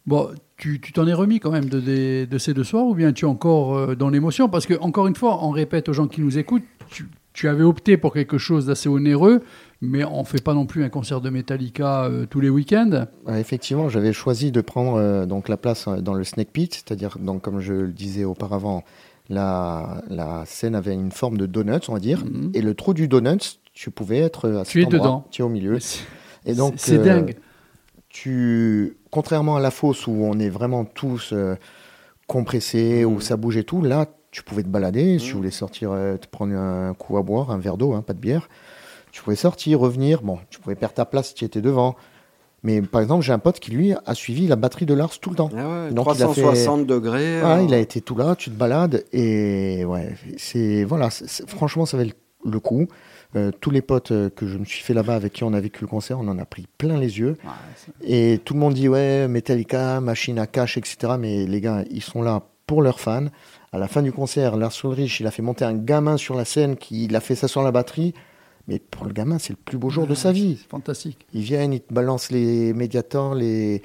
Bon, 0.06 0.28
tu 0.56 0.80
tu 0.80 0.92
t'en 0.92 1.06
es 1.06 1.12
remis 1.12 1.40
quand 1.40 1.50
même 1.50 1.68
de, 1.68 2.38
ces 2.38 2.54
deux 2.54 2.64
soirs 2.64 2.86
ou 2.86 2.94
bien 2.94 3.12
tu 3.12 3.24
es 3.24 3.28
encore 3.28 3.76
euh, 3.76 3.94
dans 3.94 4.08
l'émotion? 4.08 4.48
Parce 4.48 4.66
que, 4.66 4.74
encore 4.80 5.06
une 5.06 5.16
fois, 5.16 5.44
on 5.44 5.50
répète 5.50 5.88
aux 5.88 5.92
gens 5.92 6.06
qui 6.08 6.20
nous 6.20 6.38
écoutent, 6.38 6.62
tu, 6.90 7.08
tu 7.32 7.48
avais 7.48 7.64
opté 7.64 7.96
pour 7.96 8.12
quelque 8.12 8.38
chose 8.38 8.66
d'assez 8.66 8.88
onéreux, 8.88 9.42
mais 9.80 10.04
on 10.04 10.22
fait 10.24 10.42
pas 10.42 10.54
non 10.54 10.66
plus 10.66 10.84
un 10.84 10.88
concert 10.88 11.20
de 11.20 11.30
Metallica 11.30 12.04
euh, 12.04 12.26
tous 12.26 12.38
les 12.40 12.48
week-ends. 12.50 13.06
Effectivement, 13.28 13.88
j'avais 13.88 14.12
choisi 14.12 14.52
de 14.52 14.60
prendre 14.60 14.96
euh, 14.98 15.26
donc 15.26 15.48
la 15.48 15.56
place 15.56 15.88
dans 15.88 16.14
le 16.14 16.22
snake 16.24 16.50
pit, 16.52 16.72
c'est-à-dire 16.72 17.18
donc 17.18 17.42
comme 17.42 17.58
je 17.60 17.72
le 17.72 17.88
disais 17.92 18.24
auparavant, 18.24 18.84
la, 19.28 20.02
la 20.08 20.44
scène 20.46 20.74
avait 20.74 20.94
une 20.94 21.10
forme 21.10 21.36
de 21.38 21.46
donuts, 21.46 21.80
on 21.88 21.94
va 21.94 21.98
dire, 22.00 22.24
Mhm. 22.24 22.50
et 22.54 22.60
le 22.62 22.74
trou 22.74 22.94
du 22.94 23.08
donuts, 23.08 23.58
tu 23.72 23.90
pouvais 23.90 24.18
être 24.18 24.48
à 24.50 24.64
Tu 24.64 24.82
cet 24.82 24.82
es 24.82 24.86
endroit, 24.96 24.98
dedans. 25.08 25.24
tu 25.30 25.42
es 25.42 25.44
au 25.44 25.48
milieu. 25.48 25.80
C'est 25.80 26.04
Et 26.46 26.54
donc 26.54 26.74
c'est 26.76 26.98
euh, 26.98 27.04
dingue. 27.04 27.34
tu, 28.08 28.96
contrairement 29.14 29.54
à 29.54 29.60
la 29.60 29.70
fosse 29.70 30.08
où 30.08 30.10
on 30.10 30.40
est 30.40 30.48
vraiment 30.48 30.84
tous 30.84 31.30
euh, 31.32 31.54
compressés, 32.26 33.04
où 33.04 33.20
ça 33.20 33.36
bouge 33.36 33.56
et 33.56 33.62
tout, 33.62 33.80
là, 33.80 34.06
tu 34.32 34.42
pouvais 34.42 34.64
te 34.64 34.68
balader. 34.68 35.20
Si 35.20 35.26
tu 35.26 35.32
voulais 35.34 35.52
sortir, 35.52 35.92
euh, 35.92 36.16
te 36.16 36.26
prendre 36.26 36.52
un 36.52 36.94
coup 36.94 37.16
à 37.16 37.22
boire, 37.22 37.52
un 37.52 37.58
verre 37.58 37.76
d'eau, 37.76 37.92
hein, 37.92 38.02
pas 38.02 38.12
de 38.12 38.18
bière, 38.18 38.48
tu 39.12 39.22
pouvais 39.22 39.36
sortir, 39.36 39.78
revenir. 39.78 40.22
Bon, 40.22 40.40
tu 40.50 40.58
pouvais 40.58 40.74
perdre 40.74 40.96
ta 40.96 41.04
place 41.04 41.28
si 41.28 41.34
tu 41.34 41.44
étais 41.44 41.60
devant. 41.60 41.94
Mais 42.64 42.82
par 42.82 43.02
exemple, 43.02 43.22
j'ai 43.22 43.32
un 43.32 43.38
pote 43.38 43.60
qui, 43.60 43.70
lui, 43.70 43.94
a 44.04 44.14
suivi 44.16 44.48
la 44.48 44.56
batterie 44.56 44.86
de 44.86 44.94
Lars 44.94 45.16
tout 45.20 45.30
le 45.30 45.36
temps. 45.36 45.50
Ah 45.56 45.84
ouais, 45.84 45.92
Donc, 45.92 46.08
il 46.12 46.20
a 46.20 46.26
360 46.26 46.84
degrés. 46.84 47.40
Ah, 47.40 47.58
euh, 47.58 47.62
il 47.62 47.72
a 47.72 47.78
été 47.78 48.00
tout 48.00 48.16
là, 48.16 48.34
tu 48.34 48.50
te 48.50 48.56
balades 48.56 49.04
et 49.12 49.84
ouais, 49.84 50.16
c'est 50.38 50.82
voilà, 50.82 51.10
franchement 51.46 51.86
ça 51.86 51.96
valait 51.98 52.14
le 52.44 52.58
coup. 52.58 52.88
Euh, 53.36 53.50
tous 53.60 53.70
les 53.70 53.82
potes 53.82 54.12
euh, 54.12 54.30
que 54.30 54.46
je 54.46 54.58
me 54.58 54.64
suis 54.64 54.82
fait 54.82 54.94
là-bas 54.94 55.16
avec 55.16 55.32
qui 55.32 55.42
on 55.42 55.52
a 55.54 55.60
vécu 55.60 55.80
le 55.80 55.88
concert, 55.88 56.20
on 56.20 56.28
en 56.28 56.38
a 56.38 56.44
pris 56.44 56.66
plein 56.78 56.98
les 56.98 57.18
yeux. 57.18 57.36
Ouais, 57.44 58.04
Et 58.06 58.40
tout 58.44 58.54
le 58.54 58.60
monde 58.60 58.74
dit 58.74 58.88
ouais, 58.88 59.26
Metallica, 59.26 60.00
machine 60.00 60.38
à 60.38 60.46
cash, 60.46 60.78
etc. 60.78 61.14
Mais 61.18 61.44
les 61.46 61.60
gars, 61.60 61.84
ils 61.90 62.02
sont 62.02 62.22
là 62.22 62.42
pour 62.66 62.80
leurs 62.80 63.00
fans. 63.00 63.26
À 63.72 63.78
la 63.78 63.88
fin 63.88 64.02
du 64.02 64.12
concert, 64.12 64.56
Lars 64.56 64.72
Ulrich, 64.84 65.18
il 65.18 65.26
a 65.26 65.32
fait 65.32 65.42
monter 65.42 65.64
un 65.64 65.74
gamin 65.74 66.16
sur 66.16 66.36
la 66.36 66.44
scène, 66.44 66.76
qui, 66.76 67.06
il 67.06 67.16
a 67.16 67.20
fait 67.20 67.34
sur 67.34 67.62
la 67.62 67.72
batterie. 67.72 68.14
Mais 68.68 68.78
pour 68.78 69.04
le 69.04 69.12
gamin, 69.12 69.38
c'est 69.38 69.52
le 69.52 69.58
plus 69.62 69.78
beau 69.78 69.90
jour 69.90 70.06
de 70.06 70.14
sa 70.14 70.30
vie. 70.30 70.58
c'est 70.62 70.70
fantastique. 70.70 71.26
Ils 71.34 71.42
viennent, 71.42 71.72
ils 71.72 71.80
te 71.80 71.92
balancent 71.92 72.30
les 72.30 72.72
médiators, 72.72 73.34
les, 73.34 73.82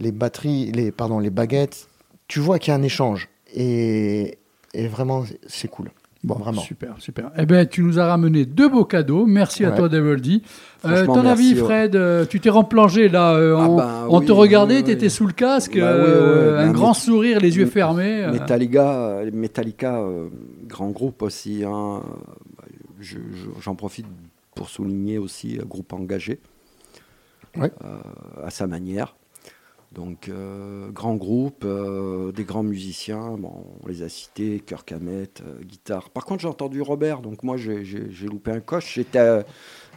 les 0.00 0.12
batteries, 0.12 0.72
les, 0.72 0.90
pardon, 0.90 1.20
les 1.20 1.30
baguettes. 1.30 1.88
Tu 2.26 2.40
vois 2.40 2.58
qu'il 2.58 2.72
y 2.72 2.74
a 2.74 2.78
un 2.78 2.82
échange. 2.82 3.28
Et, 3.54 4.38
et 4.74 4.86
vraiment, 4.88 5.24
c'est 5.46 5.68
cool. 5.68 5.90
Bon, 6.24 6.34
vraiment. 6.34 6.60
Super, 6.62 6.96
super. 6.98 7.30
Eh 7.38 7.46
ben, 7.46 7.64
tu 7.66 7.80
nous 7.82 8.00
as 8.00 8.06
ramené 8.08 8.44
deux 8.44 8.68
beaux 8.68 8.84
cadeaux. 8.84 9.24
Merci 9.24 9.64
à 9.64 9.70
toi, 9.70 9.88
Devil 9.88 10.20
D. 10.20 10.42
Euh, 10.84 11.04
Franchement, 11.04 11.14
ton 11.22 11.26
avis. 11.28 11.54
Fred 11.54 11.94
euh, 11.94 12.24
Tu 12.26 12.40
t'es 12.40 12.50
remplongé 12.50 13.08
là. 13.08 13.34
euh, 13.34 13.54
Ah 13.56 13.68
on 13.70 13.76
bah, 13.76 14.06
on 14.10 14.18
oui, 14.18 14.26
te 14.26 14.32
regardait, 14.32 14.78
oui, 14.78 14.84
tu 14.84 14.90
étais 14.90 15.04
oui. 15.04 15.10
sous 15.10 15.26
le 15.28 15.32
casque, 15.32 15.78
Bah, 15.78 15.86
euh, 15.92 16.58
un 16.58 16.72
grand 16.72 16.92
sourire, 16.92 17.38
les 17.38 17.56
yeux 17.56 17.66
fermés. 17.66 18.26
Metallica, 18.32 19.20
Metallica 19.32 20.02
grand 20.66 20.90
groupe 20.90 21.22
aussi. 21.22 21.62
hein. 21.64 22.02
Bah, 22.56 22.64
je- 23.00 23.18
je- 23.18 23.60
J'en 23.60 23.76
profite 23.76 24.06
pour 24.56 24.68
souligner 24.70 25.18
aussi 25.18 25.56
euh, 25.58 25.64
groupe 25.64 25.92
engagé 25.92 26.40
Ouais. 27.56 27.70
à 28.44 28.50
sa 28.50 28.66
manière. 28.66 29.14
Donc, 29.92 30.28
euh, 30.28 30.90
grand 30.90 31.14
groupe, 31.14 31.64
euh, 31.64 32.30
des 32.32 32.44
grands 32.44 32.62
musiciens, 32.62 33.38
bon, 33.38 33.64
on 33.82 33.88
les 33.88 34.02
a 34.02 34.08
cités, 34.10 34.60
Kirk 34.60 34.92
Hammett, 34.92 35.40
euh, 35.40 35.62
guitare. 35.64 36.10
Par 36.10 36.26
contre, 36.26 36.42
j'ai 36.42 36.48
entendu 36.48 36.82
Robert, 36.82 37.20
donc 37.22 37.42
moi 37.42 37.56
j'ai 37.56 37.82
loupé 38.26 38.50
un 38.50 38.60
coche. 38.60 38.94
J'étais 38.94 39.44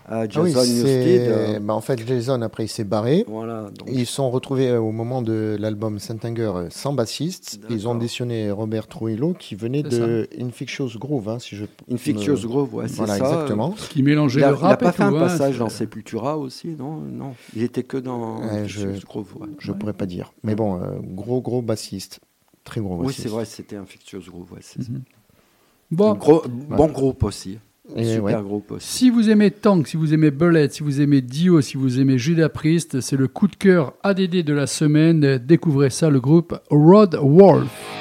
à, 0.07 0.21
Ah 0.21 0.29
Jason 0.29 0.43
oui, 0.43 0.51
Newsted. 0.53 1.27
euh, 1.27 1.59
bah, 1.59 1.73
en 1.73 1.81
fait, 1.81 2.05
Jason, 2.05 2.41
après, 2.41 2.65
il 2.65 2.67
s'est 2.67 2.83
barré. 2.83 3.23
voilà, 3.27 3.69
donc, 3.77 3.87
Ils 3.91 4.05
se 4.05 4.13
sont 4.13 4.29
retrouvés 4.29 4.69
euh, 4.69 4.79
au 4.79 4.91
moment 4.91 5.21
de 5.21 5.55
l'album 5.59 5.99
Saint-Anger 5.99 6.51
euh, 6.55 6.67
sans 6.69 6.93
bassiste. 6.93 7.59
Ils 7.69 7.87
ont 7.87 7.91
auditionné 7.91 8.51
Robert 8.51 8.87
Trujillo 8.87 9.33
qui 9.37 9.55
venait 9.55 9.83
de 9.83 10.27
Infectious 10.39 10.89
Groove, 10.97 11.29
hein, 11.29 11.39
si 11.39 11.55
je 11.55 11.65
Infectious 11.91 12.33
me- 12.33 12.47
Groove, 12.47 12.75
ouais, 12.75 12.87
c'est 12.87 12.95
Voilà, 12.97 13.17
ça. 13.17 13.25
exactement. 13.25 13.71
Qui 13.89 14.03
mélangeait 14.03 14.41
Il 14.41 14.43
a, 14.43 14.51
le 14.51 14.57
il 14.57 14.63
a 14.63 14.67
rap 14.69 14.79
pas 14.79 14.91
fait 14.91 15.03
un 15.03 15.13
hein, 15.13 15.19
passage 15.19 15.57
dans 15.59 15.69
Sepultura 15.69 16.37
aussi, 16.37 16.69
non? 16.77 16.95
Non, 16.97 17.33
il 17.55 17.63
était 17.63 17.83
que 17.83 17.97
dans 17.97 18.39
Ouais, 18.39 18.45
Infectious 18.61 18.95
je- 18.99 19.05
Groove. 19.05 19.33
ouais. 19.39 19.47
Je 19.59 19.71
pourrais 19.71 19.93
pas 19.93 20.05
dire. 20.05 20.33
Mais 20.43 20.55
bon, 20.55 20.81
euh, 20.81 20.99
gros, 21.01 21.41
gros 21.41 21.61
bassiste. 21.61 22.19
Très 22.63 22.79
gros 22.81 22.95
Oui, 22.97 23.07
bassiste. 23.07 23.23
c'est 23.23 23.29
vrai, 23.29 23.45
c'était 23.45 23.75
Infectious 23.75 24.21
Groove. 24.27 24.51
Ouais, 24.53 24.59
Mhm. 24.77 25.01
Bon, 25.91 26.13
Gros, 26.13 26.43
Bon 26.47 26.87
groupe 26.87 27.23
aussi. 27.23 27.59
Et 27.95 28.05
Super 28.05 28.23
ouais. 28.23 28.43
groupe 28.43 28.71
aussi. 28.71 28.87
si 28.87 29.09
vous 29.09 29.29
aimez 29.29 29.51
Tank, 29.51 29.87
si 29.87 29.97
vous 29.97 30.13
aimez 30.13 30.31
Bullet, 30.31 30.69
si 30.69 30.83
vous 30.83 31.01
aimez 31.01 31.21
Dio, 31.21 31.61
si 31.61 31.77
vous 31.77 31.99
aimez 31.99 32.17
Judas 32.17 32.49
Priest, 32.49 33.01
c'est 33.01 33.17
le 33.17 33.27
coup 33.27 33.47
de 33.47 33.55
cœur 33.55 33.93
ADD 34.03 34.43
de 34.43 34.53
la 34.53 34.67
semaine. 34.67 35.37
Découvrez 35.37 35.89
ça, 35.89 36.09
le 36.09 36.19
groupe 36.19 36.57
Rod 36.69 37.15
Wolf. 37.21 38.00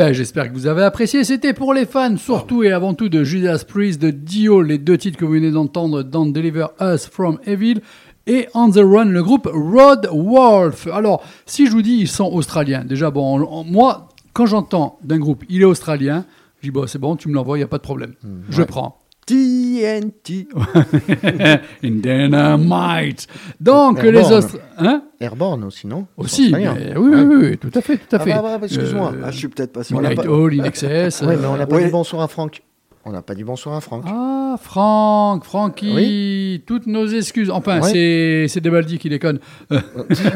Ben 0.00 0.14
j'espère 0.14 0.48
que 0.48 0.54
vous 0.54 0.66
avez 0.66 0.82
apprécié. 0.82 1.24
C'était 1.24 1.52
pour 1.52 1.74
les 1.74 1.84
fans 1.84 2.16
surtout 2.16 2.62
et 2.62 2.72
avant 2.72 2.94
tout 2.94 3.10
de 3.10 3.22
Judas 3.22 3.62
Priest, 3.68 4.00
de 4.00 4.08
Dio, 4.10 4.62
les 4.62 4.78
deux 4.78 4.96
titres 4.96 5.18
que 5.18 5.26
vous 5.26 5.32
venez 5.34 5.50
d'entendre 5.50 6.02
dans 6.02 6.24
Deliver 6.24 6.68
Us 6.80 7.06
from 7.06 7.38
Evil 7.44 7.80
et 8.26 8.48
On 8.54 8.70
the 8.70 8.78
Run, 8.82 9.06
le 9.10 9.22
groupe 9.22 9.46
Rod 9.52 10.08
Wolf. 10.10 10.86
Alors 10.90 11.22
si 11.44 11.66
je 11.66 11.72
vous 11.72 11.82
dis 11.82 11.98
ils 11.98 12.08
sont 12.08 12.24
australiens, 12.32 12.82
déjà 12.82 13.10
bon, 13.10 13.40
on- 13.42 13.60
on- 13.60 13.64
moi 13.64 14.08
quand 14.32 14.46
j'entends 14.46 14.98
d'un 15.04 15.18
groupe 15.18 15.44
il 15.50 15.60
est 15.60 15.66
australien, 15.66 16.24
je 16.62 16.68
dis 16.68 16.70
bon 16.70 16.86
c'est 16.86 16.98
bon, 16.98 17.14
tu 17.16 17.28
me 17.28 17.34
l'envoies, 17.34 17.58
il 17.58 17.60
y 17.60 17.64
a 17.64 17.68
pas 17.68 17.76
de 17.76 17.82
problème, 17.82 18.14
je 18.48 18.62
prends. 18.62 18.96
TNT. 19.26 20.48
In 21.84 21.90
Dynamite. 22.00 23.26
Donc 23.60 24.02
les 24.02 24.08
Airborne. 24.18 24.34
Australiens, 24.34 24.64
hein? 24.78 25.02
Airborne 25.20 25.64
aussi, 25.64 25.86
non? 25.86 26.06
Aussi, 26.16 26.50
mais 26.52 26.68
oui, 26.96 27.10
oui, 27.14 27.20
oui, 27.22 27.36
oui, 27.50 27.58
tout 27.58 27.70
à 27.74 27.80
fait, 27.80 27.96
tout 27.98 28.16
à 28.16 28.18
Ah 28.20 28.24
fait. 28.24 28.30
bah, 28.30 28.40
bah, 28.42 28.58
bah, 28.58 28.66
excuse-moi. 28.66 29.12
Euh, 29.14 29.22
Ah, 29.26 29.30
je 29.30 29.36
suis 29.38 29.48
peut-être 29.48 29.72
pas 29.72 29.84
sûr. 29.84 30.00
Midnight 30.00 30.22
pas- 30.22 30.28
Hall, 30.28 30.60
In 30.60 30.64
Excess. 30.64 31.20
Ouais, 31.22 31.34
euh, 31.34 31.38
mais 31.40 31.46
on 31.46 31.56
n'a 31.56 31.66
pas 31.66 31.76
ouais. 31.76 31.84
dit 31.84 31.90
bonsoir 31.90 32.22
à 32.22 32.28
Franck. 32.28 32.62
On 33.06 33.12
n'a 33.12 33.22
pas 33.22 33.34
dit 33.34 33.44
bonsoir 33.44 33.76
à 33.76 33.80
Franck. 33.80 34.04
Ah, 34.06 34.56
Franck, 34.60 35.44
Francky, 35.44 36.62
toutes 36.66 36.86
nos 36.86 37.06
excuses. 37.06 37.48
Enfin, 37.50 37.80
c'est 37.80 38.60
Debaldi 38.60 38.98
qui 38.98 39.08
déconne. 39.08 39.38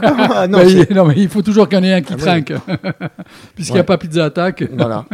Ah, 0.02 0.46
non, 0.48 0.58
Bah, 0.64 0.64
il, 0.64 0.86
non, 0.94 1.04
mais 1.04 1.14
il 1.16 1.28
faut 1.28 1.42
toujours 1.42 1.68
qu'il 1.68 1.76
y 1.78 1.80
en 1.80 1.84
ait 1.84 1.92
un 1.92 2.00
qui 2.00 2.14
Ah, 2.14 2.16
trinque. 2.16 2.52
Puisqu'il 3.54 3.74
n'y 3.74 3.80
a 3.80 3.84
pas 3.84 3.98
Pizza 3.98 4.24
Attack. 4.24 4.64
Voilà. 4.72 5.04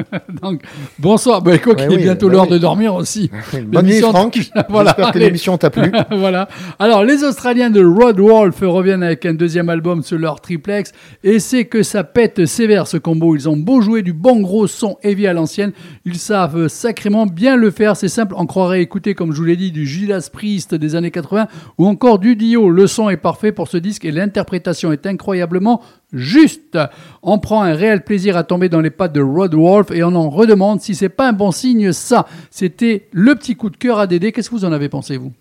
Donc, 0.43 0.62
bonsoir. 0.98 1.43
Bah, 1.43 1.59
quoi 1.59 1.74
qu'il 1.74 1.86
est 1.86 1.97
oui, 1.97 2.02
bientôt 2.02 2.28
bah 2.28 2.35
l'heure 2.35 2.44
oui. 2.44 2.51
de 2.51 2.59
dormir 2.59 2.94
aussi. 2.94 3.31
Bonne 3.66 3.86
nuit, 3.86 4.01
Franck. 4.01 4.39
Voilà, 4.68 4.90
J'espère 4.97 5.12
que 5.12 5.18
l'émission 5.18 5.59
t'a 5.59 5.70
plu. 5.70 5.90
voilà. 6.12 6.48
Alors, 6.78 7.05
les 7.05 7.24
Australiens 7.24 7.70
de 7.70 7.85
Rod 7.85 8.20
Wolf 8.20 8.60
reviennent 8.62 9.02
avec 9.02 9.27
un 9.27 9.35
deuxième 9.35 9.68
album 9.70 10.02
sur 10.02 10.18
leur 10.18 10.40
triplex. 10.40 10.93
Et 11.24 11.39
c'est 11.40 11.64
que 11.64 11.82
ça 11.82 12.05
pète 12.05 12.47
sévère 12.47 12.86
ce 12.86 12.97
combo. 12.97 13.35
Ils 13.35 13.48
ont 13.48 13.56
beau 13.56 13.81
jouer 13.81 14.02
du 14.02 14.12
bon 14.12 14.40
gros 14.40 14.66
son 14.66 14.98
heavy 15.02 15.27
à 15.27 15.32
l'ancienne. 15.32 15.72
Ils 16.05 16.18
savent 16.18 16.68
sacrément 16.68 17.27
bien 17.27 17.39
le 17.56 17.70
faire. 17.70 17.96
C'est 17.96 18.08
simple. 18.08 18.34
On 18.36 18.46
croirait 18.46 18.82
écouter, 18.82 19.14
comme 19.14 19.32
je 19.32 19.38
vous 19.38 19.44
l'ai 19.44 19.56
dit, 19.56 19.72
du 19.72 19.86
Judas 19.86 20.28
Priest 20.32 20.74
des 20.74 20.94
années 20.94 21.10
80 21.10 21.48
ou 21.78 21.86
encore 21.86 22.18
du 22.18 22.36
Dio. 22.36 22.70
Le 22.70 22.86
son 22.86 23.08
est 23.10 23.16
parfait 23.16 23.52
pour 23.52 23.68
ce 23.68 23.76
disque 23.76 24.04
et 24.04 24.10
l'interprétation 24.10 24.92
est 24.92 25.06
incroyablement 25.06 25.82
juste. 26.12 26.78
On 27.22 27.38
prend 27.38 27.62
un 27.62 27.74
réel 27.74 28.02
plaisir 28.04 28.36
à 28.36 28.44
tomber 28.44 28.68
dans 28.68 28.80
les 28.80 28.90
pattes 28.90 29.12
de 29.12 29.20
Rod 29.22 29.54
Wolf 29.54 29.90
et 29.90 30.02
on 30.04 30.14
en 30.14 30.28
redemande 30.30 30.80
si 30.80 30.94
c'est 30.94 31.08
pas 31.08 31.28
un 31.28 31.32
bon 31.32 31.50
signe 31.50 31.92
ça. 31.92 32.26
C'était 32.50 33.08
le 33.12 33.34
petit 33.34 33.56
coup 33.56 33.70
de 33.70 33.76
cœur 33.76 33.98
à 33.98 34.06
Dédé. 34.06 34.32
Qu'est-ce 34.32 34.50
que 34.50 34.54
vous 34.54 34.64
en 34.64 34.72
avez 34.72 34.88
pensé, 34.88 35.16
vous? 35.16 35.32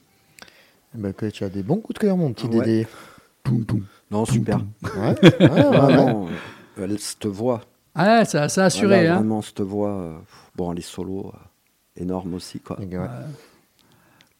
Bah, 0.96 1.14
que 1.14 1.28
tu 1.28 1.44
as 1.44 1.50
des 1.50 1.62
bons 1.64 1.78
coups 1.78 2.00
de 2.00 2.06
cœur, 2.06 2.18
mon 2.18 2.32
petit 2.34 2.48
Ouais. 2.48 2.60
Dédé. 2.66 2.88
Poum, 3.44 3.64
poum. 3.66 3.84
Non, 4.12 4.26
super. 4.26 4.58
Ouais, 4.84 4.90
ouais, 5.22 5.36
ouais, 5.40 5.50
ouais. 5.50 5.62
Vraiment, 5.78 6.28
euh, 6.80 6.84
elle- 6.86 6.98
cette 7.00 7.28
voix. 7.28 7.62
Ah, 7.96 8.26
ça, 8.26 8.50
ça 8.50 8.64
a 8.64 8.66
assuré, 8.66 8.96
Voilà, 8.96 9.12
hein. 9.14 9.16
Vraiment, 9.18 9.42
cette 9.42 9.62
voix. 9.62 9.90
euh, 9.92 10.14
bon, 10.56 10.72
les 10.72 10.82
solos, 10.82 11.32
euh, 11.34 11.38
énormes 12.00 12.34
aussi, 12.34 12.60
quoi. 12.60 12.78
Ouais. 12.80 12.88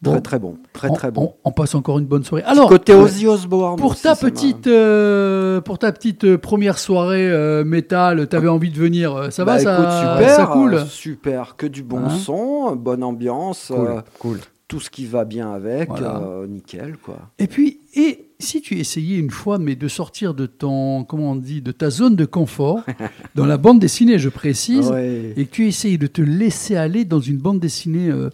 Bon. 0.02 0.12
Très, 0.12 0.20
très 0.22 0.38
bon. 0.38 0.56
Très, 0.72 0.88
on, 0.88 0.94
très 0.94 1.10
bon. 1.10 1.22
on- 1.44 1.50
on 1.50 1.52
passe 1.52 1.74
encore 1.74 1.98
une 1.98 2.06
bonne 2.06 2.24
soirée. 2.24 2.42
Alors, 2.44 2.70
Côté 2.70 2.92
euh, 2.94 3.02
Ozzy 3.02 3.26
Osbourne. 3.26 3.76
pour 3.78 4.00
ta 4.00 4.14
ça 4.14 4.26
petite, 4.30 4.66
euh, 4.66 5.60
pour 5.60 5.78
ta 5.78 5.92
petite 5.92 6.24
euh, 6.24 6.38
première 6.38 6.78
soirée 6.78 7.30
euh, 7.30 7.64
métal, 7.64 8.26
t'avais 8.26 8.48
envie 8.48 8.70
de 8.70 8.78
venir. 8.78 9.30
Ça 9.30 9.44
Bah, 9.44 9.56
va, 9.56 9.58
ça, 9.58 9.74
écoute, 9.74 10.20
super, 10.22 10.36
ça 10.36 10.46
coule. 10.46 10.86
super, 10.86 11.56
que 11.56 11.66
du 11.66 11.82
bon 11.82 11.98
Hein 12.06 12.16
son, 12.18 12.74
bonne 12.76 13.04
ambiance, 13.04 13.66
Cool, 13.74 13.86
euh, 13.88 14.00
cool. 14.20 14.38
tout 14.68 14.80
ce 14.80 14.88
qui 14.88 15.04
va 15.04 15.26
bien 15.26 15.52
avec, 15.52 15.90
Voilà. 15.90 16.22
nickel, 16.48 16.96
quoi. 16.96 17.18
Et 17.38 17.46
puis, 17.46 17.80
et 17.94 18.29
si 18.40 18.60
tu 18.60 18.78
essayais 18.78 19.16
une 19.18 19.30
fois, 19.30 19.58
mais 19.58 19.76
de 19.76 19.88
sortir 19.88 20.34
de 20.34 20.46
ton, 20.46 21.04
comment 21.04 21.32
on 21.32 21.36
dit, 21.36 21.60
de 21.62 21.72
ta 21.72 21.90
zone 21.90 22.16
de 22.16 22.24
confort, 22.24 22.84
dans 23.34 23.46
la 23.46 23.56
bande 23.56 23.78
dessinée, 23.80 24.18
je 24.18 24.28
précise, 24.28 24.88
Ouais. 24.90 25.32
et 25.36 25.44
que 25.46 25.50
tu 25.50 25.66
essayes 25.68 25.98
de 25.98 26.06
te 26.06 26.22
laisser 26.22 26.76
aller 26.76 27.04
dans 27.04 27.20
une 27.20 27.38
bande 27.38 27.60
dessinée, 27.60 28.08
euh, 28.08 28.30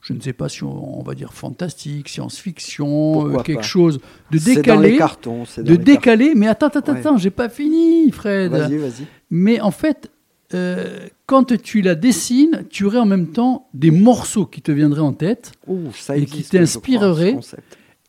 je 0.00 0.12
ne 0.14 0.20
sais 0.20 0.32
pas 0.32 0.48
si 0.48 0.64
on, 0.64 0.98
on 1.00 1.02
va 1.02 1.14
dire 1.14 1.32
fantastique, 1.32 2.08
science-fiction, 2.08 3.28
euh, 3.28 3.42
quelque 3.42 3.58
pas. 3.58 3.62
chose 3.62 4.00
de 4.30 4.38
C'est 4.38 4.62
dans 4.62 4.80
les 4.80 4.88
décalé, 4.88 4.96
cartons. 4.98 5.44
dans 5.56 5.62
de 5.62 5.70
les 5.70 5.78
décalé. 5.78 6.32
Mais 6.34 6.48
attends, 6.48 6.66
attends, 6.68 6.92
Ouais. 6.92 6.98
attends, 6.98 7.16
j'ai 7.18 7.30
pas 7.30 7.48
fini, 7.48 8.10
Fred. 8.10 8.50
Vas-y, 8.50 8.76
vas-y. 8.78 9.06
Mais 9.30 9.60
en 9.60 9.70
fait, 9.70 10.10
euh, 10.54 11.06
quand 11.26 11.56
tu 11.62 11.80
la 11.82 11.94
dessines, 11.94 12.64
tu 12.68 12.84
aurais 12.84 12.98
en 12.98 13.06
même 13.06 13.28
temps 13.28 13.68
des 13.74 13.90
morceaux 13.90 14.44
qui 14.44 14.60
te 14.60 14.72
viendraient 14.72 15.00
en 15.00 15.12
tête. 15.12 15.52
Ouh, 15.66 15.92
ça 15.94 16.16
Et 16.16 16.24
qui 16.26 16.38
existe, 16.40 16.52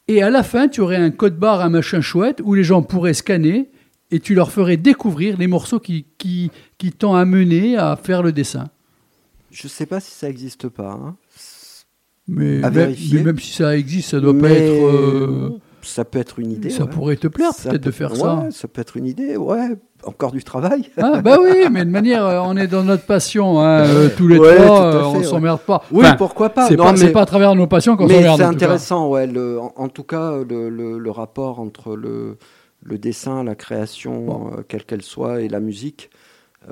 Et 0.08 0.22
à 0.22 0.30
la 0.30 0.44
fin, 0.44 0.68
tu 0.68 0.82
aurais 0.82 0.98
un 0.98 1.12
code 1.12 1.38
barre, 1.38 1.62
un 1.62 1.70
machin 1.70 2.02
chouette, 2.02 2.42
où 2.44 2.54
les 2.54 2.64
gens 2.64 2.82
pourraient 2.82 3.14
scanner 3.14 3.70
et 4.12 4.20
tu 4.20 4.36
leur 4.36 4.52
ferais 4.52 4.78
découvrir 4.78 5.38
les 5.38 5.48
morceaux 5.48 5.80
qui, 5.80 6.06
qui, 6.18 6.52
qui 6.78 6.92
t'ont 6.92 7.16
amené 7.16 7.78
à 7.78 7.96
faire 7.96 8.22
le 8.22 8.32
dessin. 8.32 8.70
Je 9.52 9.68
sais 9.68 9.86
pas 9.86 10.00
si 10.00 10.12
ça 10.12 10.30
existe 10.30 10.68
pas. 10.68 10.92
hein. 10.92 11.16
Mais, 12.28 12.58
À 12.64 12.70
même, 12.70 12.74
vérifier. 12.90 13.18
mais 13.20 13.24
même 13.26 13.40
si 13.40 13.54
ça 13.54 13.76
existe, 13.78 14.10
ça 14.12 14.20
doit 14.20 14.38
pas 14.38 14.50
être. 14.50 14.72
euh, 14.86 15.50
Ça 15.84 16.06
peut 16.06 16.20
être 16.20 16.40
une 16.40 16.52
idée. 16.52 16.70
ça 16.70 16.84
ouais. 16.84 16.90
pourrait 16.90 17.16
te 17.18 17.28
plaire 17.28 17.52
peut-être 17.62 17.84
de 17.84 17.92
faire 17.92 18.12
ouais, 18.14 18.18
ça. 18.20 18.48
Ça 18.52 18.68
peut 18.68 18.82
être 18.82 18.98
une 18.98 19.06
idée, 19.06 19.38
ouais. 19.38 19.76
Encore 20.06 20.32
du 20.32 20.44
travail. 20.44 20.90
Ah, 20.98 21.22
bah 21.22 21.38
oui, 21.42 21.66
mais 21.72 21.86
de 21.86 21.90
manière, 21.90 22.26
euh, 22.26 22.40
on 22.44 22.58
est 22.58 22.68
dans 22.68 22.84
notre 22.84 23.06
passion, 23.06 23.60
hein, 23.62 23.86
euh, 23.86 24.10
tous 24.18 24.28
les 24.28 24.38
Ouais, 24.38 24.56
trois, 24.58 24.82
euh, 24.86 25.12
fait, 25.12 25.18
on 25.20 25.24
s'emmerde 25.24 25.62
pas. 25.62 25.84
Oui, 25.92 26.04
Enfin, 26.06 26.16
pourquoi 26.16 26.50
pas. 26.50 26.68
C'est 26.68 26.76
pas, 26.76 26.92
mais- 26.92 27.12
pas 27.12 27.22
à 27.22 27.26
travers 27.26 27.56
nos 27.56 27.68
passions 27.68 27.96
qu'on 27.96 28.08
s'emmerde. 28.10 28.38
c'est 28.38 28.44
intéressant, 28.44 29.08
ouais. 29.10 29.28
Le, 29.28 29.60
en, 29.62 29.72
en 29.78 29.88
tout 29.88 30.04
cas, 30.04 30.34
le, 30.48 30.70
le- 30.70 30.98
le 31.00 31.12
rapport 31.12 31.60
entre 31.62 31.96
le, 31.96 32.38
dessin, 32.98 33.44
la 33.46 33.56
création, 33.56 34.52
euh, 34.58 34.62
quelle 34.68 34.84
qu'elle 34.84 35.04
soit, 35.04 35.40
et 35.42 35.48
la 35.48 35.62
musique, 35.62 36.10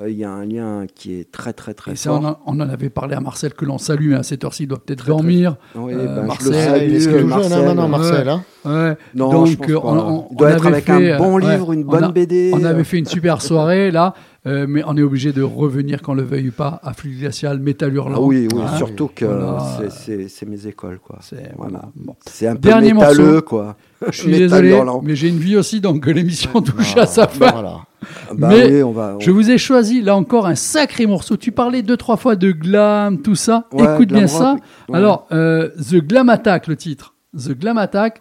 euh, 0.00 0.08
il 0.10 0.16
y 0.16 0.24
a 0.24 0.30
un 0.30 0.44
lien 0.44 0.86
qui 0.94 1.14
est 1.20 1.30
très, 1.30 1.52
très, 1.52 1.74
très 1.74 1.92
Et 1.92 1.96
ça, 1.96 2.12
on, 2.12 2.20
fort. 2.22 2.40
en- 2.46 2.52
on 2.56 2.60
en 2.60 2.68
avait 2.68 2.88
parlé 2.90 3.14
à 3.14 3.20
Marcel 3.20 3.52
que 3.54 3.64
l'on 3.64 3.78
salue, 3.78 4.10
mais 4.10 4.16
à 4.16 4.22
cette 4.22 4.44
heure-ci, 4.44 4.64
il 4.64 4.66
doit 4.66 4.78
peut-être 4.84 5.06
dormir. 5.06 5.56
Oui, 5.74 5.92
euh, 5.94 6.16
ben, 6.16 6.22
Marcel, 6.26 6.46
je 6.46 6.50
le 6.52 6.56
Ah, 6.58 6.64
salue, 6.78 6.82
est 6.92 7.04
toujours 7.04 7.26
Marcel. 7.28 7.88
Marcel. 7.88 8.28
Hein 8.28 8.44
Ouais. 8.64 8.96
Non, 9.14 9.30
Donc, 9.30 9.46
je 9.48 9.56
pense 9.56 9.70
euh, 9.70 9.74
pas. 9.80 9.86
on- 9.88 9.98
on- 9.98 10.26
il 10.30 10.36
doit 10.36 10.46
on 10.48 10.50
être 10.52 10.66
avec 10.66 10.84
fait, 10.84 11.12
un 11.12 11.18
bon 11.18 11.36
euh, 11.36 11.40
livre, 11.40 11.68
ouais, 11.70 11.74
une 11.76 11.82
on 11.82 11.90
bonne 11.90 12.04
a- 12.04 12.08
BD. 12.12 12.52
On 12.54 12.62
euh, 12.64 12.68
avait 12.70 12.84
fait 12.84 12.98
une 12.98 13.06
super 13.06 13.42
soirée 13.42 13.90
là, 13.90 14.14
euh, 14.46 14.66
mais 14.68 14.82
on 14.86 14.96
est 14.96 15.02
obligé 15.02 15.32
de 15.32 15.42
revenir, 15.42 16.02
qu'on 16.02 16.14
le 16.14 16.22
veuille 16.22 16.50
pas, 16.50 16.80
à 16.82 16.92
Flux 16.94 17.10
Glacial, 17.18 17.58
Métal 17.60 17.94
Hurlant. 17.94 18.14
Ah 18.16 18.20
oui, 18.20 18.48
oui, 18.52 18.60
Hein 18.64 18.76
surtout 18.76 19.08
que 19.14 19.24
Voilà. 19.24 19.88
c'est- 20.28 20.46
mes 20.46 20.66
écoles, 20.66 20.98
quoi. 20.98 21.18
C'est- 21.20 21.52
voilà. 21.56 21.82
Bon. 21.94 22.16
Un 22.42 22.52
peu 22.54 22.58
Dernier 22.60 22.92
métalleux, 22.92 23.24
morceau. 23.24 23.42
quoi. 23.42 23.76
Je 24.10 24.10
suis 24.22 24.32
désolé, 24.32 24.70
hurlant. 24.70 25.00
mais 25.04 25.14
j'ai 25.14 25.28
une 25.28 25.38
vie 25.38 25.56
aussi, 25.56 25.80
donc 25.80 26.04
l'émission 26.06 26.60
touche 26.60 26.94
Ah, 26.96 27.02
à 27.02 27.06
sa 27.06 27.28
fin. 27.28 27.50
Voilà. 27.52 27.76
Bah 28.34 28.48
Mais 28.50 28.66
oui, 28.78 28.82
on 28.82 28.90
va. 28.90 29.14
on- 29.16 29.20
Je 29.20 29.30
vous 29.30 29.48
ai 29.48 29.58
choisi 29.58 30.02
là 30.02 30.16
encore 30.16 30.46
un 30.48 30.56
sacré 30.56 31.06
morceau. 31.06 31.36
Tu 31.36 31.52
parlais 31.52 31.82
deux 31.82 31.96
trois 31.96 32.16
fois 32.16 32.34
de 32.34 32.50
glam, 32.50 33.22
tout 33.22 33.36
ça. 33.36 33.68
Ouais, 33.72 33.94
Écoute 33.94 34.08
bien 34.08 34.26
ça. 34.26 34.56
ouais. 34.88 34.96
Alors, 34.96 35.28
euh, 35.30 35.68
The 35.88 35.98
Glam 35.98 36.28
Attack, 36.28 36.66
le 36.66 36.74
titre. 36.74 37.14
The 37.36 37.50
Glam 37.56 37.78
Attack, 37.78 38.20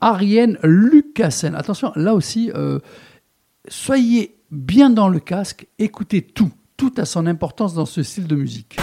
Ariane 0.00 0.56
Lucassen. 0.62 1.56
Attention, 1.56 1.90
là 1.96 2.14
aussi, 2.14 2.52
euh, 2.54 2.78
soyez 3.68 4.35
bien 4.50 4.90
dans 4.90 5.08
le 5.08 5.20
casque, 5.20 5.66
écoutez 5.78 6.22
tout. 6.22 6.50
Tout 6.76 6.92
a 6.98 7.06
son 7.06 7.26
importance 7.26 7.72
dans 7.74 7.86
ce 7.86 8.02
style 8.02 8.26
de 8.26 8.36
musique. 8.36 8.76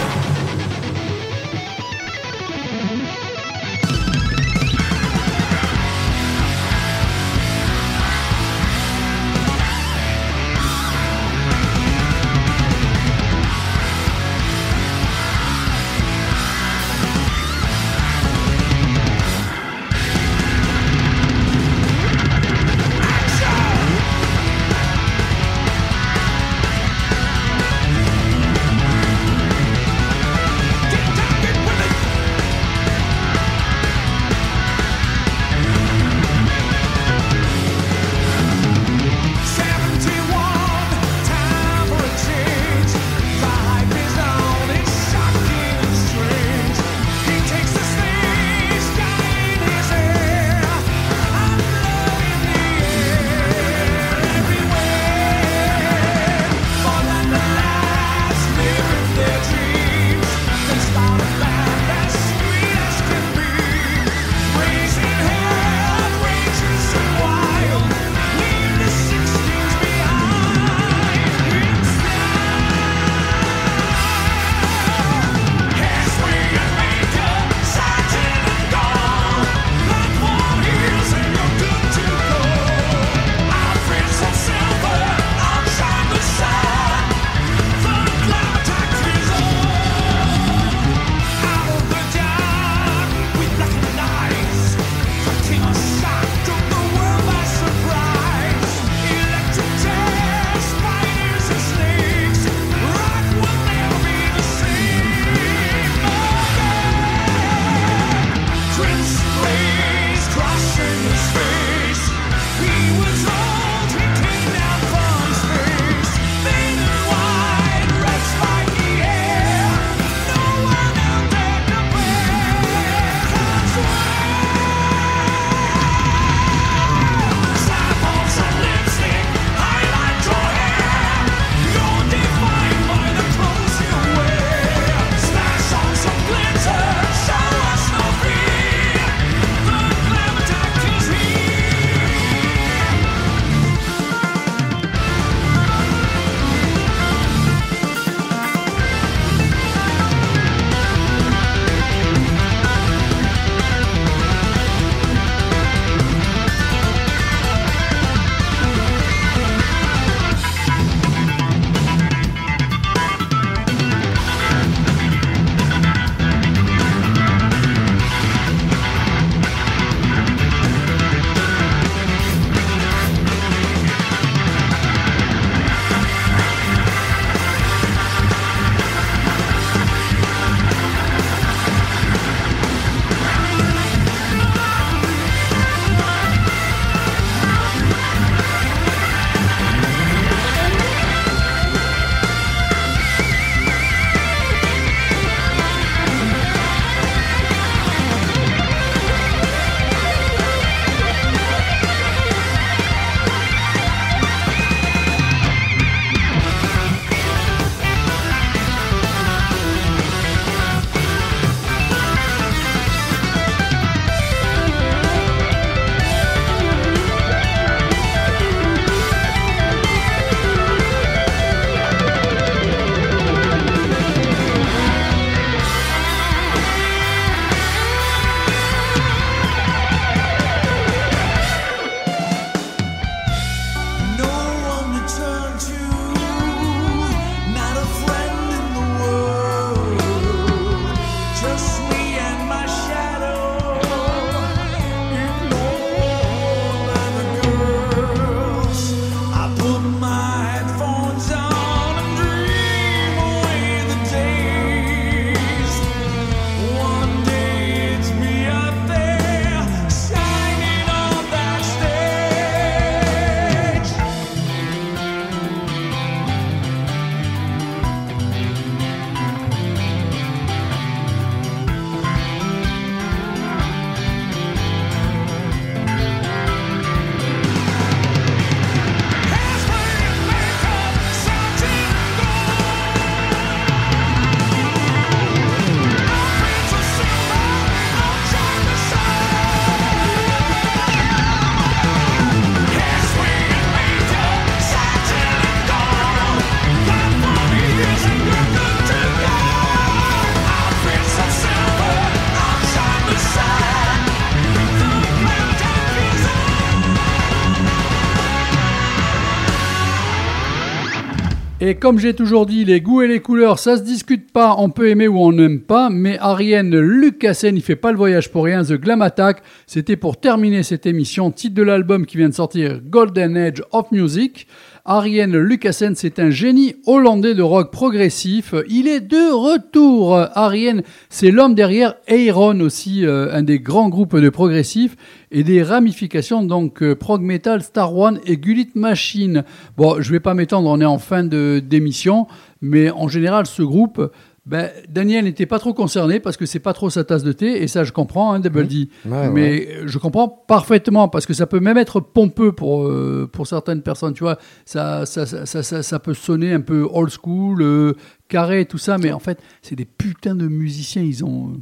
Et 311.66 311.76
comme 311.76 311.98
j'ai 311.98 312.12
toujours 312.12 312.44
dit, 312.44 312.66
les 312.66 312.82
goûts 312.82 313.00
et 313.00 313.08
les 313.08 313.20
couleurs, 313.20 313.58
ça 313.58 313.78
se 313.78 313.82
discute 313.82 314.30
pas, 314.30 314.54
on 314.58 314.68
peut 314.68 314.90
aimer 314.90 315.08
ou 315.08 315.18
on 315.18 315.32
n'aime 315.32 315.60
pas, 315.60 315.88
mais 315.88 316.18
Ariane 316.18 316.78
Lucassen, 316.78 317.56
il 317.56 317.62
fait 317.62 317.74
pas 317.74 317.90
le 317.90 317.96
voyage 317.96 318.30
pour 318.30 318.44
rien, 318.44 318.62
The 318.62 318.74
Glam 318.74 319.00
Attack, 319.00 319.42
c'était 319.66 319.96
pour 319.96 320.20
terminer 320.20 320.62
cette 320.62 320.84
émission, 320.84 321.30
titre 321.30 321.54
de 321.54 321.62
l'album 321.62 322.04
qui 322.04 322.18
vient 322.18 322.28
de 322.28 322.34
sortir, 322.34 322.82
Golden 322.84 323.38
Age 323.38 323.62
of 323.72 323.90
Music. 323.92 324.46
Ariane 324.86 325.38
Lucassen, 325.38 325.94
c'est 325.94 326.18
un 326.18 326.28
génie 326.28 326.74
hollandais 326.84 327.34
de 327.34 327.40
rock 327.40 327.72
progressif. 327.72 328.54
Il 328.68 328.86
est 328.86 329.00
de 329.00 329.32
retour. 329.32 330.14
Ariane, 330.14 330.82
c'est 331.08 331.30
l'homme 331.30 331.54
derrière 331.54 331.94
Aeron 332.06 332.60
aussi, 332.60 333.06
euh, 333.06 333.32
un 333.32 333.42
des 333.42 333.60
grands 333.60 333.88
groupes 333.88 334.14
de 334.14 334.28
progressif 334.28 334.94
et 335.30 335.42
des 335.42 335.62
ramifications 335.62 336.42
donc 336.42 336.82
euh, 336.82 336.94
prog 336.94 337.22
metal, 337.22 337.62
Star 337.62 337.96
One 337.96 338.20
et 338.26 338.36
Gulit 338.36 338.72
Machine. 338.74 339.44
Bon, 339.78 340.02
je 340.02 340.12
vais 340.12 340.20
pas 340.20 340.34
m'étendre, 340.34 340.68
on 340.68 340.78
est 340.78 340.84
en 340.84 340.98
fin 340.98 341.24
de 341.24 341.62
d'émission, 341.66 342.26
mais 342.60 342.90
en 342.90 343.08
général, 343.08 343.46
ce 343.46 343.62
groupe. 343.62 344.12
Ben, 344.46 344.70
Daniel 344.90 345.24
n'était 345.24 345.46
pas 345.46 345.58
trop 345.58 345.72
concerné 345.72 346.20
parce 346.20 346.36
que 346.36 346.44
c'est 346.44 346.58
pas 346.58 346.74
trop 346.74 346.90
sa 346.90 347.02
tasse 347.02 347.22
de 347.22 347.32
thé 347.32 347.62
et 347.62 347.66
ça 347.66 347.82
je 347.82 347.92
comprends, 347.92 348.34
hein, 348.34 348.40
Double 348.40 348.66
D. 348.66 348.88
Ouais, 349.06 349.30
Mais 349.30 349.68
euh, 349.70 349.82
je 349.86 349.98
comprends 349.98 350.28
parfaitement 350.28 351.08
parce 351.08 351.24
que 351.24 351.32
ça 351.32 351.46
peut 351.46 351.60
même 351.60 351.78
être 351.78 352.00
pompeux 352.00 352.52
pour, 352.52 352.86
euh, 352.86 353.26
pour 353.32 353.46
certaines 353.46 353.80
personnes, 353.80 354.12
tu 354.12 354.22
vois. 354.22 354.38
Ça, 354.66 355.06
ça, 355.06 355.24
ça, 355.24 355.46
ça, 355.46 355.62
ça- 355.62 355.82
ça 355.82 355.98
peut 355.98 356.12
sonner 356.12 356.52
un 356.52 356.60
peu 356.60 356.86
old 356.92 357.10
school, 357.10 357.62
euh, 357.62 357.94
carré, 358.28 358.66
tout 358.66 358.76
ça, 358.76 358.98
mais 358.98 359.12
en 359.12 359.18
fait, 359.18 359.38
c'est 359.62 359.76
des 359.76 359.86
putains 359.86 360.34
de 360.34 360.46
musiciens, 360.46 361.02
ils 361.02 361.24
ont, 361.24 361.48
euh, 361.48 361.56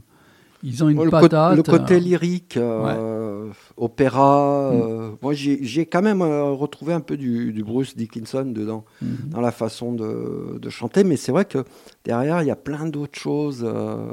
ils 0.62 0.82
ont 0.84 0.88
une 0.88 1.10
patate. 1.10 1.56
le 1.56 1.62
côté 1.62 1.94
euh, 1.94 1.98
lyrique, 1.98 2.56
euh, 2.56 3.48
opéra. 3.76 4.70
Mm. 4.72 4.80
euh, 4.80 5.10
moi, 5.22 5.32
j'ai 5.34 5.86
quand 5.86 6.02
même 6.02 6.22
euh, 6.22 6.44
retrouvé 6.52 6.92
un 6.92 7.00
peu 7.00 7.16
du, 7.16 7.52
du 7.52 7.62
Bruce 7.64 7.96
Dickinson 7.96 8.44
dedans, 8.44 8.84
Mhm. 9.00 9.30
dans 9.30 9.40
la 9.40 9.50
façon 9.52 9.92
de, 9.92 10.58
de 10.58 10.70
chanter. 10.70 11.04
Mais 11.04 11.16
c'est 11.16 11.32
vrai 11.32 11.44
que 11.44 11.64
derrière, 12.04 12.42
il 12.42 12.46
y 12.46 12.50
a 12.50 12.56
plein 12.56 12.86
d'autres 12.86 13.18
choses. 13.18 13.62
euh, 13.64 14.12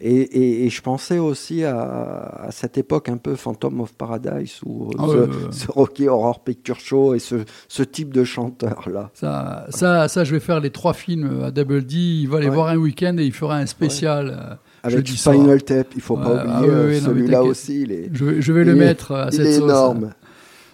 et, 0.00 0.12
et- 0.22 0.66
et 0.66 0.70
je 0.70 0.82
pensais 0.82 1.18
aussi 1.20 1.62
à, 1.62 1.78
à 1.78 2.50
cette 2.50 2.76
époque 2.78 3.08
un 3.08 3.16
peu 3.16 3.36
Phantom 3.36 3.80
of 3.80 3.92
Paradise 3.94 4.58
ou 4.66 4.90
Ah 4.98 5.04
ce, 5.08 5.16
ouais. 5.16 5.28
ce 5.52 5.70
Rocky 5.70 6.08
Horror 6.08 6.42
Picture 6.42 6.80
Show 6.80 7.14
et 7.14 7.20
ce, 7.20 7.36
ce 7.68 7.84
type 7.84 8.12
de 8.12 8.24
chanteur-là. 8.24 9.10
Ça, 9.14 9.66
ça, 9.68 10.08
ça, 10.08 10.24
je 10.24 10.32
vais 10.34 10.40
faire 10.40 10.58
les 10.58 10.70
trois 10.70 10.94
films 10.94 11.44
à 11.44 11.52
Double 11.52 11.84
D. 11.84 11.94
Il 11.94 12.26
va 12.28 12.40
les 12.40 12.48
Ouais. 12.48 12.54
voir 12.54 12.68
un 12.68 12.76
week-end 12.76 13.16
et 13.18 13.24
il 13.24 13.32
fera 13.32 13.56
un 13.56 13.66
spécial. 13.66 14.36
euh, 14.36 14.54
Avec 14.84 15.08
soir. 15.08 15.34
Final 15.34 15.62
Tape, 15.62 15.88
il 15.96 16.00
faut 16.02 16.16
pas 16.16 16.44
ah 16.46 16.58
oublier 16.60 16.70
oui, 16.74 16.74
euh, 16.76 17.00
celui-là 17.00 17.42
aussi. 17.42 17.82
Il 17.82 17.92
est, 17.92 18.10
Je, 18.12 18.24
vais- 18.24 18.40
je 18.42 18.52
vais 18.52 18.64
le 18.64 18.72
il 18.72 18.76
est- 18.82 18.86
mettre 18.86 19.12
à 19.12 19.28
il 19.32 19.36
cette 19.36 19.46
est 19.46 19.52
sauce. 19.54 19.64
énorme. 19.64 20.10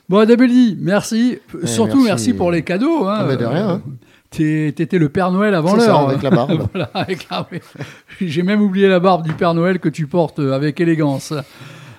Bon, 0.09 0.25
D, 0.27 0.37
merci. 0.81 1.39
Surtout 1.65 1.97
merci. 1.99 2.05
merci. 2.07 2.33
pour 2.35 2.51
les 2.51 2.63
cadeaux. 2.63 3.07
Hein. 3.07 3.27
Ah, 3.31 3.37
de 3.37 3.45
rien, 3.45 3.69
hein. 3.69 3.83
T'étais 4.31 4.99
le 4.99 5.09
Père 5.09 5.31
Noël 5.33 5.55
avant 5.55 5.79
ça, 5.79 5.87
l'heure. 5.87 6.09
avec 6.09 6.23
la 6.23 6.31
barbe. 6.31 6.67
voilà, 6.73 6.91
avec 6.95 7.29
la- 7.31 7.47
oui. 7.53 7.59
J'ai 8.21 8.43
même 8.43 8.61
oublié 8.61 8.89
la 8.89 9.01
barbe 9.01 9.25
du 9.25 9.33
Père 9.33 9.55
Noël 9.55 9.79
que 9.79 9.89
tu 9.89 10.07
portes 10.07 10.39
avec 10.41 10.81
élégance. 10.81 11.33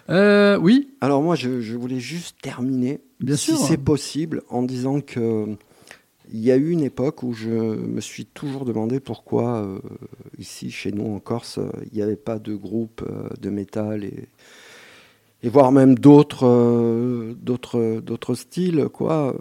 Euh, 0.10 0.58
oui, 0.58 0.90
Alors 1.00 1.22
moi, 1.22 1.36
je, 1.36 1.62
je 1.62 1.78
voulais 1.78 2.00
juste 2.00 2.36
terminer, 2.42 3.00
Bien 3.22 3.36
si 3.38 3.52
sûr. 3.52 3.58
c'est 3.60 3.78
possible, 3.78 4.42
en 4.50 4.64
disant 4.64 5.00
que 5.00 5.46
il 6.32 6.40
y 6.40 6.52
a 6.52 6.56
eu 6.56 6.70
une 6.70 6.82
époque 6.82 7.24
où 7.24 7.34
je 7.34 7.50
me 7.50 8.02
suis 8.02 8.26
toujours 8.26 8.66
demandé 8.66 9.00
pourquoi 9.00 9.58
euh, 9.58 9.80
ici, 10.38 10.72
chez 10.72 10.92
nous 10.92 11.14
en 11.16 11.20
Corse, 11.20 11.60
il 11.92 11.98
n'y 11.98 12.02
avait 12.02 12.16
pas 12.16 12.40
de 12.40 12.56
groupe 12.56 13.04
euh, 13.08 13.30
de 13.40 13.50
métal 13.50 14.04
et, 14.04 14.30
et 15.44 15.50
voire 15.50 15.72
même 15.72 15.98
d'autres 15.98 16.48
euh, 16.48 17.34
d'autres 17.34 18.00
d'autres 18.02 18.36
styles 18.36 18.88
quoi. 18.94 19.36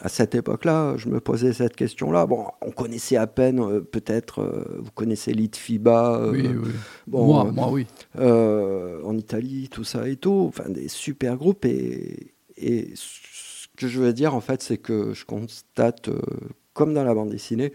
À 0.00 0.08
cette 0.08 0.34
époque-là, 0.34 0.96
je 0.96 1.08
me 1.08 1.20
posais 1.20 1.52
cette 1.52 1.76
question-là. 1.76 2.26
Bon, 2.26 2.46
on 2.60 2.72
connaissait 2.72 3.16
à 3.16 3.28
peine, 3.28 3.60
euh, 3.60 3.80
peut-être, 3.80 4.40
euh, 4.40 4.80
vous 4.80 4.90
connaissez 4.90 5.32
Litfiba, 5.32 6.28
oui, 6.28 6.48
oui. 6.48 6.70
bon, 7.06 7.24
moi, 7.26 7.44
moi, 7.52 7.70
oui. 7.70 7.86
en 8.18 9.16
Italie, 9.16 9.68
tout 9.70 9.84
ça 9.84 10.08
et 10.08 10.16
tout, 10.16 10.46
enfin 10.48 10.68
des 10.70 10.88
super 10.88 11.36
groupes. 11.36 11.64
Et, 11.64 12.34
que 13.86 13.92
je 13.92 14.00
veux 14.00 14.12
dire, 14.12 14.34
en 14.34 14.40
fait, 14.40 14.62
c'est 14.62 14.78
que 14.78 15.12
je 15.12 15.24
constate, 15.24 16.08
euh, 16.08 16.20
comme 16.72 16.94
dans 16.94 17.04
la 17.04 17.14
bande 17.14 17.30
dessinée, 17.30 17.72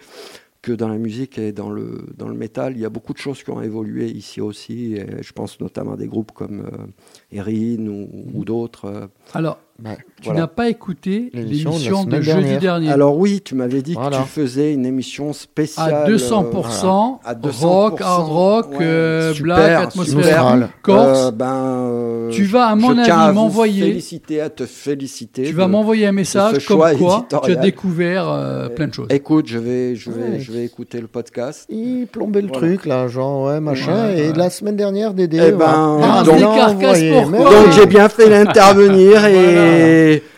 que 0.62 0.72
dans 0.74 0.90
la 0.90 0.98
musique 0.98 1.38
et 1.38 1.52
dans 1.54 1.70
le, 1.70 2.08
dans 2.18 2.28
le 2.28 2.34
métal, 2.34 2.74
il 2.76 2.82
y 2.82 2.86
a 2.86 2.90
beaucoup 2.90 3.14
de 3.14 3.20
choses 3.20 3.44
qui 3.44 3.52
ont 3.52 3.62
évolué 3.62 4.08
ici 4.10 4.42
aussi. 4.42 4.98
Je 5.22 5.32
pense 5.32 5.60
notamment 5.62 5.94
à 5.94 5.98
des 5.98 6.08
groupes 6.08 6.32
comme 6.34 6.62
euh, 6.62 6.88
Erin 7.32 7.88
ou, 7.88 8.10
ou 8.34 8.44
d'autres. 8.44 8.86
euh. 8.86 9.08
Alors, 9.34 9.60
Bah, 9.80 9.92
tu 10.20 10.24
Voilà. 10.30 10.40
n'as 10.42 10.48
pas 10.48 10.70
écouté 10.70 11.30
L'émission 11.36 12.04
de 12.04 12.20
jeudi 12.20 12.26
dernière. 12.42 12.60
dernier. 12.60 12.90
Alors 12.90 13.16
oui, 13.16 13.42
tu 13.46 13.54
m'avais 13.54 13.84
dit 13.84 13.94
Voilà. 13.94 14.18
que 14.18 14.24
tu 14.24 14.28
faisais 14.30 14.74
une 14.74 14.88
émission 14.88 15.34
spéciale. 15.34 15.94
à 15.94 16.08
200%, 16.10 17.20
euh, 17.24 17.30
à 17.30 17.36
200%, 17.36 17.68
rock, 17.68 18.02
hard 18.02 18.28
rock, 18.28 18.72
ouais, 18.72 18.78
euh, 18.82 19.34
super, 19.34 19.56
black, 19.56 19.84
atmosphère, 19.84 20.70
corse. 20.82 21.20
Euh, 21.28 21.32
ben, 21.32 21.54
euh, 21.54 22.30
Tu 22.32 22.46
vas, 22.46 22.66
à 22.70 22.76
mon 22.76 22.96
je 22.96 23.02
avis, 23.12 23.36
m'envoyer- 23.36 23.84
Féliciter, 23.84 24.42
à 24.42 24.50
te 24.50 24.66
féliciter. 24.66 25.44
tu 25.44 25.52
de- 25.52 25.58
vas 25.58 25.68
m'envoyer 25.68 26.08
un 26.08 26.12
message 26.12 26.66
comme 26.66 26.82
quoi 26.98 27.26
tu 27.30 27.52
as 27.52 27.56
découvert 27.56 28.28
euh, 28.28 28.70
plein 28.70 28.88
de 28.88 28.94
choses. 28.96 29.08
Écoute, 29.12 29.46
je 29.48 29.60
vais, 29.60 29.96
je 29.96 30.10
vais, 30.10 30.22
Ouais. 30.22 30.40
je 30.40 30.52
vais 30.52 30.66
écouter 30.66 31.00
le 31.00 31.08
podcast. 31.08 31.68
Il 31.70 32.08
plombait 32.08 32.42
le 32.42 32.48
Voilà. 32.48 32.68
truc, 32.68 32.86
là, 32.88 33.08
genre, 33.08 33.46
ouais, 33.46 33.60
machin. 33.60 34.08
Ouais, 34.08 34.18
et 34.20 34.28
ouais. 34.30 34.34
la 34.36 34.50
semaine 34.50 34.76
dernière, 34.76 35.14
Dédé. 35.14 35.38
Eh 35.50 35.52
ben, 35.52 35.98
voilà. 36.00 36.24
donc- 36.24 37.72
j'ai 37.76 37.86
bien 37.86 38.10
fait 38.10 38.28
d'intervenir 38.30 39.24
et 39.28 39.67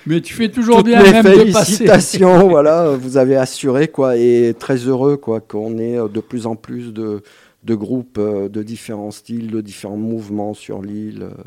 Mais 0.05 0.21
tu 0.21 0.33
fais 0.33 0.49
toujours 0.49 0.77
toutes 0.77 0.87
bien 0.87 1.01
mes 1.03 1.11
même 1.11 1.23
de 1.23 1.29
passer. 1.51 1.77
félicitations. 1.77 2.47
voilà, 2.49 2.91
vous 2.91 3.17
avez 3.17 3.35
assuré 3.35 3.87
quoi 3.87 4.17
et 4.17 4.55
très 4.57 4.77
heureux 4.77 5.17
quoi 5.17 5.39
qu'on 5.39 5.77
ait 5.77 5.97
euh, 5.97 6.07
de 6.07 6.19
plus 6.19 6.45
en 6.45 6.55
plus 6.55 6.93
de, 6.93 7.21
de 7.63 7.75
groupes 7.75 8.17
euh, 8.17 8.49
de 8.49 8.63
différents 8.63 9.11
styles, 9.11 9.51
de 9.51 9.61
différents 9.61 9.97
mouvements 9.97 10.53
sur 10.53 10.81
l'île. 10.81 11.23
euh, 11.23 11.43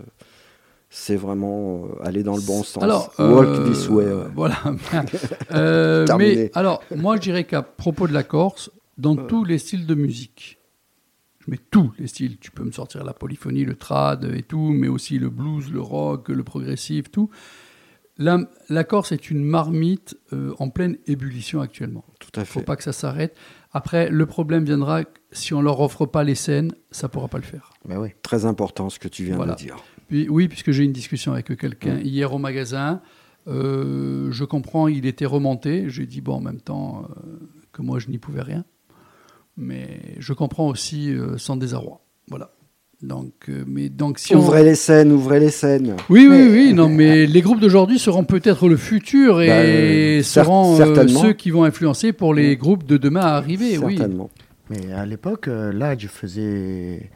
C'est 0.90 1.16
vraiment 1.16 1.86
aller 2.02 2.22
dans 2.22 2.36
le 2.36 2.42
bon 2.42 2.62
sens. 2.62 2.82
Alors, 2.82 3.12
Walk 3.18 3.48
euh, 3.48 3.70
this 3.70 3.88
way. 3.88 4.04
ouais. 4.04 4.24
Voilà. 4.34 4.56
Euh, 5.52 6.04
Terminé. 6.06 6.34
mais 6.36 6.50
alors, 6.54 6.82
moi, 6.94 7.16
je 7.16 7.22
dirais 7.22 7.44
qu'à 7.44 7.62
propos 7.62 8.06
de 8.06 8.12
la 8.12 8.22
Corse, 8.22 8.70
dans 8.98 9.16
tous 9.16 9.44
les 9.44 9.58
styles 9.58 9.86
de 9.86 9.94
musique, 9.94 10.58
je 11.44 11.50
mets 11.50 11.58
tous 11.70 11.90
les 11.98 12.06
styles. 12.06 12.36
Tu 12.38 12.50
peux 12.50 12.62
me 12.62 12.70
sortir 12.72 13.02
la 13.04 13.12
polyphonie, 13.14 13.64
le 13.64 13.74
trad 13.74 14.24
et 14.34 14.42
tout, 14.42 14.70
mais 14.72 14.88
aussi 14.88 15.18
le 15.18 15.28
blues, 15.30 15.70
le 15.72 15.80
rock, 15.80 16.28
le 16.28 16.44
progressif, 16.44 17.10
tout. 17.10 17.30
La, 18.18 18.38
la 18.68 18.84
Corse 18.84 19.12
est 19.12 19.30
une 19.30 19.42
marmite 19.42 20.16
euh, 20.32 20.54
en 20.58 20.68
pleine 20.68 20.98
ébullition 21.06 21.60
actuellement. 21.60 22.04
Tout 22.20 22.30
à 22.36 22.42
Il 22.42 22.46
faut 22.46 22.60
fait. 22.60 22.64
pas 22.66 22.76
que 22.76 22.82
ça 22.82 22.92
s'arrête. 22.92 23.34
Après, 23.72 24.10
le 24.10 24.26
problème 24.26 24.64
viendra 24.64 25.02
si 25.32 25.54
on 25.54 25.62
leur 25.62 25.80
offre 25.80 26.04
pas 26.04 26.22
les 26.22 26.34
scènes, 26.34 26.72
ça 26.90 27.08
pourra 27.08 27.28
pas 27.28 27.38
le 27.38 27.44
faire. 27.44 27.72
Bah 27.86 27.98
oui. 27.98 28.10
Très 28.22 28.44
important 28.44 28.90
ce 28.90 28.98
que 28.98 29.08
tu 29.08 29.24
viens 29.24 29.36
Voilà. 29.36 29.54
de 29.54 29.58
dire. 29.58 29.76
Puis, 30.08 30.28
oui, 30.28 30.46
puisque 30.48 30.72
j'ai 30.72 30.82
eu 30.82 30.86
une 30.86 30.92
discussion 30.92 31.32
avec 31.32 31.56
quelqu'un 31.58 31.98
hier 32.00 32.32
au 32.34 32.38
magasin. 32.38 33.00
Euh, 33.48 34.30
je 34.30 34.44
comprends, 34.44 34.88
il 34.88 35.06
était 35.06 35.24
remonté. 35.26 35.88
J'ai 35.88 36.04
dit, 36.06 36.20
bon, 36.20 36.34
en 36.34 36.40
même 36.40 36.60
temps, 36.60 37.08
euh, 37.16 37.38
que 37.72 37.80
moi, 37.80 37.98
je 37.98 38.08
n'y 38.08 38.18
pouvais 38.18 38.42
rien. 38.42 38.64
Mais 39.56 40.00
je 40.18 40.32
comprends 40.34 40.68
aussi 40.68 41.14
son 41.38 41.56
désarroi. 41.56 42.02
Voilà. 42.28 42.52
Donc, 43.02 43.32
euh, 43.48 43.64
mais 43.66 43.88
donc 43.88 44.20
si 44.20 44.34
on... 44.36 44.38
Ouvrez 44.38 44.62
les 44.62 44.76
scènes, 44.76 45.10
ouvrez 45.10 45.40
les 45.40 45.50
scènes. 45.50 45.96
Oui, 46.08 46.28
oui, 46.30 46.48
oui, 46.50 46.72
non, 46.72 46.88
mais 46.88 47.26
les 47.26 47.40
groupes 47.40 47.58
d'aujourd'hui 47.58 47.98
seront 47.98 48.22
peut-être 48.22 48.68
le 48.68 48.76
futur 48.76 49.42
et 49.42 49.48
Bah, 49.48 49.54
euh, 49.54 50.22
seront 50.22 50.80
euh, 50.80 51.08
ceux 51.08 51.32
qui 51.32 51.50
vont 51.50 51.64
influencer 51.64 52.12
pour 52.12 52.32
les 52.32 52.56
groupes 52.56 52.86
de 52.86 52.96
demain 52.96 53.22
à 53.22 53.34
arriver. 53.34 53.76
Oui. 53.78 53.96
Certainement. 53.96 54.30
Mais 54.70 54.92
à 54.92 55.04
l'époque, 55.04 55.48
euh, 55.48 55.72
là, 55.72 55.96
je 55.98 56.06
faisais. 56.06 57.10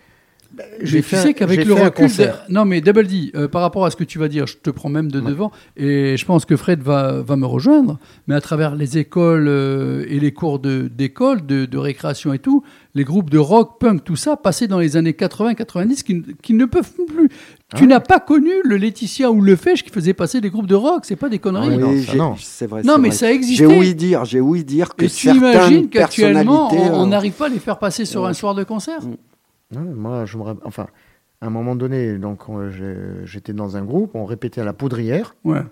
Bah, 0.56 0.64
Mais 0.80 0.86
j'ai 0.86 0.98
tu 0.98 1.02
fait- 1.02 1.16
sais 1.16 1.34
qu'avec 1.34 1.60
j'ai 1.60 1.64
le 1.66 1.74
fait 1.74 1.84
recul, 1.84 2.32
non 2.48 2.64
mais 2.64 2.80
Double 2.80 3.06
D, 3.06 3.30
euh, 3.34 3.46
par 3.46 3.60
rapport 3.60 3.84
à 3.84 3.90
ce 3.90 3.96
que 3.96 4.04
tu 4.04 4.18
vas 4.18 4.28
dire, 4.28 4.46
je 4.46 4.56
te 4.56 4.70
prends 4.70 4.88
même 4.88 5.10
de 5.10 5.20
Ouais. 5.20 5.28
devant 5.30 5.52
et 5.76 6.16
je 6.16 6.24
pense 6.24 6.46
que 6.46 6.56
Fred 6.56 6.80
va, 6.82 7.20
va 7.20 7.36
me 7.36 7.44
rejoindre. 7.46 7.98
Mais 8.26 8.34
à 8.34 8.40
travers 8.40 8.74
les 8.74 8.96
écoles 8.96 9.48
euh, 9.48 10.06
et 10.08 10.18
les 10.18 10.32
cours 10.32 10.58
de- 10.58 10.88
d'école, 10.88 11.44
de, 11.44 11.66
de 11.66 11.76
récréation 11.78 12.32
et 12.32 12.38
tout, 12.38 12.62
les 12.94 13.04
groupes 13.04 13.28
de 13.28 13.36
rock, 13.38 13.78
punk, 13.78 14.02
tout 14.04 14.16
ça, 14.16 14.36
passé 14.36 14.66
dans 14.66 14.78
les 14.78 14.96
années 14.96 15.12
80-90, 15.12 16.02
qui, 16.02 16.22
qui 16.42 16.54
ne 16.54 16.64
peuvent 16.64 16.90
plus. 17.06 17.28
Tu 17.76 17.84
Ah. 17.84 17.86
n'as 17.86 18.00
pas 18.00 18.20
connu 18.20 18.52
le 18.64 18.76
Laetitia 18.78 19.30
ou 19.30 19.42
le 19.42 19.56
Fèche 19.56 19.82
qui 19.84 19.90
faisait 19.90 20.14
passer 20.14 20.40
des 20.40 20.48
groupes 20.48 20.68
de 20.68 20.74
rock, 20.74 21.00
c'est 21.04 21.16
pas 21.16 21.28
des 21.28 21.38
conneries. 21.38 21.68
Oui, 21.68 21.76
non, 21.78 21.90
ça, 22.02 22.12
j'ai- 22.12 22.18
non. 22.18 22.34
c'est 22.38 22.66
vrai. 22.66 22.82
Non, 22.82 22.96
mais 22.96 23.08
vrai. 23.08 23.16
ça 23.18 23.26
J'ai 23.28 23.34
existait. 23.34 23.66
ouï 23.66 23.94
dire, 23.94 24.24
j'ai 24.24 24.40
ouï 24.40 24.64
dire 24.64 24.94
que 24.94 25.04
Et 25.04 25.08
tu 25.10 25.26
certaines 25.26 25.42
imagines 25.52 25.88
qu'actuellement, 25.90 26.68
personnalités, 26.68 26.96
on 26.96 27.02
euh, 27.04 27.06
n'arrive 27.08 27.32
pas 27.32 27.46
à 27.46 27.48
les 27.50 27.58
faire 27.58 27.78
passer 27.78 28.06
sur 28.06 28.22
Ouais. 28.22 28.28
un 28.30 28.32
soir 28.32 28.54
de 28.54 28.64
concert? 28.64 29.02
Mm. 29.04 29.16
Moi, 29.74 30.24
je 30.26 30.36
me 30.38 30.42
rappelle. 30.42 30.62
Enfin, 30.66 30.86
à 31.40 31.46
un 31.46 31.50
moment 31.50 31.74
donné, 31.76 32.18
donc, 32.18 32.42
euh, 32.48 33.24
j'étais 33.24 33.52
dans 33.52 33.76
un 33.76 33.84
groupe, 33.84 34.14
on 34.14 34.24
répétait 34.24 34.60
à 34.60 34.64
la 34.64 34.72
poudrière. 34.72 35.34
Ouais. 35.44 35.62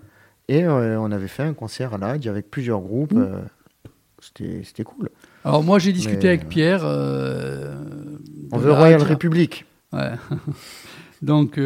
Et 0.47 0.63
euh, 0.63 0.99
on 0.99 1.11
avait 1.11 1.27
fait 1.27 1.43
un 1.43 1.53
concert 1.53 1.93
à 1.93 1.97
l'Adj 1.97 2.27
avec 2.27 2.51
plusieurs 2.51 2.81
groupes. 2.81 3.13
Mmh. 3.13 3.41
euh, 4.31 4.61
C'était 4.63 4.83
cool. 4.83 5.09
Alors 5.43 5.63
moi 5.63 5.77
j'ai 5.79 5.91
discuté 5.93 6.23
Mais, 6.23 6.27
avec 6.29 6.49
Pierre. 6.49 6.81
euh, 6.83 7.75
On 8.51 8.57
veut 8.57 8.71
Royal. 8.71 9.01
République. 9.01 9.65
Ouais. 9.93 10.11
Donc, 11.21 11.59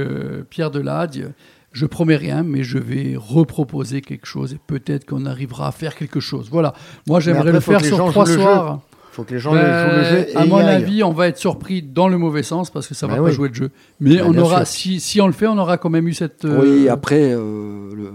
Pierre 0.49 0.71
Delade, 0.71 1.33
Je 1.71 1.85
promets 1.85 2.15
rien, 2.15 2.43
mais 2.43 2.63
je 2.63 2.77
vais 2.77 3.15
reproposer 3.17 4.01
quelque 4.01 4.25
chose 4.25 4.53
et 4.53 4.59
peut-être 4.65 5.05
qu'on 5.05 5.25
arrivera 5.25 5.67
à 5.67 5.71
faire 5.71 5.95
quelque 5.95 6.19
chose. 6.19 6.49
Voilà. 6.49 6.73
Moi, 7.07 7.19
j'aimerais 7.19 7.51
le 7.51 7.59
faire 7.59 7.83
sur 7.83 7.97
trois 8.11 8.25
soirs. 8.25 8.79
Faut 9.19 9.25
que 9.25 9.33
les 9.33 9.39
gens 9.39 9.51
Ben, 9.51 9.89
jouent 9.89 9.95
le 9.97 10.03
jeu. 10.03 10.29
Et 10.29 10.35
à 10.35 10.45
mon 10.45 10.57
avis, 10.57 11.03
on 11.03 11.11
va 11.11 11.27
être 11.27 11.37
surpris 11.37 11.81
dans 11.81 12.07
le 12.07 12.17
mauvais 12.17 12.43
sens 12.43 12.69
parce 12.69 12.87
que 12.87 12.93
ça 12.95 13.05
va 13.07 13.15
Ben 13.15 13.23
pas 13.23 13.29
oui. 13.29 13.33
jouer 13.35 13.49
le 13.49 13.53
jeu. 13.53 13.69
Mais 13.99 14.17
Ben, 14.17 14.23
on 14.27 14.37
aura, 14.37 14.65
si, 14.65 14.99
si 14.99 15.19
on 15.21 15.27
le 15.27 15.33
fait, 15.33 15.47
on 15.47 15.57
aura 15.57 15.77
quand 15.77 15.89
même 15.89 16.07
eu 16.07 16.13
cette. 16.13 16.45
euh, 16.45 16.61
Oui, 16.61 16.87
après, 16.89 17.33
euh, 17.33 17.89
le- 17.93 18.03
le- 18.03 18.11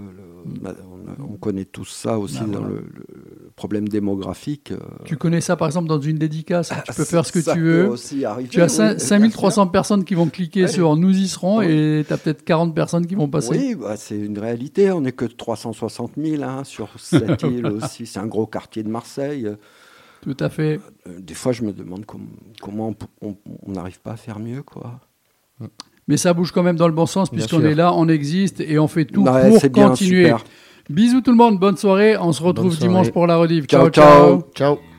bah, 0.61 0.73
on, 1.19 1.35
connaît 1.37 1.65
tous 1.65 1.85
ça 1.85 2.17
aussi 2.17 2.37
Ah, 2.41 2.45
dans 2.45 2.59
voilà. 2.61 2.67
le, 2.75 2.75
le 2.75 3.51
problème 3.55 3.87
démographique. 3.87 4.71
euh, 4.71 4.77
Tu 5.05 5.15
connais 5.17 5.41
ça 5.41 5.55
par 5.55 5.67
exemple 5.67 5.87
dans 5.87 5.99
une 5.99 6.17
dédicace. 6.17 6.71
Tu 6.87 6.93
peux 6.93 7.03
faire 7.05 7.25
ce 7.25 7.31
que 7.31 7.39
tu 7.53 7.59
veux. 7.59 7.87
aussi 7.89 8.25
arriver, 8.25 8.49
Tu 8.49 8.61
as 8.61 8.65
oui, 8.65 8.71
cin- 8.71 8.89
bien 8.95 8.97
5300 8.99 9.67
personnes 9.67 10.03
qui 10.03 10.15
vont 10.15 10.27
cliquer 10.27 10.63
Ouais. 10.63 10.67
sur 10.67 10.95
Nous 10.95 11.15
y 11.17 11.27
serons 11.27 11.61
et 11.61 12.03
tu 12.07 12.11
as 12.13 12.17
peut-être 12.17 12.43
40 12.43 12.73
personnes 12.73 13.05
qui 13.05 13.13
vont 13.15 13.27
passer. 13.27 13.49
Oui, 13.51 13.75
bah, 13.75 13.95
c'est 13.97 14.17
une 14.17 14.39
réalité. 14.39 14.91
On 14.91 15.01
n'est 15.01 15.11
que 15.11 15.25
360 15.25 16.13
000 16.17 16.43
hein, 16.43 16.63
sur 16.63 16.89
cette 16.97 17.43
île 17.43 17.65
aussi. 17.83 18.05
C'est 18.07 18.19
un 18.19 18.27
gros 18.27 18.47
quartier 18.47 18.81
de 18.83 18.89
Marseille. 18.89 19.47
Tout 20.25 20.35
à 20.43 20.49
fait. 20.49 20.79
Euh, 21.07 21.19
des 21.21 21.33
fois, 21.35 21.51
je 21.53 21.61
me 21.63 21.71
demande 21.71 22.05
com- 22.05 22.27
comment 22.61 22.93
on 23.21 23.35
n'arrive 23.71 23.99
pas 24.01 24.11
à 24.13 24.17
faire 24.17 24.39
mieux. 24.39 24.63
quoi. 24.63 24.99
Mais 26.07 26.17
ça 26.17 26.33
bouge 26.33 26.51
quand 26.51 26.63
même 26.63 26.75
dans 26.75 26.87
le 26.87 26.93
bon 26.93 27.05
sens 27.05 27.29
puisqu'on 27.29 27.61
est 27.63 27.75
là, 27.75 27.93
on 27.93 28.09
existe 28.09 28.59
et 28.59 28.77
on 28.79 28.87
fait 28.87 29.05
tout 29.05 29.21
Ouais, 29.23 29.49
pour 29.49 29.69
bien, 29.69 29.89
continuer. 29.89 30.33
Bisous 30.89 31.21
tout 31.21 31.31
le 31.31 31.37
monde, 31.37 31.59
bonne 31.59 31.77
soirée. 31.77 32.17
On 32.17 32.31
se 32.31 32.43
retrouve 32.43 32.73
soirée. 32.73 32.87
dimanche 32.87 33.11
pour 33.11 33.25
la 33.27 33.37
rediff. 33.37 33.65
Ciao, 33.67 33.89
ciao. 33.89 34.41
ciao. 34.41 34.43
Ciao. 34.55 34.94